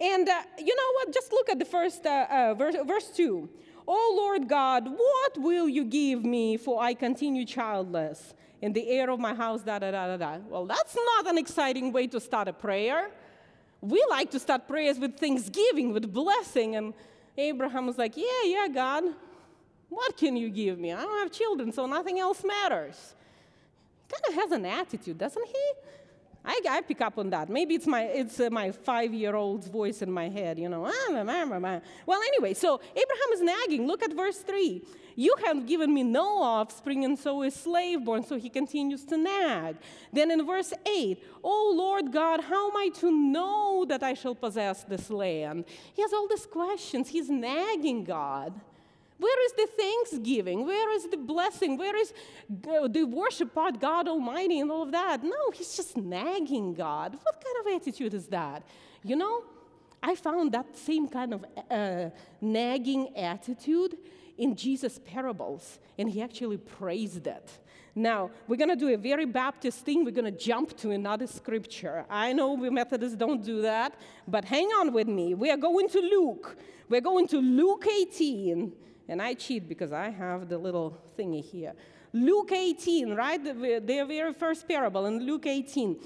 And 0.01 0.29
uh, 0.29 0.43
you 0.59 0.75
know 0.75 0.93
what? 0.95 1.13
Just 1.13 1.33
look 1.33 1.51
at 1.51 1.59
the 1.59 1.65
first 1.65 2.07
uh, 2.07 2.27
uh, 2.31 2.55
verse, 2.55 2.77
verse 2.87 3.11
2. 3.15 3.49
Oh 3.89 4.15
Lord 4.17 4.49
God, 4.49 4.89
what 4.89 5.39
will 5.39 5.69
you 5.69 5.85
give 5.85 6.25
me 6.25 6.57
for 6.57 6.83
I 6.83 6.95
continue 6.95 7.45
childless? 7.45 8.35
And 8.63 8.75
the 8.75 8.89
heir 8.89 9.11
of 9.11 9.21
my 9.21 9.35
house, 9.35 9.63
da 9.63 9.79
da 9.79 9.91
da 9.91 10.07
da 10.09 10.17
da. 10.17 10.39
Well, 10.49 10.67
that's 10.67 10.95
not 10.95 11.29
an 11.29 11.39
exciting 11.39 11.93
way 11.93 12.07
to 12.09 12.21
start 12.21 12.49
a 12.49 12.53
prayer. 12.53 13.11
We 13.81 14.05
like 14.09 14.31
to 14.31 14.41
start 14.41 14.67
prayers 14.67 14.99
with 14.99 15.19
thanksgiving, 15.19 15.93
with 15.93 16.13
blessing. 16.13 16.77
And 16.77 16.95
Abraham 17.37 17.87
was 17.87 17.99
like, 17.99 18.17
Yeah, 18.17 18.43
yeah, 18.45 18.69
God, 18.73 19.05
what 19.89 20.17
can 20.17 20.37
you 20.37 20.51
give 20.51 20.79
me? 20.79 20.93
I 20.93 21.03
don't 21.03 21.19
have 21.19 21.33
children, 21.33 21.73
so 21.73 21.87
nothing 21.87 22.19
else 22.19 22.43
matters. 22.45 23.15
Kind 24.09 24.23
of 24.29 24.35
has 24.43 24.53
an 24.53 24.65
attitude, 24.65 25.19
doesn't 25.19 25.47
he? 25.47 25.73
I, 26.47 26.61
I 26.71 26.81
pick 26.81 27.01
up 27.01 27.19
on 27.19 27.31
that. 27.31 27.51
Maybe 27.51 27.75
it's 27.75 27.89
my, 27.89 28.03
it's 28.03 28.39
uh, 28.39 28.49
my 28.51 28.71
five 28.71 29.13
year 29.13 29.35
old's 29.35 29.67
voice 29.67 30.01
in 30.01 30.13
my 30.13 30.29
head, 30.29 30.59
you 30.59 30.69
know. 30.69 30.83
Well, 32.07 32.23
anyway, 32.23 32.55
so 32.55 32.81
Abraham 32.91 33.33
is 33.33 33.43
nagging. 33.43 33.87
Look 33.87 34.03
at 34.05 34.13
verse 34.13 34.39
3. 34.39 34.83
You 35.17 35.35
have 35.47 35.67
given 35.67 35.93
me 35.93 36.03
no 36.03 36.43
offspring, 36.43 37.05
and 37.05 37.19
so 37.19 37.43
is 37.43 37.55
slave 37.55 38.05
born. 38.05 38.23
So 38.23 38.39
he 38.39 38.51
continues 38.51 39.05
to 39.07 39.17
nag. 39.17 39.77
Then 40.13 40.31
in 40.31 40.47
verse 40.47 40.73
8, 40.87 41.23
Oh 41.43 41.75
Lord 41.77 42.13
God, 42.13 42.43
how 42.43 42.71
am 42.71 42.77
I 42.77 42.91
to 43.01 43.11
know 43.11 43.85
that 43.89 44.03
I 44.03 44.15
shall 44.15 44.35
possess 44.35 44.85
this 44.85 45.11
land? 45.11 45.65
He 45.95 46.03
has 46.03 46.13
all 46.13 46.29
these 46.29 46.47
questions. 46.47 47.09
He's 47.09 47.31
nagging 47.31 48.05
God. 48.05 48.53
Where 49.19 49.45
is 49.47 49.53
the 49.53 49.67
thanksgiving? 49.77 50.67
Where 50.67 50.95
is 50.95 51.09
the 51.09 51.17
blessing? 51.17 51.79
Where 51.79 51.97
is 51.97 52.13
the 52.49 53.05
worship 53.05 53.57
of 53.57 53.81
God 53.81 54.09
Almighty 54.09 54.61
and 54.61 54.71
all 54.71 54.83
of 54.83 54.93
that? 54.93 55.23
No, 55.25 55.51
he's 55.55 55.75
just 55.75 55.97
nagging 55.97 56.75
God. 56.75 57.19
What 57.23 57.43
kind 57.43 57.57
of 57.61 57.81
attitude 57.81 58.13
is 58.13 58.27
that? 58.27 58.63
You 59.03 59.17
know, 59.17 59.45
I 60.03 60.15
found 60.15 60.53
that 60.53 60.77
same 60.77 61.09
kind 61.09 61.35
of 61.35 61.45
uh, 61.71 62.11
nagging 62.41 63.17
attitude 63.17 63.97
in 64.37 64.55
Jesus' 64.55 65.01
parables, 65.05 65.79
and 65.99 66.11
he 66.11 66.21
actually 66.21 66.59
praised 66.59 67.27
it. 67.27 67.51
Now, 67.95 68.31
we're 68.47 68.57
going 68.57 68.69
to 68.69 68.77
do 68.77 68.93
a 68.93 68.99
very 68.99 69.25
Baptist 69.25 69.79
thing. 69.79 70.05
We're 70.05 70.11
going 70.11 70.31
to 70.31 70.39
jump 70.39 70.77
to 70.79 70.91
another 70.91 71.27
scripture. 71.27 72.05
I 72.11 72.35
know 72.35 72.53
we 72.53 72.69
Methodists 72.69 73.17
don't 73.17 73.43
do 73.43 73.63
that, 73.63 73.95
but 74.29 74.45
hang 74.45 74.67
on 74.67 74.93
with 74.93 75.09
me. 75.09 75.33
We 75.33 75.51
are 75.51 75.57
going 75.57 75.89
to 75.89 76.01
Luke. 76.01 76.59
We're 76.91 77.01
going 77.01 77.27
to 77.29 77.39
Luke 77.39 77.87
18. 77.87 78.73
And 79.09 79.23
I 79.23 79.35
cheat 79.35 79.69
because 79.69 79.93
I 79.93 80.11
have 80.11 80.49
the 80.49 80.59
little 80.59 80.99
thingy 81.17 81.43
here. 81.43 81.75
Luke 82.13 82.53
18, 82.53 83.15
right? 83.15 83.43
The, 83.43 83.81
very 84.07 84.33
first 84.33 84.67
parable 84.67 85.07
in 85.07 85.25
Luke 85.27 85.47
18, 85.47 85.97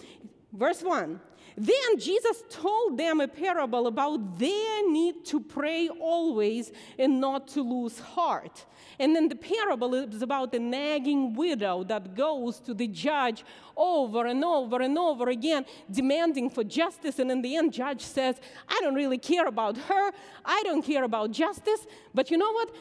verse 0.53 0.83
1. 0.83 1.21
Then 1.57 1.99
Jesus 1.99 2.43
told 2.49 2.97
them 2.97 3.21
a 3.21 3.29
parable 3.29 3.87
about 3.87 4.39
their 4.39 4.91
need 4.91 5.25
to 5.27 5.41
pray 5.41 5.89
always 5.89 6.73
and 6.99 7.21
not 7.21 7.49
to 7.49 7.63
lose 7.63 7.99
heart. 7.99 8.65
And 8.99 9.15
then 9.15 9.29
the 9.29 9.37
parable 9.37 9.95
is 9.95 10.23
about 10.23 10.55
a 10.55 10.59
nagging 10.59 11.35
widow 11.35 11.85
that 11.85 12.15
goes 12.15 12.61
to 12.61 12.75
the 12.75 12.87
judge 12.87 13.45
over 13.77 14.27
and 14.27 14.45
over 14.45 14.81
and 14.81 14.97
over 14.97 15.29
again, 15.29 15.65
demanding 15.91 16.51
for 16.51 16.65
justice. 16.65 17.19
And 17.19 17.31
in 17.31 17.43
the 17.43 17.57
end, 17.57 17.73
judge 17.73 18.03
says, 18.03 18.41
I 18.69 18.79
don't 18.83 18.95
really 18.95 19.19
care 19.19 19.47
about 19.47 19.77
her. 19.77 20.13
I 20.45 20.63
don't 20.65 20.83
care 20.83 21.05
about 21.05 21.31
justice. 21.31 21.87
But 22.15 22.31
you 22.31 22.39
know 22.39 22.53
what? 22.53 22.75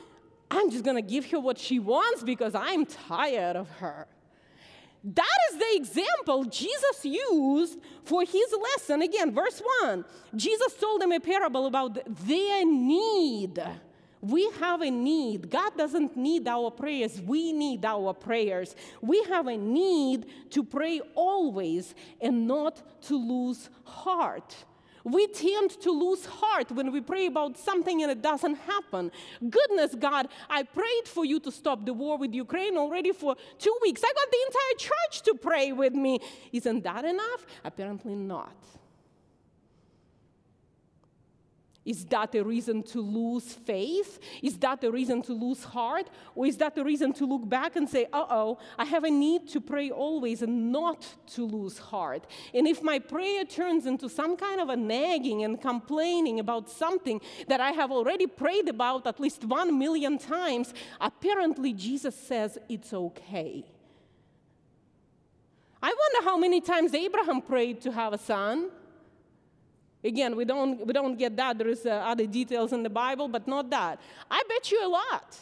I'm 0.52 0.72
just 0.72 0.84
to 0.96 1.02
give 1.02 1.30
her 1.32 1.40
what 1.40 1.58
she 1.58 1.80
wants 1.80 2.24
because 2.24 2.56
I'm 2.56 2.86
tired 2.86 3.56
of 3.56 3.70
her. 3.78 4.08
That 5.04 5.38
is 5.52 5.58
the 5.58 5.76
example 5.76 6.44
Jesus 6.46 7.06
used 7.06 7.80
for 8.04 8.24
his 8.24 8.54
lesson. 8.62 9.02
Again, 9.02 9.34
verse 9.34 9.62
1 9.82 10.04
Jesus 10.36 10.74
told 10.74 11.02
them 11.02 11.12
a 11.12 11.20
parable 11.20 11.68
about 11.68 12.00
their 12.28 12.66
need. 12.66 13.62
We 14.22 14.50
have 14.60 14.82
a 14.82 14.92
need. 14.92 15.50
God 15.50 15.78
doesn't 15.78 16.18
need 16.18 16.46
our 16.48 16.70
prayers, 16.72 17.22
we 17.22 17.54
need 17.54 17.86
our 17.86 18.14
prayers. 18.14 18.76
We 19.02 19.24
have 19.30 19.48
a 19.48 19.56
need 19.56 20.26
to 20.50 20.64
pray 20.64 21.00
always 21.16 21.96
and 22.20 22.46
not 22.46 23.02
to 23.04 23.16
lose 23.16 23.70
heart. 23.86 24.54
We 25.04 25.28
tend 25.28 25.72
to 25.82 25.92
lose 25.92 26.26
heart 26.26 26.72
when 26.72 26.92
we 26.92 27.02
pray 27.02 27.26
about 27.28 27.58
something 27.58 28.02
and 28.02 28.12
it 28.12 28.22
doesn't 28.22 28.56
happen. 28.56 29.12
Goodness, 29.50 29.96
God, 29.96 30.28
I 30.50 30.64
prayed 30.64 31.06
for 31.06 31.26
you 31.26 31.40
to 31.42 31.52
stop 31.52 31.86
the 31.86 31.94
war 31.94 32.18
with 32.18 32.34
Ukraine 32.34 32.78
already 32.78 33.12
for 33.12 33.36
two 33.58 33.76
weeks. 33.82 34.02
I 34.04 34.12
got 34.14 34.32
the 34.32 34.42
entire 34.48 34.90
church 34.90 35.22
to 35.24 35.34
pray 35.36 35.72
with 35.72 35.94
me. 35.94 36.20
Isn't 36.52 36.84
that 36.84 37.06
enough? 37.06 37.46
Apparently 37.64 38.16
not. 38.16 38.56
Is 41.86 42.06
that 42.06 42.36
a 42.36 42.44
reason 42.44 42.84
to 42.84 43.02
lose 43.02 43.54
faith? 43.54 44.20
Is 44.44 44.58
that 44.60 44.84
a 44.84 44.92
reason 44.92 45.22
to 45.24 45.34
lose 45.34 45.64
heart? 45.64 46.10
Or 46.36 46.46
is 46.46 46.58
that 46.58 46.78
a 46.78 46.84
reason 46.84 47.14
to 47.14 47.26
look 47.26 47.48
back 47.48 47.78
and 47.78 47.88
say, 47.88 48.06
uh 48.12 48.26
oh, 48.30 48.58
I 48.78 48.86
have 48.86 49.06
a 49.06 49.10
need 49.10 49.48
to 49.50 49.62
pray 49.62 49.90
always 49.90 50.42
and 50.42 50.72
not 50.72 51.08
to 51.36 51.46
lose 51.46 51.78
heart? 51.78 52.28
And 52.54 52.68
if 52.68 52.84
my 52.84 53.00
prayer 53.00 53.46
turns 53.46 53.86
into 53.86 54.10
some 54.10 54.36
kind 54.36 54.60
of 54.60 54.70
a 54.70 54.76
nagging 54.76 55.44
and 55.44 55.60
complaining 55.60 56.40
about 56.40 56.70
something 56.70 57.22
that 57.48 57.62
I 57.62 57.72
have 57.72 57.92
already 57.92 58.28
prayed 58.28 58.68
about 58.68 59.08
at 59.08 59.20
least 59.20 59.46
one 59.46 59.80
million 59.80 60.18
times, 60.18 60.74
apparently 61.00 61.74
Jesus 61.74 62.16
says 62.16 62.58
it's 62.68 62.94
okay. 62.94 63.64
I 65.82 65.88
wonder 65.88 66.30
how 66.30 66.38
many 66.38 66.60
times 66.60 66.94
Abraham 66.94 67.42
prayed 67.42 67.80
to 67.82 67.92
have 67.94 68.12
a 68.12 68.18
son. 68.18 68.70
Again, 70.04 70.36
we 70.36 70.46
don't, 70.46 70.86
we 70.86 70.94
don't 70.94 71.18
get 71.18 71.36
that. 71.36 71.58
There 71.58 71.68
is 71.68 71.86
uh, 71.86 71.90
other 71.90 72.26
details 72.26 72.72
in 72.72 72.84
the 72.84 72.90
Bible, 72.90 73.28
but 73.28 73.48
not 73.48 73.70
that. 73.70 74.00
I 74.32 74.42
bet 74.48 74.72
you 74.72 74.86
a 74.86 74.88
lot. 74.88 75.38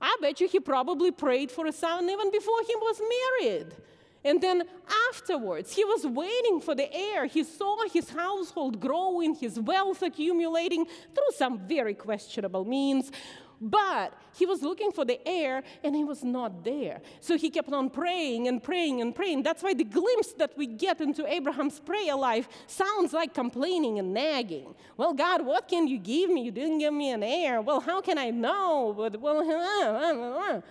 I 0.00 0.16
bet 0.20 0.40
you 0.40 0.48
he 0.48 0.60
probably 0.60 1.10
prayed 1.10 1.50
for 1.50 1.66
a 1.66 1.72
son 1.72 2.08
even 2.08 2.30
before 2.30 2.60
he 2.66 2.74
was 2.76 3.00
married. 3.00 3.74
And 4.22 4.40
then 4.40 4.64
afterwards, 5.08 5.74
he 5.74 5.84
was 5.84 6.06
waiting 6.06 6.60
for 6.60 6.74
the 6.74 6.92
heir. 6.92 7.26
He 7.26 7.42
saw 7.42 7.88
his 7.88 8.10
household 8.10 8.78
growing, 8.78 9.34
his 9.34 9.58
wealth 9.58 10.02
accumulating 10.02 10.84
through 10.84 11.32
some 11.36 11.58
very 11.66 11.94
questionable 11.94 12.64
means. 12.64 13.12
But 13.60 14.14
he 14.34 14.46
was 14.46 14.62
looking 14.62 14.90
for 14.90 15.04
the 15.04 15.20
heir 15.28 15.62
and 15.84 15.94
he 15.94 16.02
was 16.02 16.24
not 16.24 16.64
there. 16.64 17.02
So 17.20 17.36
he 17.36 17.50
kept 17.50 17.70
on 17.72 17.90
praying 17.90 18.48
and 18.48 18.62
praying 18.62 19.02
and 19.02 19.14
praying. 19.14 19.42
That's 19.42 19.62
why 19.62 19.74
the 19.74 19.84
glimpse 19.84 20.32
that 20.34 20.56
we 20.56 20.66
get 20.66 21.02
into 21.02 21.30
Abraham's 21.30 21.78
prayer 21.78 22.14
life 22.14 22.48
sounds 22.66 23.12
like 23.12 23.34
complaining 23.34 23.98
and 23.98 24.14
nagging. 24.14 24.74
Well, 24.96 25.12
God, 25.12 25.44
what 25.44 25.68
can 25.68 25.86
you 25.88 25.98
give 25.98 26.30
me? 26.30 26.42
You 26.42 26.50
didn't 26.52 26.78
give 26.78 26.94
me 26.94 27.10
an 27.10 27.22
heir. 27.22 27.60
Well, 27.60 27.80
how 27.80 28.00
can 28.00 28.16
I 28.16 28.30
know? 28.30 28.94
But, 28.96 29.20
well, 29.20 30.62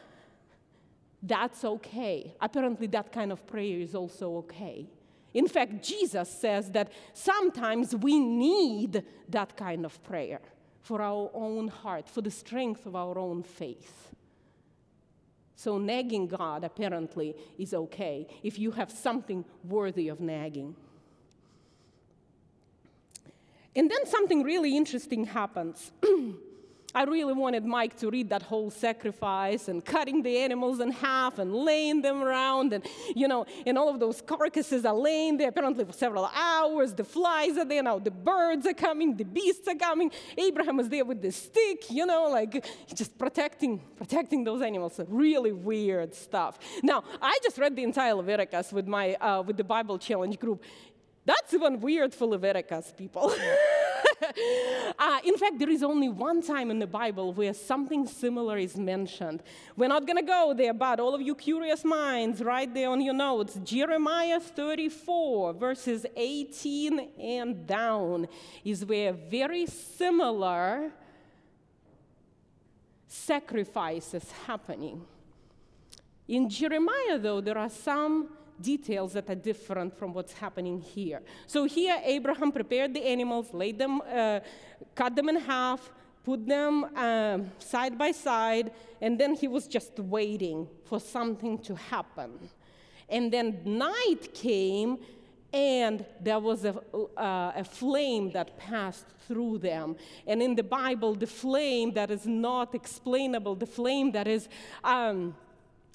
that's 1.21 1.63
okay. 1.63 2.33
Apparently, 2.41 2.87
that 2.87 3.11
kind 3.11 3.31
of 3.31 3.45
prayer 3.45 3.79
is 3.81 3.93
also 3.93 4.37
okay. 4.37 4.87
In 5.31 5.47
fact, 5.47 5.83
Jesus 5.83 6.27
says 6.27 6.71
that 6.71 6.91
sometimes 7.13 7.95
we 7.95 8.19
need 8.19 9.03
that 9.29 9.55
kind 9.55 9.85
of 9.85 10.01
prayer 10.03 10.41
for 10.81 11.01
our 11.01 11.29
own 11.33 11.67
heart, 11.67 12.07
for 12.09 12.21
the 12.21 12.31
strength 12.31 12.85
of 12.85 12.95
our 12.95 13.17
own 13.17 13.43
faith. 13.43 14.09
So, 15.55 15.77
nagging 15.77 16.27
God 16.27 16.63
apparently 16.63 17.35
is 17.57 17.73
okay 17.73 18.27
if 18.43 18.57
you 18.57 18.71
have 18.71 18.89
something 18.89 19.43
worthy 19.63 20.07
of 20.07 20.21
nagging. 20.21 20.75
And 23.75 23.91
then 23.91 24.05
something 24.05 24.43
really 24.43 24.75
interesting 24.75 25.25
happens. 25.25 25.91
I 26.95 27.03
really 27.03 27.33
wanted 27.33 27.65
Mike 27.65 27.97
to 27.97 28.09
read 28.09 28.29
that 28.29 28.41
whole 28.41 28.71
sacrifice 28.71 29.67
and 29.67 29.85
cutting 29.85 30.23
the 30.23 30.37
animals 30.39 30.79
in 30.79 30.91
half 30.91 31.37
and 31.37 31.53
laying 31.53 32.01
them 32.01 32.23
around 32.23 32.73
and, 32.73 32.83
you 33.15 33.27
know, 33.27 33.45
and 33.65 33.77
all 33.77 33.89
of 33.89 33.99
those 33.99 34.21
carcasses 34.21 34.85
are 34.85 34.95
laying 34.95 35.37
there 35.37 35.49
apparently 35.49 35.85
for 35.85 35.93
several 35.93 36.29
hours. 36.33 36.93
The 36.93 37.03
flies 37.03 37.57
are 37.57 37.65
there 37.65 37.83
now, 37.83 37.99
the 37.99 38.11
birds 38.11 38.65
are 38.65 38.73
coming, 38.73 39.15
the 39.15 39.25
beasts 39.25 39.67
are 39.67 39.75
coming. 39.75 40.11
Abraham 40.37 40.79
is 40.79 40.89
there 40.89 41.05
with 41.05 41.21
the 41.21 41.31
stick, 41.31 41.91
you 41.91 42.05
know, 42.07 42.29
like 42.29 42.65
just 42.95 43.17
protecting, 43.19 43.81
protecting 43.95 44.43
those 44.43 44.61
animals. 44.61 44.99
Really 45.07 45.51
weird 45.51 46.15
stuff. 46.15 46.57
Now, 46.81 47.03
I 47.21 47.37
just 47.43 47.59
read 47.59 47.75
the 47.75 47.83
entire 47.83 48.15
Leviticus 48.15 48.73
with 48.73 48.87
my, 48.87 49.13
uh, 49.15 49.43
with 49.43 49.57
the 49.57 49.63
Bible 49.63 49.99
Challenge 49.99 50.39
group. 50.39 50.63
That's 51.25 51.53
even 51.53 51.79
weird 51.81 52.15
for 52.15 52.25
Leviticus 52.25 52.93
people. 52.97 53.31
uh, 54.99 55.19
in 55.23 55.37
fact, 55.37 55.59
there 55.59 55.69
is 55.69 55.83
only 55.83 56.09
one 56.09 56.41
time 56.41 56.71
in 56.71 56.79
the 56.79 56.87
Bible 56.87 57.33
where 57.33 57.53
something 57.53 58.07
similar 58.07 58.57
is 58.57 58.77
mentioned. 58.77 59.43
We're 59.75 59.87
not 59.87 60.05
going 60.05 60.17
to 60.17 60.23
go 60.23 60.53
there, 60.55 60.73
but 60.73 60.99
all 60.99 61.13
of 61.15 61.21
you 61.21 61.35
curious 61.35 61.83
minds, 61.83 62.41
write 62.41 62.73
there 62.73 62.89
on 62.89 63.01
your 63.01 63.13
notes. 63.13 63.59
Jeremiah 63.63 64.39
34, 64.39 65.53
verses 65.53 66.05
18 66.15 66.99
and 67.19 67.67
down, 67.67 68.27
is 68.63 68.85
where 68.85 69.13
very 69.13 69.65
similar 69.65 70.91
sacrifices 73.07 74.31
happening. 74.45 75.05
In 76.27 76.47
Jeremiah, 76.47 77.17
though, 77.17 77.41
there 77.41 77.57
are 77.57 77.69
some 77.69 78.29
details 78.61 79.13
that 79.13 79.29
are 79.29 79.35
different 79.35 79.97
from 79.97 80.13
what's 80.13 80.33
happening 80.33 80.79
here. 80.79 81.21
So 81.47 81.65
here, 81.65 81.97
Abraham 82.03 82.51
prepared 82.51 82.93
the 82.93 83.03
animals, 83.05 83.53
laid 83.53 83.77
them, 83.77 84.01
uh, 84.01 84.39
cut 84.95 85.15
them 85.15 85.29
in 85.29 85.37
half, 85.37 85.91
put 86.23 86.45
them 86.45 86.85
uh, 86.95 87.39
side 87.59 87.97
by 87.97 88.11
side, 88.11 88.71
and 89.01 89.19
then 89.19 89.35
he 89.35 89.47
was 89.47 89.67
just 89.67 89.97
waiting 89.99 90.67
for 90.85 90.99
something 90.99 91.57
to 91.59 91.75
happen. 91.75 92.49
And 93.07 93.31
then 93.31 93.61
night 93.65 94.33
came, 94.33 94.99
and 95.51 96.05
there 96.21 96.39
was 96.39 96.65
a, 96.65 96.75
uh, 97.17 97.53
a 97.55 97.63
flame 97.63 98.31
that 98.31 98.57
passed 98.57 99.05
through 99.27 99.57
them. 99.59 99.95
And 100.27 100.41
in 100.41 100.55
the 100.55 100.63
Bible, 100.63 101.15
the 101.15 101.27
flame 101.27 101.93
that 101.93 102.11
is 102.11 102.27
not 102.27 102.75
explainable, 102.75 103.55
the 103.55 103.65
flame 103.65 104.11
that 104.11 104.27
is. 104.27 104.47
Um, 104.83 105.35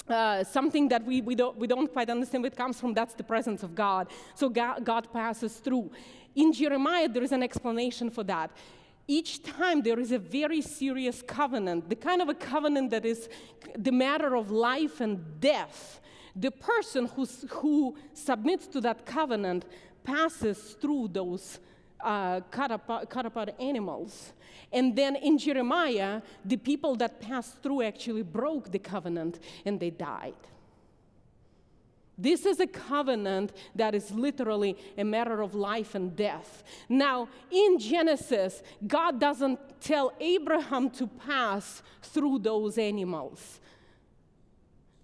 uh, 0.08 0.44
something 0.44 0.88
that 0.88 1.04
we, 1.04 1.20
we, 1.20 1.34
don't, 1.34 1.56
we 1.56 1.66
don't 1.66 1.92
quite 1.92 2.10
understand 2.10 2.42
where 2.42 2.52
it 2.52 2.56
comes 2.56 2.78
from, 2.78 2.94
that's 2.94 3.14
the 3.14 3.22
presence 3.22 3.62
of 3.62 3.74
God. 3.74 4.08
So 4.34 4.48
God, 4.48 4.84
God 4.84 5.12
passes 5.12 5.56
through. 5.56 5.90
In 6.34 6.52
Jeremiah, 6.52 7.08
there 7.08 7.22
is 7.22 7.32
an 7.32 7.42
explanation 7.42 8.10
for 8.10 8.24
that. 8.24 8.50
Each 9.06 9.42
time 9.42 9.82
there 9.82 10.00
is 10.00 10.12
a 10.12 10.18
very 10.18 10.60
serious 10.60 11.22
covenant, 11.22 11.88
the 11.88 11.96
kind 11.96 12.22
of 12.22 12.28
a 12.28 12.34
covenant 12.34 12.90
that 12.90 13.04
is 13.04 13.28
the 13.76 13.92
matter 13.92 14.34
of 14.34 14.50
life 14.50 15.00
and 15.00 15.40
death. 15.40 16.00
The 16.36 16.50
person 16.50 17.08
who 17.48 17.96
submits 18.14 18.66
to 18.68 18.80
that 18.80 19.06
covenant 19.06 19.66
passes 20.02 20.76
through 20.80 21.08
those 21.08 21.60
uh, 22.04 22.40
cut, 22.50 22.70
apart, 22.70 23.10
cut 23.10 23.26
apart 23.26 23.54
animals. 23.58 24.32
And 24.72 24.94
then 24.94 25.16
in 25.16 25.38
Jeremiah, 25.38 26.20
the 26.44 26.56
people 26.56 26.94
that 26.96 27.20
passed 27.20 27.62
through 27.62 27.82
actually 27.82 28.22
broke 28.22 28.70
the 28.70 28.78
covenant 28.78 29.40
and 29.64 29.80
they 29.80 29.90
died. 29.90 30.34
This 32.16 32.46
is 32.46 32.60
a 32.60 32.66
covenant 32.66 33.52
that 33.74 33.94
is 33.94 34.12
literally 34.12 34.76
a 34.96 35.04
matter 35.04 35.40
of 35.42 35.54
life 35.54 35.96
and 35.96 36.14
death. 36.14 36.62
Now, 36.88 37.28
in 37.50 37.78
Genesis, 37.78 38.62
God 38.86 39.18
doesn't 39.18 39.58
tell 39.80 40.12
Abraham 40.20 40.90
to 40.90 41.08
pass 41.08 41.82
through 42.02 42.38
those 42.40 42.78
animals. 42.78 43.60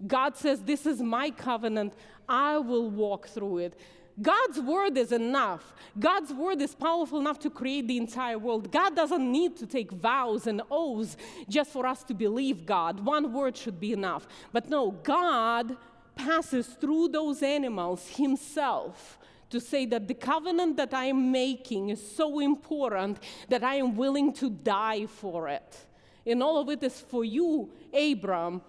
God 0.06 0.36
says, 0.36 0.62
This 0.62 0.86
is 0.86 1.00
my 1.00 1.30
covenant, 1.30 1.94
I 2.28 2.58
will 2.58 2.88
walk 2.88 3.26
through 3.26 3.58
it. 3.58 3.80
God's 4.20 4.60
word 4.60 4.96
is 4.98 5.12
enough. 5.12 5.72
God's 5.98 6.32
word 6.32 6.60
is 6.60 6.74
powerful 6.74 7.18
enough 7.18 7.38
to 7.40 7.50
create 7.50 7.88
the 7.88 7.96
entire 7.96 8.38
world. 8.38 8.70
God 8.70 8.94
doesn't 8.94 9.32
need 9.32 9.56
to 9.58 9.66
take 9.66 9.90
vows 9.90 10.46
and 10.46 10.62
oaths 10.70 11.16
just 11.48 11.70
for 11.70 11.86
us 11.86 12.02
to 12.04 12.14
believe 12.14 12.66
God. 12.66 13.00
One 13.00 13.32
word 13.32 13.56
should 13.56 13.80
be 13.80 13.92
enough. 13.92 14.26
But 14.52 14.68
no, 14.68 14.90
God 14.90 15.76
passes 16.14 16.66
through 16.66 17.08
those 17.08 17.42
animals 17.42 18.08
himself 18.08 19.18
to 19.48 19.60
say 19.60 19.84
that 19.86 20.06
the 20.06 20.14
covenant 20.14 20.76
that 20.76 20.94
I 20.94 21.06
am 21.06 21.32
making 21.32 21.88
is 21.88 22.00
so 22.16 22.40
important 22.40 23.18
that 23.48 23.64
I 23.64 23.76
am 23.76 23.96
willing 23.96 24.32
to 24.34 24.50
die 24.50 25.06
for 25.06 25.48
it. 25.48 25.86
And 26.26 26.42
all 26.42 26.58
of 26.58 26.68
it 26.68 26.82
is 26.82 27.00
for 27.00 27.24
you, 27.24 27.70
Abram, 27.92 28.62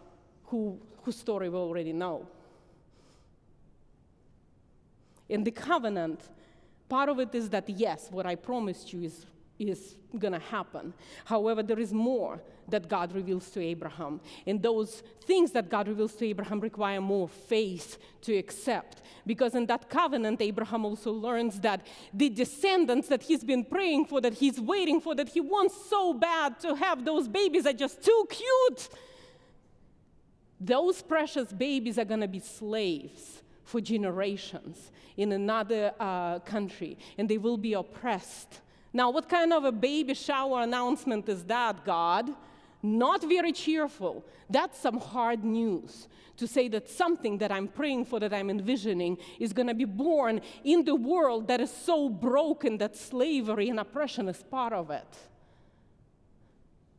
who, 0.45 0.80
whose 1.04 1.18
story 1.18 1.49
we 1.49 1.58
already 1.58 1.93
know 1.93 2.28
in 5.32 5.45
the 5.45 5.51
covenant, 5.51 6.29
part 6.89 7.07
of 7.07 7.19
it 7.19 7.34
is 7.34 7.49
that 7.49 7.67
yes, 7.69 8.09
what 8.11 8.25
I 8.25 8.36
promised 8.36 8.91
you 8.91 9.03
is, 9.03 9.25
is 9.57 9.95
going 10.19 10.34
to 10.34 10.39
happen. 10.39 10.93
However, 11.23 11.63
there 11.63 11.79
is 11.79 11.93
more 11.93 12.41
that 12.67 12.89
God 12.89 13.13
reveals 13.13 13.49
to 13.51 13.61
Abraham. 13.61 14.19
And 14.45 14.61
those 14.61 15.03
things 15.23 15.51
that 15.51 15.69
God 15.69 15.88
reveals 15.88 16.15
to 16.15 16.25
Abraham 16.25 16.59
require 16.59 16.99
more 16.99 17.29
faith 17.29 17.97
to 18.21 18.36
accept. 18.36 19.01
Because 19.25 19.55
in 19.55 19.65
that 19.67 19.89
covenant, 19.89 20.41
Abraham 20.41 20.84
also 20.84 21.11
learns 21.13 21.59
that 21.61 21.88
the 22.13 22.29
descendants 22.29 23.07
that 23.07 23.23
he's 23.23 23.43
been 23.43 23.63
praying 23.63 24.05
for, 24.07 24.19
that 24.19 24.34
he's 24.34 24.59
waiting 24.59 24.99
for, 24.99 25.15
that 25.15 25.29
he 25.29 25.39
wants 25.39 25.75
so 25.89 26.13
bad 26.13 26.59
to 26.59 26.75
have, 26.75 27.05
those 27.05 27.29
babies 27.29 27.65
are 27.65 27.73
just 27.73 28.03
too 28.03 28.27
cute. 28.29 28.89
Those 30.59 31.01
precious 31.01 31.53
babies 31.53 31.97
are 31.97 32.05
going 32.05 32.21
to 32.21 32.27
be 32.27 32.39
slaves 32.39 33.41
for 33.72 33.80
generations 33.80 34.91
in 35.15 35.32
another 35.32 35.93
uh, 35.97 36.39
country, 36.39 36.97
and 37.17 37.30
they 37.30 37.38
will 37.38 37.57
be 37.57 37.74
oppressed. 37.74 38.59
Now, 38.91 39.09
what 39.09 39.30
kind 39.30 39.53
of 39.53 39.63
a 39.63 39.72
baby 39.72 40.13
shower 40.13 40.61
announcement 40.61 41.30
is 41.30 41.45
that, 41.45 41.86
God? 41.86 42.30
Not 42.84 43.22
very 43.24 43.53
cheerful. 43.53 44.26
That's 44.49 44.78
some 44.78 44.99
hard 44.99 45.45
news 45.45 46.09
to 46.36 46.47
say 46.47 46.67
that 46.69 46.89
something 46.89 47.38
that 47.38 47.51
I'm 47.51 47.67
praying 47.67 48.05
for, 48.05 48.19
that 48.19 48.34
I'm 48.34 48.49
envisioning, 48.49 49.17
is 49.39 49.53
going 49.53 49.67
to 49.67 49.74
be 49.74 49.86
born 49.86 50.41
in 50.65 50.84
the 50.84 50.95
world 50.95 51.47
that 51.47 51.61
is 51.61 51.72
so 51.72 52.09
broken 52.09 52.78
that 52.80 52.97
slavery 52.97 53.69
and 53.69 53.80
oppression 53.80 54.28
is 54.28 54.43
part 54.43 54.74
of 54.74 54.89
it. 54.91 55.11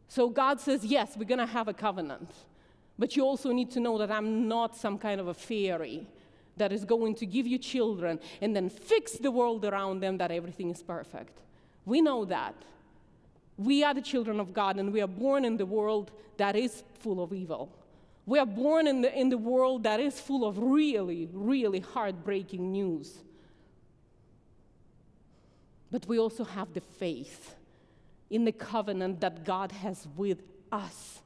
So 0.09 0.31
God 0.31 0.61
says, 0.61 0.85
Yes, 0.85 1.17
we're 1.19 1.25
going 1.25 1.47
to 1.47 1.55
have 1.59 1.69
a 1.69 1.75
covenant. 1.75 2.31
But 2.99 3.17
you 3.17 3.25
also 3.25 3.51
need 3.53 3.71
to 3.73 3.81
know 3.81 3.99
that 3.99 4.11
I'm 4.11 4.47
not 4.47 4.77
some 4.77 4.97
kind 4.97 5.21
of 5.21 5.29
a 5.29 5.35
fairy 5.35 6.07
that 6.57 6.73
is 6.73 6.85
going 6.85 7.15
to 7.17 7.27
give 7.27 7.47
you 7.47 7.59
children 7.59 8.21
and 8.41 8.55
then 8.55 8.69
fix 8.69 9.13
the 9.13 9.31
world 9.31 9.65
around 9.65 10.01
them 10.01 10.19
that 10.19 10.31
everything 10.31 10.71
is 10.71 10.83
perfect. 10.83 11.41
We 11.85 12.01
know 12.01 12.25
that. 12.27 12.55
We 13.57 13.85
are 13.85 13.95
the 13.95 14.03
children 14.03 14.41
of 14.41 14.53
God 14.53 14.79
and 14.79 14.93
we 14.93 15.01
are 15.01 15.09
born 15.09 15.45
in 15.45 15.57
the 15.57 15.67
world 15.67 16.11
that 16.37 16.57
is 16.57 16.83
full 17.01 17.23
of 17.23 17.33
evil. 17.33 17.71
We 18.25 18.39
are 18.39 18.47
born 18.47 18.87
in 18.87 19.03
the, 19.03 19.19
in 19.19 19.29
the 19.31 19.39
world 19.39 19.83
that 19.83 20.01
is 20.01 20.21
full 20.21 20.47
of 20.47 20.59
really, 20.59 21.29
really 21.33 21.81
heartbreaking 21.81 22.71
news. 22.71 23.19
But 25.91 26.07
we 26.07 26.19
also 26.19 26.45
have 26.45 26.73
the 26.73 26.81
faith 26.81 27.55
in 28.31 28.45
the 28.45 28.53
covenant 28.53 29.21
that 29.21 29.45
God 29.45 29.73
has 29.73 30.07
with 30.17 30.43
us. 30.71 31.21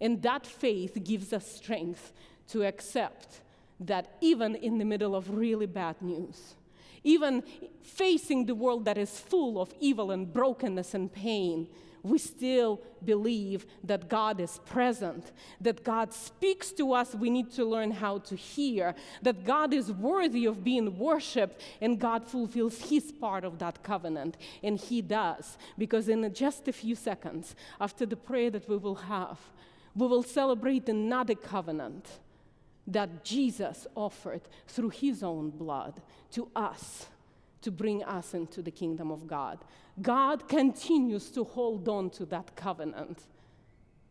And 0.00 0.20
that 0.22 0.46
faith 0.46 0.98
gives 1.02 1.32
us 1.32 1.46
strength 1.46 2.12
to 2.52 2.64
accept 2.64 3.40
that 3.80 4.16
even 4.20 4.54
in 4.54 4.78
the 4.78 4.84
middle 4.84 5.14
of 5.14 5.30
really 5.30 5.66
bad 5.66 6.00
news, 6.00 6.54
even 7.04 7.42
facing 7.82 8.46
the 8.46 8.54
world 8.54 8.84
that 8.84 8.96
is 8.96 9.18
full 9.18 9.60
of 9.60 9.74
evil 9.80 10.10
and 10.10 10.32
brokenness 10.32 10.94
and 10.94 11.12
pain, 11.12 11.66
we 12.02 12.18
still 12.18 12.80
believe 13.04 13.64
that 13.84 14.08
God 14.08 14.40
is 14.40 14.58
present, 14.66 15.30
that 15.60 15.84
God 15.84 16.12
speaks 16.12 16.72
to 16.72 16.92
us. 16.92 17.14
We 17.14 17.30
need 17.30 17.52
to 17.52 17.64
learn 17.64 17.92
how 17.92 18.18
to 18.18 18.34
hear, 18.34 18.94
that 19.22 19.44
God 19.44 19.72
is 19.72 19.92
worthy 19.92 20.46
of 20.46 20.64
being 20.64 20.98
worshiped, 20.98 21.62
and 21.80 22.00
God 22.00 22.26
fulfills 22.26 22.90
His 22.90 23.12
part 23.12 23.44
of 23.44 23.58
that 23.60 23.82
covenant. 23.84 24.36
And 24.64 24.80
He 24.80 25.00
does, 25.00 25.56
because 25.78 26.08
in 26.08 26.32
just 26.34 26.66
a 26.66 26.72
few 26.72 26.96
seconds 26.96 27.54
after 27.80 28.04
the 28.04 28.16
prayer 28.16 28.50
that 28.50 28.68
we 28.68 28.76
will 28.76 28.96
have, 28.96 29.38
we 29.94 30.06
will 30.06 30.24
celebrate 30.24 30.88
another 30.88 31.34
covenant 31.34 32.06
that 32.86 33.24
Jesus 33.24 33.86
offered 33.94 34.42
through 34.66 34.90
His 34.90 35.22
own 35.22 35.50
blood 35.50 36.00
to 36.32 36.48
us 36.54 37.06
to 37.62 37.70
bring 37.70 38.02
us 38.04 38.34
into 38.34 38.60
the 38.60 38.70
kingdom 38.70 39.10
of 39.10 39.26
God. 39.26 39.64
God 40.00 40.48
continues 40.48 41.30
to 41.30 41.44
hold 41.44 41.88
on 41.88 42.10
to 42.10 42.26
that 42.26 42.56
covenant. 42.56 43.22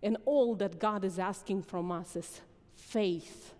And 0.03 0.17
all 0.25 0.55
that 0.55 0.79
God 0.79 1.03
is 1.03 1.19
asking 1.19 1.63
from 1.63 1.91
us 1.91 2.15
is 2.15 2.41
faith, 2.75 3.53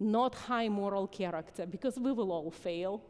not 0.00 0.34
high 0.34 0.68
moral 0.68 1.06
character, 1.06 1.66
because 1.66 1.98
we 1.98 2.12
will 2.12 2.32
all 2.32 2.50
fail. 2.50 3.02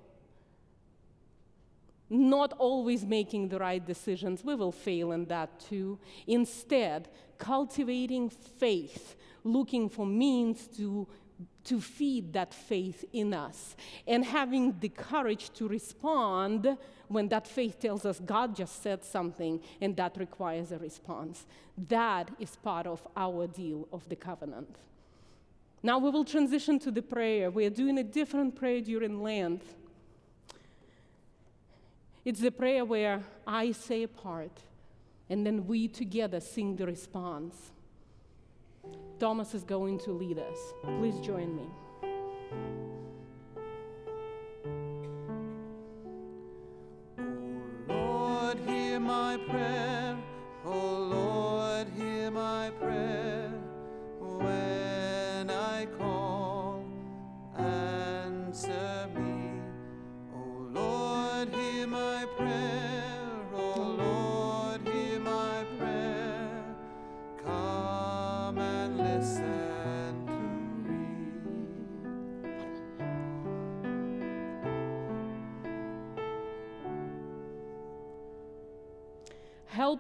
Not 2.09 2.53
always 2.59 3.07
making 3.07 3.49
the 3.49 3.59
right 3.59 3.85
decisions, 3.85 4.45
we 4.45 4.55
will 4.55 4.73
fail 4.73 5.13
in 5.13 5.25
that 5.27 5.61
too. 5.61 5.99
Instead, 6.27 7.09
cultivating 7.39 8.29
faith, 8.29 9.17
looking 9.45 9.89
for 9.89 10.07
means 10.07 10.69
to 10.77 11.07
to 11.65 11.81
feed 11.81 12.33
that 12.33 12.53
faith 12.53 13.05
in 13.13 13.33
us 13.33 13.77
and 14.07 14.25
having 14.25 14.79
the 14.81 14.89
courage 14.89 15.51
to 15.55 15.69
respond 15.69 16.77
when 17.09 17.29
that 17.29 17.47
faith 17.47 17.79
tells 17.79 18.05
us 18.05 18.21
God 18.21 18.57
just 18.57 18.83
said 18.83 19.05
something 19.05 19.61
and 19.81 19.97
that 19.97 20.17
requires 20.17 20.73
a 20.73 20.79
response. 20.79 21.47
That 21.89 22.31
is 22.39 22.57
part 22.57 22.87
of 22.87 23.07
our 23.17 23.47
deal 23.47 23.89
of 23.93 24.09
the 24.09 24.17
covenant. 24.17 24.77
Now 25.83 25.99
we 25.99 26.11
will 26.11 26.25
transition 26.25 26.79
to 26.81 26.91
the 26.91 27.03
prayer. 27.03 27.51
We 27.51 27.67
are 27.67 27.71
doing 27.71 27.99
a 27.99 28.05
different 28.05 28.55
prayer 28.55 28.81
during 28.81 29.23
Lent. 29.23 29.63
It's 32.25 32.41
the 32.41 32.53
prayer 32.53 32.85
where 32.85 33.21
I 33.47 33.73
say 33.73 34.05
a 34.05 34.09
part 34.09 34.63
and 35.29 35.45
then 35.47 35.67
we 35.67 35.89
together 35.89 36.41
sing 36.41 36.77
the 36.77 36.87
response. 36.87 37.73
Thomas 39.23 39.55
is 39.55 39.63
going 39.63 39.99
to 40.01 40.11
lead 40.11 40.41
us. 40.41 40.75
Please 40.99 41.21
join 41.21 41.55
me. 41.55 41.63
Oh 47.89 47.95
Lord, 47.95 48.59
hear 48.67 48.99
my 48.99 49.37
prayer. 49.49 50.19
Oh 50.67 50.71
Lord, 50.73 51.22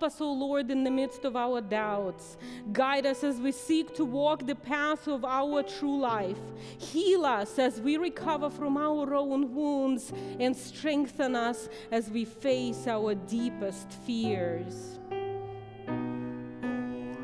Us, 0.03 0.20
O 0.20 0.32
Lord, 0.32 0.70
in 0.70 0.82
the 0.82 0.90
midst 0.90 1.24
of 1.24 1.36
our 1.36 1.61
doubts. 1.61 2.36
Guide 2.72 3.07
us 3.07 3.22
as 3.22 3.38
we 3.38 3.53
seek 3.53 3.94
to 3.94 4.05
walk 4.05 4.44
the 4.46 4.55
path 4.55 5.07
of 5.07 5.24
our 5.24 5.62
true 5.62 6.00
life. 6.00 6.38
Heal 6.78 7.24
us 7.24 7.59
as 7.59 7.80
we 7.80 7.96
recover 7.96 8.50
from 8.50 8.76
our 8.76 9.14
own 9.14 9.55
wounds 9.55 10.12
and 10.40 10.57
strengthen 10.57 11.36
us 11.36 11.68
as 11.92 12.11
we 12.11 12.24
face 12.24 12.86
our 12.88 13.14
deepest 13.14 13.92
fears. 14.05 14.98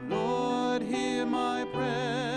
Lord, 0.08 0.82
hear 0.82 1.26
my 1.26 1.66
prayer. 1.72 2.27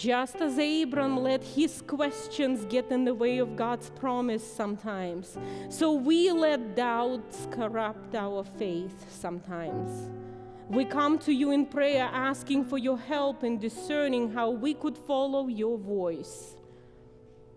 Just 0.00 0.36
as 0.36 0.56
Abram 0.56 1.18
let 1.18 1.44
his 1.44 1.82
questions 1.82 2.64
get 2.70 2.90
in 2.90 3.04
the 3.04 3.12
way 3.12 3.36
of 3.36 3.54
God's 3.54 3.90
promise 3.90 4.42
sometimes, 4.42 5.36
so 5.68 5.92
we 5.92 6.30
let 6.30 6.74
doubts 6.74 7.46
corrupt 7.50 8.14
our 8.14 8.42
faith 8.42 9.12
sometimes. 9.12 10.08
We 10.70 10.86
come 10.86 11.18
to 11.18 11.32
you 11.34 11.50
in 11.50 11.66
prayer 11.66 12.08
asking 12.14 12.64
for 12.64 12.78
your 12.78 12.96
help 12.96 13.44
in 13.44 13.58
discerning 13.58 14.32
how 14.32 14.48
we 14.48 14.72
could 14.72 14.96
follow 14.96 15.48
your 15.48 15.76
voice. 15.76 16.56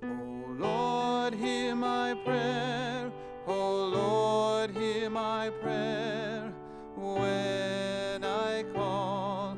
Oh 0.03 0.45
Lord, 0.57 1.35
hear 1.35 1.75
my 1.77 2.13
prayer. 2.25 3.09
Oh 3.47 3.85
Lord, 3.85 4.71
hear 4.71 5.09
my 5.09 5.49
prayer. 5.61 6.51
When 6.97 8.21
I 8.21 8.65
call, 8.73 9.57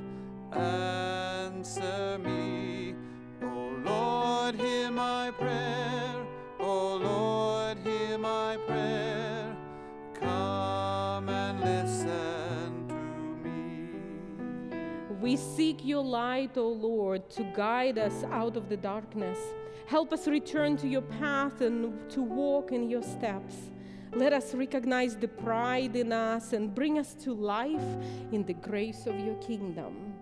We 15.25 15.37
seek 15.37 15.83
your 15.83 16.03
light, 16.03 16.55
O 16.55 16.67
Lord, 16.67 17.31
to 17.31 17.41
guide 17.55 17.97
us 17.97 18.23
out 18.25 18.55
of 18.55 18.69
the 18.69 18.77
darkness. 18.77 19.39
Help 19.87 20.13
us 20.13 20.27
return 20.27 20.77
to 20.77 20.87
your 20.87 21.01
path 21.01 21.61
and 21.61 22.07
to 22.11 22.21
walk 22.21 22.71
in 22.71 22.87
your 22.87 23.01
steps. 23.01 23.55
Let 24.13 24.33
us 24.33 24.53
recognize 24.53 25.17
the 25.17 25.27
pride 25.27 25.95
in 25.95 26.13
us 26.13 26.53
and 26.53 26.75
bring 26.75 26.99
us 26.99 27.15
to 27.23 27.33
life 27.33 27.87
in 28.31 28.45
the 28.45 28.53
grace 28.53 29.07
of 29.07 29.19
your 29.19 29.33
kingdom. 29.37 30.13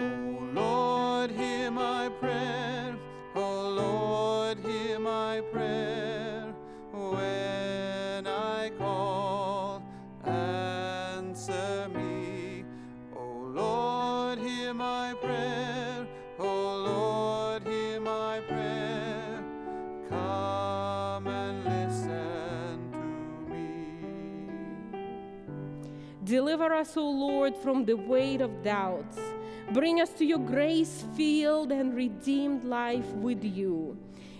Oh 0.00 0.38
Lord, 0.54 1.30
hear 1.32 1.70
my 1.70 2.08
prayer. 2.08 2.96
Oh 3.34 3.68
Lord, 3.68 4.60
hear 4.64 4.98
my 4.98 5.42
prayer. 5.52 6.03
Us, 26.84 26.98
O 26.98 27.08
Lord, 27.08 27.56
from 27.56 27.86
the 27.86 27.94
weight 27.94 28.42
of 28.42 28.62
doubts. 28.62 29.18
Bring 29.72 30.02
us 30.02 30.10
to 30.18 30.24
your 30.26 30.38
grace 30.38 31.02
filled 31.16 31.72
and 31.72 31.94
redeemed 31.94 32.62
life 32.62 33.10
with 33.26 33.42
you. 33.42 33.96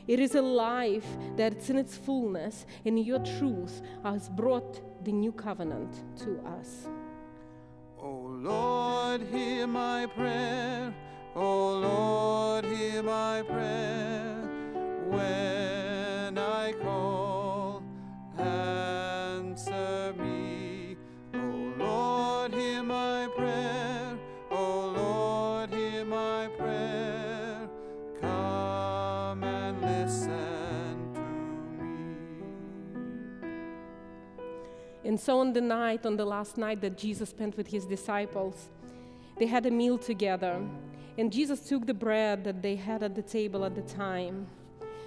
It 0.07 0.21
is 0.21 0.35
a 0.35 0.43
life 0.43 1.07
that's 1.37 1.71
in 1.71 1.79
its 1.79 1.97
fullness, 1.97 2.67
and 2.85 2.99
your 2.99 3.21
truth 3.39 3.81
has 4.03 4.29
brought 4.29 5.05
the 5.07 5.13
new 5.13 5.33
covenant 5.33 5.93
to 6.19 6.39
us. 6.59 6.87
O 7.99 8.11
Lord, 8.51 9.23
hear 9.33 9.67
my 9.67 10.05
prayer. 10.05 10.95
O 11.35 11.79
Lord, 11.89 12.67
hear 12.67 13.03
my 13.03 13.41
prayer. 13.41 14.37
When 15.09 16.37
I 16.37 16.75
call, 16.83 17.83
And 35.15 35.21
so, 35.21 35.39
on 35.39 35.53
the 35.53 35.61
night, 35.61 36.07
on 36.07 36.17
the 36.17 36.25
last 36.25 36.59
night 36.59 36.81
that 36.81 36.99
Jesus 36.99 37.29
spent 37.29 37.57
with 37.57 37.69
his 37.69 37.87
disciples, 37.87 38.71
they 39.39 39.47
had 39.47 39.65
a 39.65 39.71
meal 39.71 39.97
together. 39.97 40.61
And 41.17 41.33
Jesus 41.33 41.61
took 41.69 41.87
the 41.87 41.95
bread 41.95 42.43
that 42.43 42.63
they 42.63 42.75
had 42.75 43.05
at 43.05 43.15
the 43.15 43.23
table 43.23 43.65
at 43.65 43.77
the 43.77 43.83
time. 43.83 44.49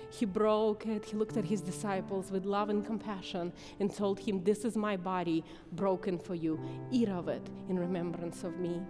He 0.10 0.24
broke 0.24 0.86
it. 0.86 1.04
He 1.04 1.18
looked 1.18 1.36
at 1.36 1.44
his 1.44 1.60
disciples 1.60 2.32
with 2.32 2.46
love 2.46 2.70
and 2.70 2.86
compassion 2.86 3.52
and 3.82 3.94
told 3.94 4.18
him, 4.18 4.42
This 4.46 4.64
is 4.64 4.78
my 4.78 4.96
body 4.96 5.44
broken 5.74 6.18
for 6.18 6.36
you. 6.36 6.58
Eat 6.90 7.10
of 7.10 7.28
it 7.28 7.46
in 7.68 7.78
remembrance 7.78 8.46
of 8.46 8.58
me. 8.60 8.82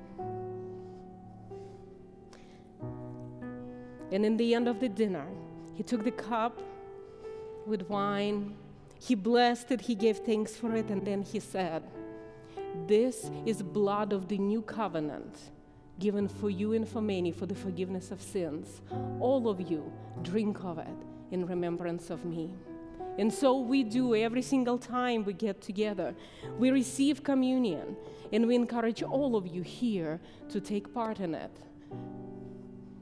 And 4.12 4.24
in 4.24 4.38
the 4.38 4.54
end 4.54 4.68
of 4.68 4.80
the 4.80 4.88
dinner, 4.88 5.26
he 5.74 5.82
took 5.82 6.04
the 6.04 6.12
cup 6.12 6.62
with 7.66 7.90
wine. 7.90 8.56
He 9.00 9.16
blessed 9.16 9.72
it, 9.72 9.82
he 9.82 9.96
gave 9.96 10.20
thanks 10.20 10.56
for 10.56 10.76
it, 10.76 10.90
and 10.90 11.06
then 11.06 11.22
he 11.22 11.40
said, 11.40 11.84
This 12.88 13.30
is 13.46 13.62
blood 13.62 14.14
of 14.14 14.28
the 14.28 14.38
new 14.38 14.62
covenant 14.62 15.52
given 16.00 16.28
for 16.28 16.50
you 16.50 16.74
and 16.74 16.88
for 16.88 17.02
many 17.02 17.32
for 17.32 17.46
the 17.46 17.56
forgiveness 17.56 18.12
of 18.12 18.22
sins. 18.22 18.82
All 19.20 19.50
of 19.50 19.60
you 19.60 19.92
drink 20.22 20.64
of 20.64 20.78
it 20.78 20.98
in 21.32 21.46
remembrance 21.46 22.10
of 22.10 22.24
me. 22.26 22.54
And 23.18 23.34
so 23.34 23.60
we 23.60 23.84
do 23.84 24.16
every 24.16 24.44
single 24.44 24.78
time 24.78 25.26
we 25.26 25.34
get 25.34 25.60
together. 25.60 26.14
We 26.60 26.70
receive 26.70 27.24
communion, 27.24 27.98
and 28.32 28.46
we 28.46 28.56
encourage 28.56 29.02
all 29.02 29.36
of 29.36 29.48
you 29.48 29.64
here 29.64 30.20
to 30.50 30.60
take 30.60 30.94
part 30.94 31.20
in 31.20 31.34
it. 31.34 31.52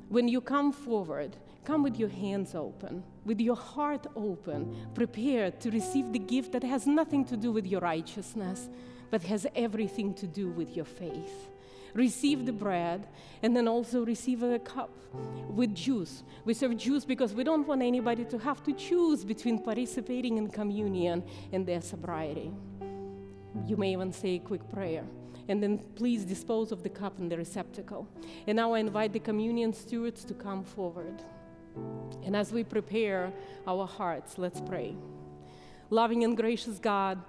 When 0.07 0.29
you 0.29 0.39
come 0.39 0.71
forward, 0.71 1.35
come 1.65 1.83
with 1.83 1.97
your 1.97 2.09
hands 2.09 2.55
open, 2.55 3.03
with 3.25 3.41
your 3.41 3.55
heart 3.55 4.07
open, 4.15 4.75
prepared 4.93 5.59
to 5.61 5.71
receive 5.71 6.11
the 6.11 6.19
gift 6.19 6.51
that 6.53 6.63
has 6.63 6.87
nothing 6.87 7.25
to 7.25 7.37
do 7.37 7.51
with 7.51 7.65
your 7.65 7.81
righteousness, 7.81 8.69
but 9.11 9.23
has 9.23 9.47
everything 9.55 10.13
to 10.13 10.27
do 10.27 10.49
with 10.49 10.75
your 10.75 10.85
faith 10.85 11.49
receive 11.95 12.45
the 12.45 12.51
bread 12.51 13.07
and 13.41 13.55
then 13.55 13.67
also 13.67 14.05
receive 14.05 14.43
a 14.43 14.59
cup 14.59 14.91
with 15.49 15.73
juice. 15.73 16.23
We 16.43 16.53
serve 16.53 16.77
juice 16.77 17.05
because 17.05 17.33
we 17.33 17.43
don't 17.43 17.65
want 17.65 17.81
anybody 17.81 18.25
to 18.25 18.37
have 18.37 18.61
to 18.63 18.73
choose 18.73 19.23
between 19.23 19.59
participating 19.59 20.37
in 20.37 20.49
communion 20.49 21.23
and 21.51 21.65
their 21.65 21.81
sobriety. 21.81 22.51
You 23.65 23.77
may 23.77 23.93
even 23.93 24.11
say 24.11 24.35
a 24.35 24.39
quick 24.39 24.69
prayer. 24.69 25.05
And 25.47 25.61
then 25.61 25.77
please 25.95 26.25
dispose 26.25 26.71
of 26.71 26.83
the 26.83 26.89
cup 26.89 27.19
in 27.19 27.29
the 27.29 27.37
receptacle. 27.37 28.07
And 28.47 28.57
now 28.57 28.73
I 28.73 28.79
invite 28.79 29.13
the 29.13 29.19
communion 29.19 29.73
stewards 29.73 30.25
to 30.25 30.33
come 30.33 30.63
forward. 30.63 31.21
And 32.23 32.35
as 32.35 32.51
we 32.51 32.63
prepare 32.63 33.31
our 33.67 33.85
hearts, 33.85 34.37
let's 34.37 34.61
pray. 34.61 34.95
Loving 35.89 36.23
and 36.23 36.35
gracious 36.35 36.79
God, 36.79 37.21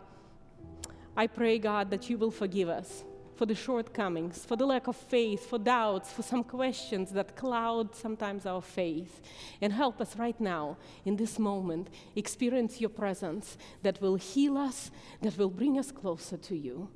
I 1.16 1.26
pray, 1.26 1.58
God, 1.58 1.90
that 1.90 2.08
you 2.10 2.18
will 2.18 2.30
forgive 2.30 2.68
us 2.68 3.04
for 3.36 3.46
the 3.46 3.54
shortcomings, 3.54 4.44
for 4.46 4.56
the 4.56 4.64
lack 4.64 4.86
of 4.86 4.96
faith, 4.96 5.48
for 5.48 5.58
doubts, 5.58 6.10
for 6.10 6.22
some 6.22 6.42
questions 6.42 7.12
that 7.12 7.36
cloud 7.36 7.94
sometimes 7.94 8.46
our 8.46 8.62
faith. 8.62 9.20
And 9.60 9.72
help 9.72 10.00
us 10.00 10.16
right 10.16 10.40
now, 10.40 10.78
in 11.04 11.16
this 11.16 11.38
moment, 11.38 11.90
experience 12.16 12.80
your 12.80 12.90
presence 12.90 13.58
that 13.82 14.00
will 14.00 14.16
heal 14.16 14.56
us, 14.56 14.90
that 15.20 15.36
will 15.36 15.50
bring 15.50 15.78
us 15.78 15.92
closer 15.92 16.38
to 16.38 16.56
you, 16.56 16.88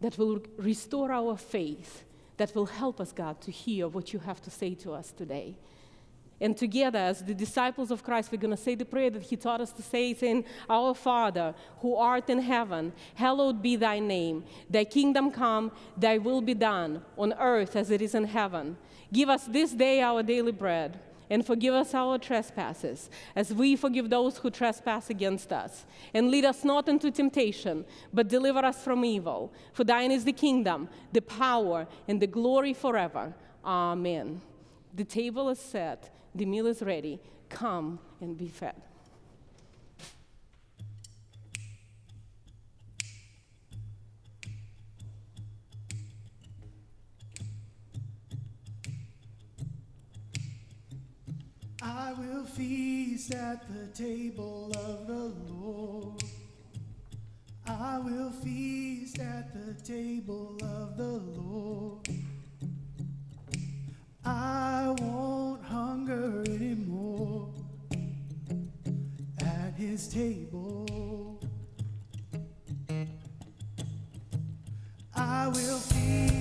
that 0.00 0.18
will 0.18 0.40
restore 0.58 1.12
our 1.12 1.36
faith, 1.36 2.04
that 2.36 2.54
will 2.54 2.66
help 2.66 3.00
us, 3.00 3.12
God, 3.12 3.40
to 3.42 3.52
hear 3.52 3.86
what 3.86 4.12
you 4.12 4.18
have 4.18 4.42
to 4.42 4.50
say 4.50 4.74
to 4.74 4.92
us 4.92 5.12
today. 5.12 5.56
And 6.44 6.54
together, 6.54 6.98
as 6.98 7.24
the 7.24 7.32
disciples 7.32 7.90
of 7.90 8.04
Christ, 8.04 8.30
we're 8.30 8.36
going 8.36 8.54
to 8.54 8.62
say 8.62 8.74
the 8.74 8.84
prayer 8.84 9.08
that 9.08 9.22
He 9.22 9.34
taught 9.34 9.62
us 9.62 9.72
to 9.72 9.82
say, 9.82 10.12
saying, 10.12 10.44
Our 10.68 10.92
Father, 10.92 11.54
who 11.78 11.96
art 11.96 12.28
in 12.28 12.38
heaven, 12.38 12.92
hallowed 13.14 13.62
be 13.62 13.76
thy 13.76 13.98
name. 13.98 14.44
Thy 14.68 14.84
kingdom 14.84 15.30
come, 15.30 15.72
thy 15.96 16.18
will 16.18 16.42
be 16.42 16.52
done, 16.52 17.02
on 17.16 17.32
earth 17.40 17.76
as 17.76 17.90
it 17.90 18.02
is 18.02 18.14
in 18.14 18.24
heaven. 18.24 18.76
Give 19.10 19.30
us 19.30 19.46
this 19.46 19.72
day 19.72 20.02
our 20.02 20.22
daily 20.22 20.52
bread, 20.52 21.00
and 21.30 21.46
forgive 21.46 21.72
us 21.72 21.94
our 21.94 22.18
trespasses, 22.18 23.08
as 23.34 23.54
we 23.54 23.74
forgive 23.74 24.10
those 24.10 24.36
who 24.36 24.50
trespass 24.50 25.08
against 25.08 25.50
us. 25.50 25.86
And 26.12 26.30
lead 26.30 26.44
us 26.44 26.62
not 26.62 26.90
into 26.90 27.10
temptation, 27.10 27.86
but 28.12 28.28
deliver 28.28 28.58
us 28.66 28.84
from 28.84 29.02
evil. 29.02 29.50
For 29.72 29.84
thine 29.84 30.12
is 30.12 30.24
the 30.24 30.32
kingdom, 30.34 30.90
the 31.10 31.22
power, 31.22 31.86
and 32.06 32.20
the 32.20 32.26
glory 32.26 32.74
forever. 32.74 33.32
Amen. 33.64 34.42
The 34.94 35.04
table 35.04 35.48
is 35.48 35.58
set 35.58 36.10
the 36.34 36.46
meal 36.46 36.66
is 36.66 36.82
ready. 36.82 37.20
Come 37.48 37.98
and 38.20 38.36
be 38.36 38.48
fed. 38.48 38.74
I 51.80 52.14
will 52.14 52.44
feast 52.44 53.34
at 53.34 53.62
the 53.72 53.86
table 53.88 54.72
of 54.76 55.06
the 55.06 55.32
Lord. 55.52 56.22
I 57.66 57.98
will 57.98 58.30
feast 58.30 59.18
at 59.18 59.52
the 59.52 59.74
table 59.82 60.58
of 60.62 60.96
the 60.96 61.18
Lord. 61.18 62.08
I 64.24 64.94
won't 65.00 65.62
hunger 65.64 66.42
anymore 66.48 67.48
at 69.40 69.74
his 69.76 70.08
table. 70.08 71.40
I 75.14 75.48
will 75.48 75.78
feast 75.78 76.33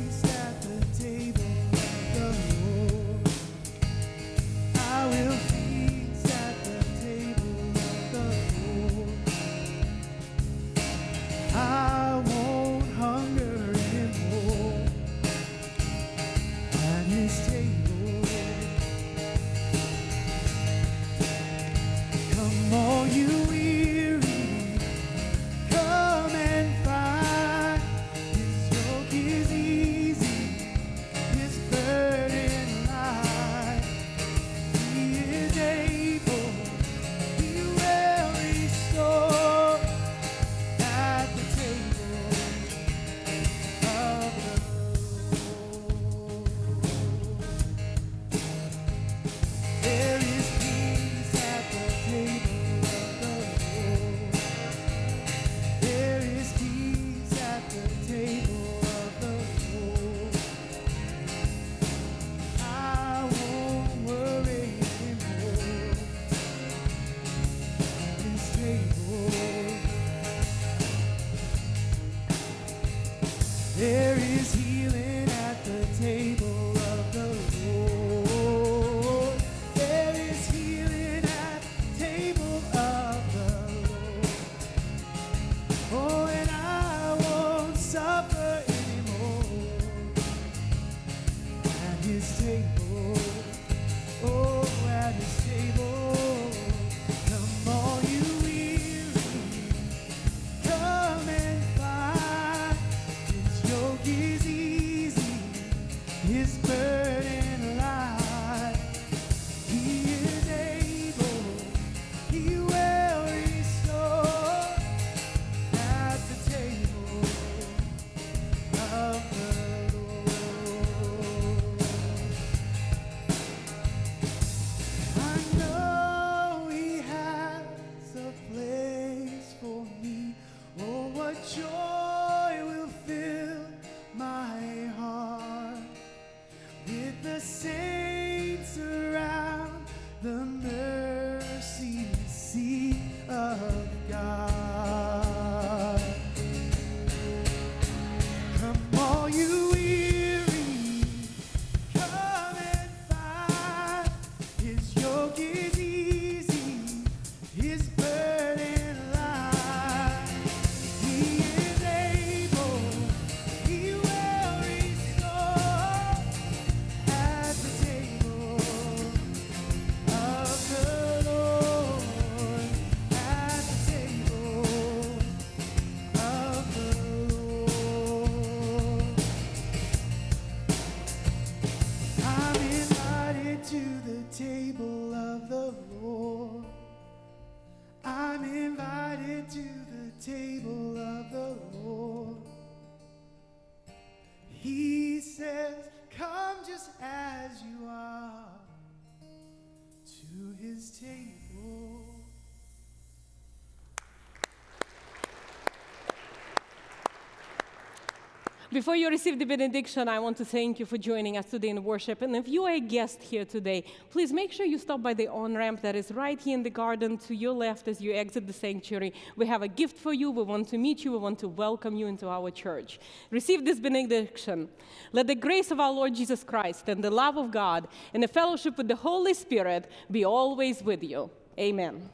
Before 208.74 208.96
you 208.96 209.08
receive 209.08 209.38
the 209.38 209.46
benediction, 209.46 210.08
I 210.08 210.18
want 210.18 210.38
to 210.38 210.46
thank 210.46 210.80
you 210.80 210.88
for 210.88 210.98
joining 210.98 211.38
us 211.38 211.46
today 211.46 211.70
in 211.70 211.84
worship. 211.84 212.24
And 212.24 212.36
if 212.36 212.48
you 212.48 212.64
are 212.64 212.72
a 212.72 212.80
guest 212.80 213.22
here 213.22 213.46
today, 213.46 213.84
please 214.10 214.34
make 214.34 214.52
sure 214.52 214.66
you 214.66 214.80
stop 214.80 215.04
by 215.04 215.14
the 215.14 215.28
on 215.28 215.54
ramp 215.54 215.84
that 215.84 215.96
is 215.96 216.12
right 216.12 216.42
here 216.42 216.56
in 216.56 216.64
the 216.64 216.72
garden 216.72 217.20
to 217.20 217.36
your 217.36 217.54
left 217.54 217.88
as 217.88 218.02
you 218.02 218.16
exit 218.16 218.48
the 218.48 218.54
sanctuary. 218.54 219.14
We 219.36 219.46
have 219.46 219.62
a 219.62 219.68
gift 219.68 219.98
for 220.00 220.12
you. 220.12 220.32
We 220.32 220.42
want 220.42 220.70
to 220.70 220.80
meet 220.80 221.06
you. 221.06 221.12
We 221.12 221.20
want 221.20 221.38
to 221.40 221.48
welcome 221.48 221.96
you 221.96 222.08
into 222.08 222.28
our 222.28 222.50
church. 222.50 223.00
Receive 223.30 223.64
this 223.64 223.80
benediction. 223.80 224.70
Let 225.12 225.28
the 225.28 225.36
grace 225.36 225.70
of 225.70 225.80
our 225.80 225.92
Lord 225.92 226.16
Jesus 226.16 226.44
Christ 226.44 226.90
and 226.90 227.04
the 227.04 227.12
love 227.12 227.38
of 227.38 227.52
God 227.52 227.88
and 228.12 228.24
the 228.24 228.28
fellowship 228.28 228.76
with 228.80 228.88
the 228.88 228.96
Holy 228.96 229.36
Spirit 229.36 229.88
be 230.10 230.26
always 230.26 230.82
with 230.82 231.04
you. 231.04 231.30
Amen. 231.60 232.10